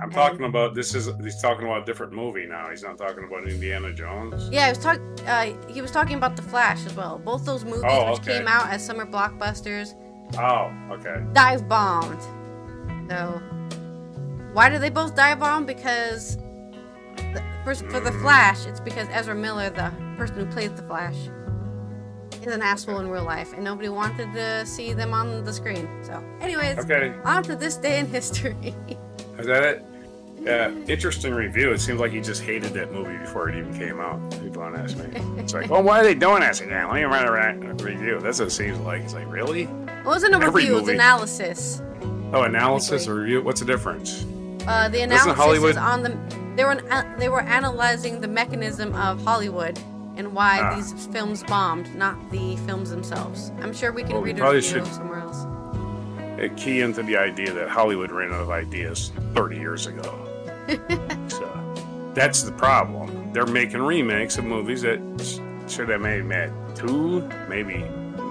I'm 0.01 0.11
talking 0.11 0.45
about 0.45 0.75
this 0.77 0.95
is 0.95 1.11
he's 1.23 1.41
talking 1.43 1.67
about 1.67 1.83
a 1.83 1.85
different 1.85 2.13
movie 2.13 2.47
now. 2.47 2.71
He's 2.71 2.83
not 2.85 2.99
talking 2.99 3.25
about 3.25 3.49
Indiana 3.49 3.93
Jones. 3.93 4.49
Yeah, 4.53 4.67
he 4.67 4.71
was 4.71 4.79
talking. 4.79 5.03
Uh, 5.27 5.69
he 5.69 5.83
was 5.83 5.91
talking 5.91 6.17
about 6.17 6.37
the 6.37 6.43
Flash 6.43 6.87
as 6.87 6.95
well. 6.95 7.19
Both 7.19 7.45
those 7.45 7.65
movies, 7.65 7.83
Oh, 7.85 8.13
which 8.13 8.21
okay. 8.21 8.39
came 8.39 8.47
out 8.49 8.69
as 8.71 8.85
summer 8.85 9.05
blockbusters, 9.07 9.95
Oh, 10.39 10.71
okay. 10.95 11.25
dive 11.33 11.69
bombed. 11.69 12.23
So, 13.11 13.41
why 14.53 14.69
did 14.69 14.81
they 14.83 14.91
both 14.91 15.17
dive 15.17 15.41
bomb? 15.41 15.67
Because 15.67 16.37
the, 17.17 17.43
for, 17.65 17.75
for 17.75 17.99
the 18.01 18.13
Flash, 18.13 18.67
it's 18.67 18.81
because 18.81 19.09
Ezra 19.11 19.35
Miller, 19.35 19.71
the 19.71 19.91
person 20.19 20.37
who 20.37 20.47
plays 20.47 20.73
the 20.73 20.83
Flash, 20.83 21.17
is 22.43 22.53
an 22.55 22.61
asshole 22.63 22.99
in 23.01 23.09
real 23.09 23.25
life, 23.25 23.53
and 23.55 23.65
nobody 23.65 23.89
wanted 23.89 24.33
to 24.35 24.67
see 24.67 24.93
them 24.93 25.15
on 25.15 25.45
the 25.45 25.53
screen. 25.53 25.89
So, 26.03 26.23
anyways, 26.41 26.79
Okay. 26.79 27.15
on 27.25 27.43
to 27.45 27.57
this 27.57 27.77
day 27.77 27.99
in 28.01 28.07
history. 28.07 28.75
Is 29.39 29.47
that 29.47 29.65
it? 29.65 29.85
Yeah, 30.41 30.71
interesting 30.87 31.35
review. 31.35 31.73
It 31.73 31.81
seems 31.81 32.01
like 32.01 32.13
he 32.13 32.21
just 32.21 32.43
hated 32.43 32.73
that 32.75 32.93
movie 32.93 33.17
before 33.19 33.49
it 33.49 33.57
even 33.57 33.77
came 33.77 34.01
out. 34.01 34.19
People 34.31 34.63
don't 34.63 34.77
ask 34.77 34.97
me. 34.97 35.07
It's 35.37 35.53
like, 35.53 35.69
well, 35.69 35.83
why 35.83 36.01
are 36.01 36.05
they 36.05 36.15
doing 36.15 36.41
this 36.41 36.61
again? 36.61 36.87
Let 36.87 36.95
me 36.95 37.03
write 37.03 37.27
a 37.27 37.85
review. 37.85 38.21
That's 38.21 38.39
what 38.39 38.49
it 38.49 38.53
seems 38.53 38.79
like. 38.81 39.03
It's 39.03 39.15
like, 39.15 39.31
really? 39.31 39.63
it 39.63 40.05
wasn't 40.05 40.35
a 40.35 40.39
Every 40.39 40.63
review; 40.63 40.79
it 40.79 40.81
was 40.83 40.89
analysis. 40.91 41.83
Oh, 42.33 42.43
analysis 42.43 43.09
or 43.09 43.17
review? 43.17 43.43
What's 43.43 43.61
the 43.61 43.67
difference? 43.67 44.25
Uh, 44.67 44.89
the 44.89 45.01
analysis 45.01 45.65
is 45.65 45.77
on 45.77 46.03
the. 46.03 46.17
They 46.57 46.65
were 46.65 46.81
they 47.19 47.29
were 47.29 47.43
analyzing 47.43 48.21
the 48.21 48.29
mechanism 48.29 48.95
of 48.95 49.23
Hollywood 49.25 49.79
and 50.19 50.33
why 50.35 50.59
Ah. 50.61 50.75
these 50.75 50.93
films 51.07 51.43
bombed, 51.45 51.95
not 51.97 52.17
the 52.31 52.57
films 52.67 52.91
themselves. 52.91 53.53
I'm 53.63 53.73
sure 53.73 53.93
we 53.93 54.03
can 54.03 54.13
Well, 54.13 54.23
read 54.23 54.37
probably 54.37 54.57
review 54.57 54.71
should- 54.85 54.87
somewhere 54.87 55.21
else. 55.21 55.47
It 56.39 56.57
key 56.57 56.83
into 56.83 57.03
the 57.03 57.17
idea 57.17 57.53
that 57.53 57.69
Hollywood 57.69 58.11
ran 58.13 58.33
out 58.33 58.41
of 58.43 58.51
ideas 58.51 59.11
30 59.35 59.57
years 59.57 59.87
ago. 59.87 60.19
so 61.29 61.49
that's 62.15 62.43
the 62.43 62.53
problem. 62.53 63.33
They're 63.33 63.47
making 63.47 63.81
remakes 63.83 64.39
of 64.39 64.45
movies 64.45 64.83
that 64.83 65.01
sh- 65.23 65.39
should 65.73 65.89
have 65.89 66.01
maybe 66.01 66.23
made 66.23 66.51
two, 66.75 67.29
maybe 67.49 67.85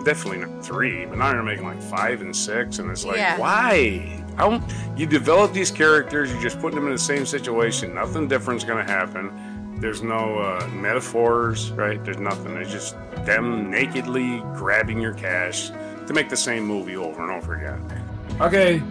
definitely 0.05 0.39
not 0.45 0.63
three, 0.63 1.05
but 1.05 1.17
now 1.17 1.31
they're 1.31 1.43
making 1.43 1.65
like 1.65 1.81
five 1.81 2.21
and 2.21 2.33
six, 2.35 2.79
and 2.79 2.89
it's 2.91 3.03
like, 3.05 3.17
Yeah. 3.17 3.37
why? 3.37 4.23
How 4.37 4.61
you 4.95 5.05
develop 5.05 5.51
these 5.51 5.71
characters, 5.71 6.31
you're 6.31 6.41
just 6.41 6.59
put 6.61 6.73
them 6.73 6.85
in 6.85 6.91
the 6.93 6.97
same 6.97 7.25
situation, 7.25 7.93
nothing 7.95 8.27
different's 8.27 8.63
gonna 8.63 8.83
happen. 8.83 9.31
There's 9.79 10.01
no 10.01 10.39
uh, 10.39 10.67
metaphors, 10.73 11.71
right? 11.71 12.03
There's 12.03 12.19
nothing. 12.19 12.55
It's 12.57 12.71
just 12.71 12.95
them 13.25 13.69
nakedly 13.69 14.39
grabbing 14.55 14.99
your 14.99 15.13
cash 15.13 15.69
to 16.07 16.13
make 16.13 16.29
the 16.29 16.37
same 16.37 16.63
movie 16.63 16.95
over 16.95 17.21
and 17.21 17.31
over 17.31 17.55
again. 17.55 18.05
Okay, 18.41 18.81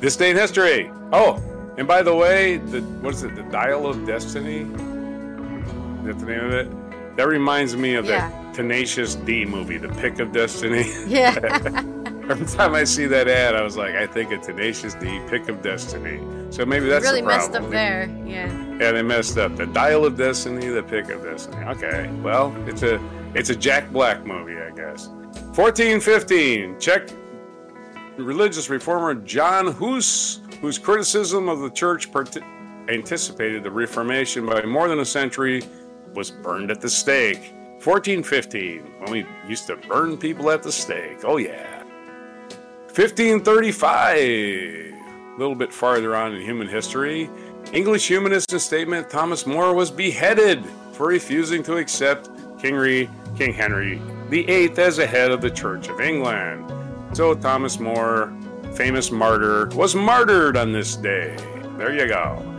this 0.00 0.16
day 0.16 0.30
in 0.30 0.36
history. 0.36 0.90
Oh, 1.12 1.42
and 1.76 1.86
by 1.86 2.02
the 2.02 2.14
way, 2.14 2.58
the 2.58 2.80
what 3.00 3.14
is 3.14 3.22
it? 3.22 3.34
The 3.34 3.42
Dial 3.44 3.86
of 3.86 4.06
Destiny. 4.06 4.60
Is 4.60 6.06
that 6.06 6.18
the 6.18 6.26
name 6.26 6.44
of 6.44 6.52
it? 6.52 7.16
That 7.16 7.28
reminds 7.28 7.76
me 7.76 7.94
of 7.94 8.04
yeah. 8.04 8.30
that 8.30 8.54
Tenacious 8.54 9.14
D 9.14 9.44
movie, 9.44 9.78
The 9.78 9.88
Pick 9.88 10.18
of 10.18 10.32
Destiny. 10.32 10.92
Yeah. 11.06 11.82
Every 12.28 12.46
time 12.58 12.74
I 12.74 12.84
see 12.84 13.06
that 13.06 13.28
ad, 13.28 13.54
I 13.54 13.62
was 13.62 13.76
like, 13.76 13.94
I 13.94 14.06
think 14.06 14.32
of 14.32 14.42
Tenacious 14.42 14.94
D, 14.94 15.20
Pick 15.28 15.48
of 15.48 15.62
Destiny. 15.62 16.20
So 16.50 16.64
maybe 16.66 16.86
that's 16.88 17.04
really 17.04 17.20
the 17.20 17.26
messed 17.26 17.54
up 17.54 17.70
there. 17.70 18.08
Yeah. 18.26 18.46
Yeah, 18.78 18.92
they 18.92 19.02
messed 19.02 19.38
up. 19.38 19.56
The 19.56 19.66
Dial 19.66 20.04
of 20.04 20.16
Destiny, 20.16 20.66
the 20.68 20.82
Pick 20.82 21.08
of 21.10 21.22
Destiny. 21.22 21.56
Okay, 21.66 22.10
well, 22.22 22.54
it's 22.66 22.82
a 22.82 23.00
it's 23.34 23.50
a 23.50 23.56
Jack 23.56 23.90
Black 23.92 24.24
movie, 24.24 24.56
I 24.58 24.70
guess. 24.70 25.08
1415. 25.54 26.78
Czech 26.80 27.08
religious 28.16 28.70
reformer 28.70 29.14
John 29.14 29.72
Hus, 29.72 30.40
whose 30.60 30.78
criticism 30.78 31.48
of 31.48 31.60
the 31.60 31.70
church 31.70 32.10
part- 32.10 32.36
anticipated 32.88 33.62
the 33.62 33.70
Reformation 33.70 34.46
by 34.46 34.62
more 34.62 34.88
than 34.88 35.00
a 35.00 35.04
century, 35.04 35.62
was 36.14 36.30
burned 36.30 36.70
at 36.70 36.80
the 36.80 36.88
stake. 36.88 37.52
1415, 37.84 38.82
when 39.00 39.10
we 39.12 39.26
used 39.48 39.66
to 39.66 39.76
burn 39.76 40.16
people 40.16 40.50
at 40.50 40.62
the 40.62 40.72
stake. 40.72 41.18
Oh 41.24 41.36
yeah. 41.36 41.75
1535, 42.96 44.16
a 44.16 44.94
little 45.36 45.54
bit 45.54 45.70
farther 45.70 46.16
on 46.16 46.34
in 46.34 46.40
human 46.40 46.66
history, 46.66 47.28
English 47.74 48.08
humanist 48.08 48.50
and 48.52 48.62
statesman 48.62 49.06
Thomas 49.10 49.44
More 49.44 49.74
was 49.74 49.90
beheaded 49.90 50.64
for 50.92 51.08
refusing 51.08 51.62
to 51.64 51.76
accept 51.76 52.30
King, 52.58 53.10
King 53.36 53.52
Henry 53.52 54.00
VIII 54.30 54.78
as 54.78 54.98
a 54.98 55.06
head 55.06 55.30
of 55.30 55.42
the 55.42 55.50
Church 55.50 55.88
of 55.88 56.00
England. 56.00 56.72
So 57.12 57.34
Thomas 57.34 57.78
More, 57.78 58.34
famous 58.74 59.10
martyr, 59.10 59.66
was 59.74 59.94
martyred 59.94 60.56
on 60.56 60.72
this 60.72 60.96
day. 60.96 61.36
There 61.76 61.94
you 61.94 62.08
go. 62.08 62.55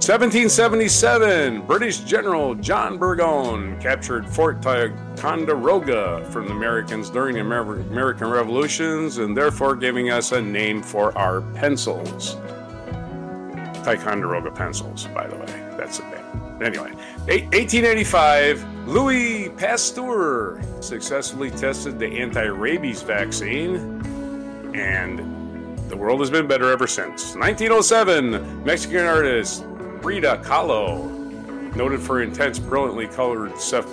1777, 0.00 1.60
British 1.66 1.98
General 1.98 2.54
John 2.54 2.96
Burgoyne 2.96 3.78
captured 3.82 4.26
Fort 4.26 4.62
Ticonderoga 4.62 6.24
from 6.30 6.46
the 6.46 6.52
Americans 6.52 7.10
during 7.10 7.34
the 7.34 7.40
Amer- 7.40 7.80
American 7.80 8.30
Revolutions 8.30 9.18
and 9.18 9.36
therefore 9.36 9.76
giving 9.76 10.08
us 10.08 10.32
a 10.32 10.40
name 10.40 10.82
for 10.82 11.16
our 11.18 11.42
pencils. 11.52 12.36
Ticonderoga 13.84 14.50
pencils, 14.50 15.06
by 15.08 15.26
the 15.26 15.36
way. 15.36 15.74
That's 15.76 15.98
a 15.98 16.02
bit. 16.04 16.24
Anyway, 16.66 16.92
1885, 17.26 18.88
Louis 18.88 19.50
Pasteur 19.50 20.62
successfully 20.80 21.50
tested 21.50 21.98
the 21.98 22.06
anti 22.06 22.44
rabies 22.44 23.02
vaccine, 23.02 23.76
and 24.74 25.18
the 25.90 25.96
world 25.96 26.20
has 26.20 26.30
been 26.30 26.46
better 26.46 26.72
ever 26.72 26.86
since. 26.86 27.34
1907, 27.34 28.64
Mexican 28.64 29.04
artist 29.04 29.66
Frida 30.02 30.42
Kahlo, 30.44 31.76
noted 31.76 32.00
for 32.00 32.22
intense, 32.22 32.58
brilliantly 32.58 33.06
colored 33.06 33.58
self 33.60 33.86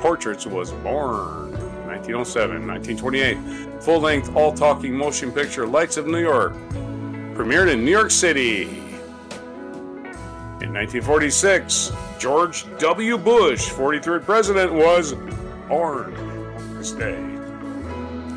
portraits, 0.00 0.46
was 0.46 0.72
born. 0.72 1.52
1907, 1.86 2.66
1928, 2.66 3.82
full 3.82 4.00
length, 4.00 4.34
all 4.34 4.52
talking 4.52 4.92
motion 4.92 5.30
picture 5.30 5.66
Lights 5.66 5.96
of 5.96 6.06
New 6.08 6.18
York, 6.18 6.54
premiered 7.34 7.72
in 7.72 7.84
New 7.84 7.90
York 7.90 8.10
City. 8.10 8.62
In 10.60 10.72
1946, 10.72 11.92
George 12.18 12.66
W. 12.78 13.16
Bush, 13.16 13.70
43rd 13.70 14.24
president, 14.24 14.72
was 14.72 15.14
born 15.68 16.12
this 16.76 16.92
day. 16.92 17.20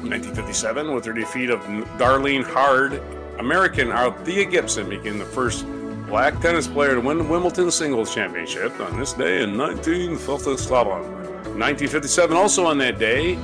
1957, 0.05 0.93
with 0.93 1.05
her 1.05 1.13
defeat 1.13 1.49
of 1.49 1.59
Darlene 1.97 2.43
Hard, 2.43 3.01
American 3.39 3.91
Althea 3.91 4.45
Gibson 4.45 4.88
became 4.88 5.18
the 5.18 5.26
first 5.26 5.65
black 6.07 6.39
tennis 6.39 6.67
player 6.67 6.95
to 6.95 7.01
win 7.01 7.17
the 7.17 7.23
Wimbledon 7.23 7.69
Singles 7.69 8.13
Championship 8.15 8.79
on 8.79 8.97
this 8.97 9.13
day 9.13 9.43
in 9.43 9.57
1957. 9.57 10.87
1957, 10.87 12.37
also 12.37 12.65
on 12.65 12.77
that 12.77 12.97
day, 12.97 13.35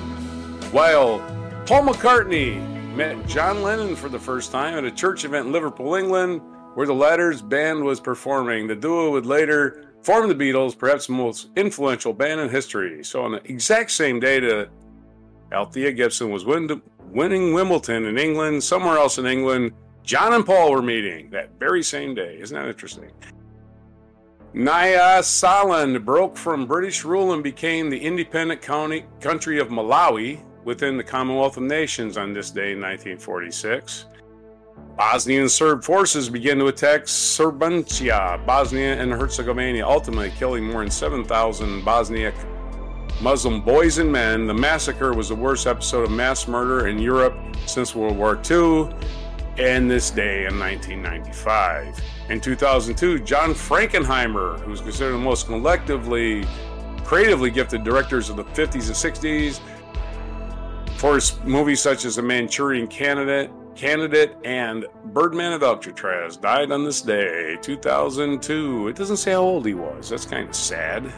while 0.72 1.20
Paul 1.66 1.84
McCartney 1.84 2.62
met 2.96 3.28
John 3.28 3.64
Lennon 3.64 3.96
for 3.96 4.08
the 4.08 4.20
first 4.20 4.52
time 4.52 4.78
at 4.78 4.86
a 4.86 4.92
church 4.92 5.26
event 5.26 5.48
in 5.48 5.52
Liverpool, 5.52 5.96
England, 5.96 6.42
where 6.76 6.88
the 6.88 6.94
latter's 6.94 7.42
band 7.42 7.84
was 7.84 8.00
performing. 8.00 8.68
The 8.68 8.76
duo 8.76 9.12
would 9.12 9.26
later 9.26 9.94
form 10.02 10.30
the 10.30 10.36
Beatles, 10.36 10.78
perhaps 10.78 11.08
the 11.08 11.14
most 11.14 11.50
influential 11.56 12.14
band 12.14 12.40
in 12.40 12.50
history. 12.50 13.04
So, 13.04 13.24
on 13.24 13.34
the 13.34 13.52
exact 13.52 13.92
same 13.92 14.20
day 14.20 14.40
that 14.40 14.70
Althea 15.52 15.92
Gibson 15.92 16.32
was 16.32 16.46
win- 16.46 16.82
winning 17.06 17.54
Wimbledon 17.54 18.06
in 18.06 18.18
England, 18.18 18.64
somewhere 18.64 18.98
else 18.98 19.18
in 19.18 19.26
England, 19.26 19.74
John 20.04 20.34
and 20.34 20.46
Paul 20.46 20.72
were 20.72 20.82
meeting 20.82 21.30
that 21.30 21.58
very 21.58 21.82
same 21.82 22.14
day. 22.14 22.38
Isn't 22.40 22.56
that 22.56 22.68
interesting? 22.68 23.10
Nyasaland 24.54 26.04
broke 26.04 26.36
from 26.36 26.68
British 26.68 27.06
rule 27.06 27.34
and 27.34 27.42
became 27.42 27.90
the 27.90 27.98
independent 27.98 28.62
county, 28.62 29.06
country 29.22 29.60
of 29.60 29.70
Malawi 29.70 30.44
within 30.66 30.98
the 30.98 31.04
Commonwealth 31.04 31.56
of 31.58 31.64
Nations 31.64 32.18
on 32.18 32.34
this 32.34 32.52
day 32.52 32.74
in 32.74 32.82
1946. 32.82 34.08
Bosnian 34.98 35.48
Serb 35.48 35.84
forces 35.84 36.30
began 36.30 36.60
to 36.60 36.68
attack 36.68 37.04
Srebrenica, 37.04 38.46
Bosnia 38.46 39.02
and 39.02 39.12
Herzegovina, 39.12 39.88
ultimately 39.88 40.32
killing 40.38 40.66
more 40.66 40.82
than 40.82 40.92
7,000 40.92 41.82
Bosniak 41.82 42.36
Muslim 43.22 43.62
boys 43.62 44.00
and 44.00 44.12
men. 44.12 44.48
The 44.48 44.54
massacre 44.54 45.14
was 45.14 45.30
the 45.30 45.36
worst 45.36 45.66
episode 45.66 46.04
of 46.04 46.12
mass 46.12 46.48
murder 46.48 46.88
in 46.88 47.00
Europe 47.00 47.36
since 47.66 47.96
World 47.96 48.18
War 48.18 48.40
II 48.50 48.90
and 49.58 49.90
this 49.90 50.10
day 50.10 50.46
in 50.46 50.60
1995. 50.60 52.02
In 52.30 52.42
2002, 52.42 53.20
John 53.20 53.52
Frankenheimer, 53.52 54.60
who's 54.62 54.82
considered 54.82 55.14
the 55.14 55.18
most 55.18 55.48
collectively 55.48 56.46
creatively 57.04 57.52
gifted 57.52 57.84
directors 57.84 58.30
of 58.30 58.38
the 58.38 58.46
50s 58.46 58.88
and 58.88 58.96
60s, 58.96 59.60
for 60.98 61.16
his 61.16 61.38
movies 61.44 61.82
such 61.82 62.06
as 62.06 62.16
The 62.16 62.22
Manchurian 62.22 62.88
Candidate, 62.88 63.52
Candidate, 63.76 64.36
and 64.46 64.86
Birdman 65.06 65.52
of 65.52 65.64
Alcatraz, 65.64 66.38
died 66.38 66.72
on 66.72 66.86
this 66.86 67.02
day, 67.02 67.58
2002. 67.62 68.88
It 68.88 68.96
doesn't 68.96 69.18
say 69.18 69.32
how 69.32 69.42
old 69.42 69.66
he 69.66 69.74
was. 69.74 70.10
That's 70.10 70.26
kind 70.26 70.48
of 70.48 70.56
sad. 70.56 71.12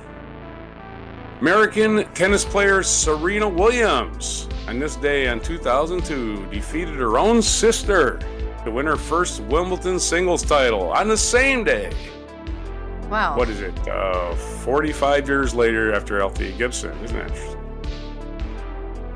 American 1.42 2.06
tennis 2.14 2.46
player 2.46 2.82
Serena 2.82 3.48
Williams, 3.48 4.48
on 4.68 4.80
this 4.80 4.96
day 4.96 5.28
in 5.28 5.40
2002, 5.42 6.48
defeated 6.48 6.96
her 6.96 7.18
own 7.18 7.42
sister 7.42 8.20
to 8.64 8.72
win 8.72 8.86
her 8.86 8.96
first 8.96 9.42
Wimbledon 9.42 10.00
singles 10.00 10.44
title 10.44 10.92
on 10.92 11.08
the 11.08 11.18
same 11.18 11.64
day. 11.64 11.92
Wow. 13.10 13.38
What 13.38 13.50
is 13.50 13.62
it? 13.62 13.88
Uh, 13.88 14.34
45 14.36 15.28
years 15.28 15.54
later 15.54 15.94
after 15.94 16.22
Althea 16.22 16.52
Gibson. 16.54 16.98
Isn't 17.04 17.18
it? 17.18 17.24
interesting? 17.24 17.62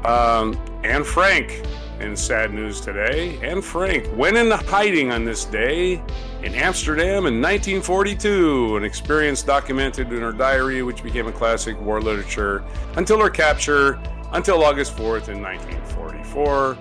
Um, 0.06 0.82
Anne 0.84 1.04
Frank 1.04 1.64
in 2.00 2.16
sad 2.16 2.54
news 2.54 2.80
today. 2.82 3.40
Anne 3.42 3.62
Frank 3.62 4.08
went 4.16 4.38
into 4.38 4.58
hiding 4.58 5.12
on 5.12 5.26
this 5.26 5.46
day 5.46 6.02
in 6.44 6.56
Amsterdam 6.56 7.26
in 7.26 7.42
1942, 7.42 8.78
an 8.78 8.84
experience 8.84 9.44
documented 9.44 10.12
in 10.12 10.22
her 10.22 10.32
diary, 10.32 10.84
which 10.84 11.04
became 11.04 11.28
a 11.28 11.32
classic 11.32 11.80
war 11.82 12.02
literature 12.02 12.64
until 12.96 13.20
her 13.20 13.30
capture 13.30 14.00
until 14.32 14.64
August 14.64 14.96
4th 14.96 15.30
in 15.30 15.42
1944. 15.42 16.78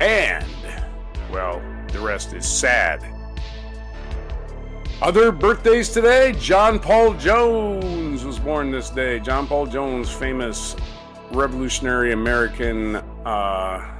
And, 0.00 0.46
well, 1.30 1.62
the 1.88 1.98
rest 1.98 2.34
is 2.34 2.46
sad. 2.46 3.04
Other 5.02 5.30
birthdays 5.30 5.90
today 5.90 6.34
John 6.38 6.78
Paul 6.78 7.14
Jones 7.14 8.24
was 8.24 8.38
born 8.38 8.70
this 8.70 8.88
day. 8.88 9.20
John 9.20 9.46
Paul 9.46 9.66
Jones, 9.66 10.10
famous 10.10 10.76
revolutionary 11.32 12.12
American 12.12 12.96
uh, 13.26 13.95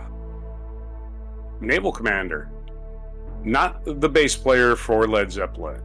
naval 1.60 1.92
commander, 1.92 2.50
not 3.44 3.82
the 3.84 4.08
bass 4.08 4.36
player 4.36 4.76
for 4.76 5.06
Led 5.06 5.30
Zeppelin. 5.30 5.82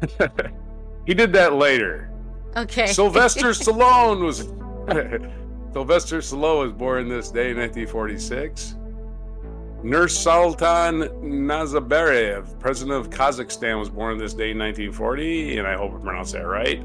he 1.06 1.14
did 1.14 1.32
that 1.32 1.54
later. 1.54 2.10
Okay. 2.56 2.86
Sylvester 2.86 3.48
Stallone 3.50 4.24
was 4.24 4.38
Sylvester 5.72 6.18
Stallone 6.18 6.64
was 6.64 6.72
born 6.72 7.08
this 7.08 7.30
day 7.30 7.50
in 7.50 7.58
1946. 7.58 8.76
Nursultan 9.84 11.08
Nazarbayev, 11.22 12.58
president 12.58 12.98
of 12.98 13.08
Kazakhstan, 13.08 13.78
was 13.78 13.88
born 13.88 14.18
this 14.18 14.34
day 14.34 14.50
in 14.50 14.58
1940, 14.58 15.58
and 15.58 15.66
I 15.66 15.74
hope 15.74 15.94
I 15.94 15.98
pronounced 15.98 16.32
that 16.34 16.46
right. 16.46 16.82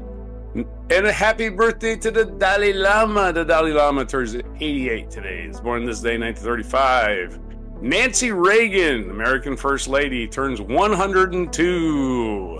And 0.90 1.06
a 1.06 1.12
happy 1.12 1.48
birthday 1.50 1.96
to 1.96 2.10
the 2.10 2.24
Dalai 2.24 2.72
Lama. 2.72 3.32
The 3.32 3.44
Dalai 3.44 3.72
Lama 3.72 4.04
turns 4.04 4.34
88 4.34 5.10
today. 5.10 5.46
He's 5.46 5.60
born 5.60 5.84
this 5.84 6.00
day 6.00 6.14
in 6.14 6.22
1935. 6.22 7.40
Nancy 7.82 8.32
Reagan, 8.32 9.10
American 9.10 9.54
First 9.56 9.86
Lady, 9.88 10.26
turns 10.26 10.60
102. 10.60 12.58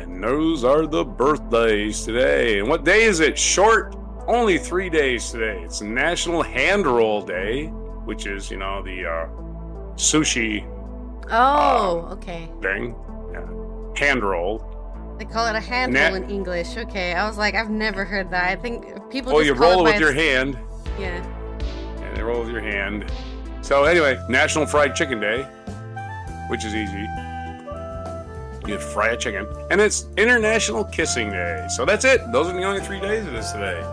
And 0.00 0.22
those 0.24 0.64
are 0.64 0.86
the 0.86 1.04
birthdays 1.04 2.04
today. 2.04 2.58
And 2.60 2.68
what 2.68 2.84
day 2.84 3.02
is 3.02 3.20
it? 3.20 3.38
Short, 3.38 3.94
only 4.26 4.56
three 4.58 4.88
days 4.88 5.30
today. 5.30 5.60
It's 5.62 5.82
National 5.82 6.42
Hand 6.42 6.86
Roll 6.86 7.20
Day, 7.22 7.66
which 8.06 8.26
is, 8.26 8.50
you 8.50 8.56
know, 8.56 8.82
the 8.82 9.04
uh, 9.04 9.26
sushi 9.96 10.64
Oh, 11.30 12.08
okay. 12.12 12.48
thing. 12.62 12.94
Yeah. 13.32 13.46
Hand 13.96 14.22
roll. 14.22 14.72
They 15.18 15.24
call 15.24 15.46
it 15.46 15.56
a 15.56 15.60
hand 15.60 15.92
Na- 15.92 16.08
roll 16.08 16.16
in 16.16 16.30
English. 16.30 16.76
Okay, 16.76 17.14
I 17.14 17.26
was 17.26 17.38
like, 17.38 17.54
I've 17.54 17.70
never 17.70 18.04
heard 18.04 18.30
that. 18.30 18.50
I 18.50 18.56
think 18.56 18.84
people. 19.10 19.34
Oh, 19.34 19.40
you 19.40 19.54
roll 19.54 19.86
it 19.86 19.90
it 19.90 19.92
with 19.92 20.00
your 20.00 20.12
hand. 20.12 20.58
Yeah. 20.98 21.24
And 22.02 22.16
they 22.16 22.22
roll 22.22 22.40
with 22.40 22.50
your 22.50 22.60
hand. 22.60 23.10
So 23.62 23.84
anyway, 23.84 24.18
National 24.28 24.66
Fried 24.66 24.94
Chicken 24.94 25.20
Day, 25.20 25.42
which 26.48 26.64
is 26.64 26.74
easy. 26.74 27.06
You 28.66 28.78
fry 28.78 29.10
a 29.10 29.16
chicken. 29.16 29.46
And 29.70 29.80
it's 29.80 30.06
International 30.16 30.84
Kissing 30.84 31.30
Day. 31.30 31.66
So 31.70 31.84
that's 31.84 32.04
it. 32.04 32.20
Those 32.32 32.48
are 32.48 32.52
the 32.52 32.64
only 32.64 32.80
three 32.80 33.00
days 33.00 33.24
of 33.26 33.32
this 33.32 33.52
today. 33.52 33.84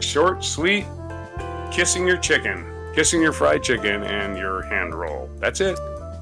Short, 0.00 0.44
sweet, 0.44 0.84
kissing 1.72 2.06
your 2.06 2.18
chicken, 2.18 2.66
kissing 2.94 3.22
your 3.22 3.32
fried 3.32 3.62
chicken, 3.62 4.02
and 4.02 4.36
your 4.36 4.62
hand 4.62 4.94
roll. 4.94 5.30
That's 5.38 5.60
it. 5.60 5.78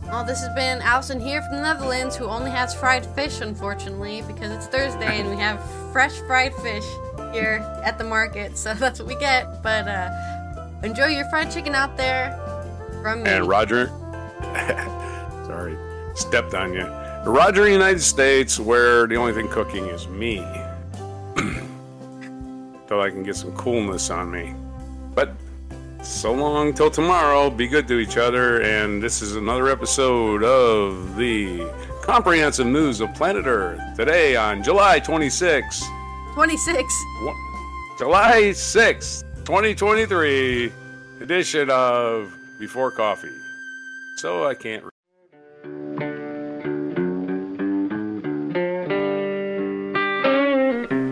Well, 0.09 0.23
this 0.23 0.41
has 0.41 0.55
been 0.55 0.81
Alison 0.83 1.19
here 1.19 1.43
from 1.43 1.57
the 1.57 1.63
Netherlands, 1.63 2.17
who 2.17 2.27
only 2.27 2.51
has 2.53 2.73
fried 2.73 3.05
fish, 3.05 3.41
unfortunately, 3.41 4.23
because 4.23 4.53
it's 4.53 4.69
Thursday 4.69 5.21
and 5.21 5.29
we 5.29 5.37
have 5.37 5.61
fresh 5.93 6.13
fried 6.21 6.55
fish 6.55 6.85
here 7.33 7.59
at 7.83 7.99
the 7.99 8.05
market. 8.05 8.57
So 8.57 8.73
that's 8.79 9.01
what 9.01 9.09
we 9.09 9.17
get. 9.17 9.65
But 9.65 9.89
uh, 9.89 10.69
enjoy 10.85 11.07
your 11.07 11.29
fried 11.29 11.51
chicken 11.51 11.75
out 11.75 11.97
there 11.97 12.39
from 13.03 13.25
me. 13.25 13.31
And 13.31 13.49
Roger, 13.49 13.89
sorry, 15.45 15.77
stepped 16.15 16.55
on 16.55 16.73
you. 16.73 16.87
Roger, 17.27 17.69
United 17.69 18.01
States, 18.01 18.61
where 18.61 19.09
the 19.09 19.17
only 19.17 19.33
thing 19.33 19.49
cooking 19.49 19.87
is 19.87 20.07
me. 20.07 20.39
Till 22.87 23.01
I 23.01 23.11
can 23.11 23.25
get 23.25 23.35
some 23.35 23.53
coolness 23.57 24.11
on 24.11 24.31
me. 24.31 24.55
But 25.17 25.33
so 26.07 26.33
long 26.33 26.73
till 26.73 26.91
tomorrow. 26.91 27.51
Be 27.51 27.67
good 27.67 27.89
to 27.89 27.99
each 27.99 28.17
other. 28.17 28.63
And 28.63 29.03
this 29.03 29.23
is 29.23 29.37
another 29.37 29.69
episode 29.69 30.43
of 30.43 31.17
the 31.17 31.71
comprehensive 32.03 32.67
news 32.67 33.01
of 33.01 33.13
planet 33.15 33.47
Earth. 33.47 33.81
Today 33.97 34.37
on 34.37 34.63
July 34.63 35.01
26, 35.01 35.85
26. 36.35 36.95
July 37.99 38.51
6th, 38.53 39.23
2023 39.45 40.73
edition 41.21 41.71
of 41.71 42.33
Before 42.61 42.91
Coffee. 42.91 43.29
So 44.19 44.47
I 44.47 44.55
can't. 44.55 44.85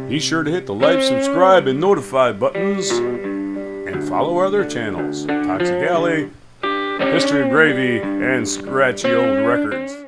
Be 0.09 0.21
sure 0.21 0.45
to 0.45 0.51
hit 0.51 0.67
the 0.67 0.75
like, 0.75 1.03
subscribe, 1.03 1.67
and 1.67 1.81
notify 1.81 2.31
buttons 2.31 2.89
and 3.95 4.09
follow 4.09 4.39
other 4.39 4.69
channels 4.69 5.25
Toxic 5.25 5.89
Ally, 5.89 6.29
History 7.13 7.43
of 7.43 7.51
Gravy, 7.51 8.01
and 8.01 8.47
Scratchy 8.47 9.13
Old 9.13 9.47
Records. 9.47 10.04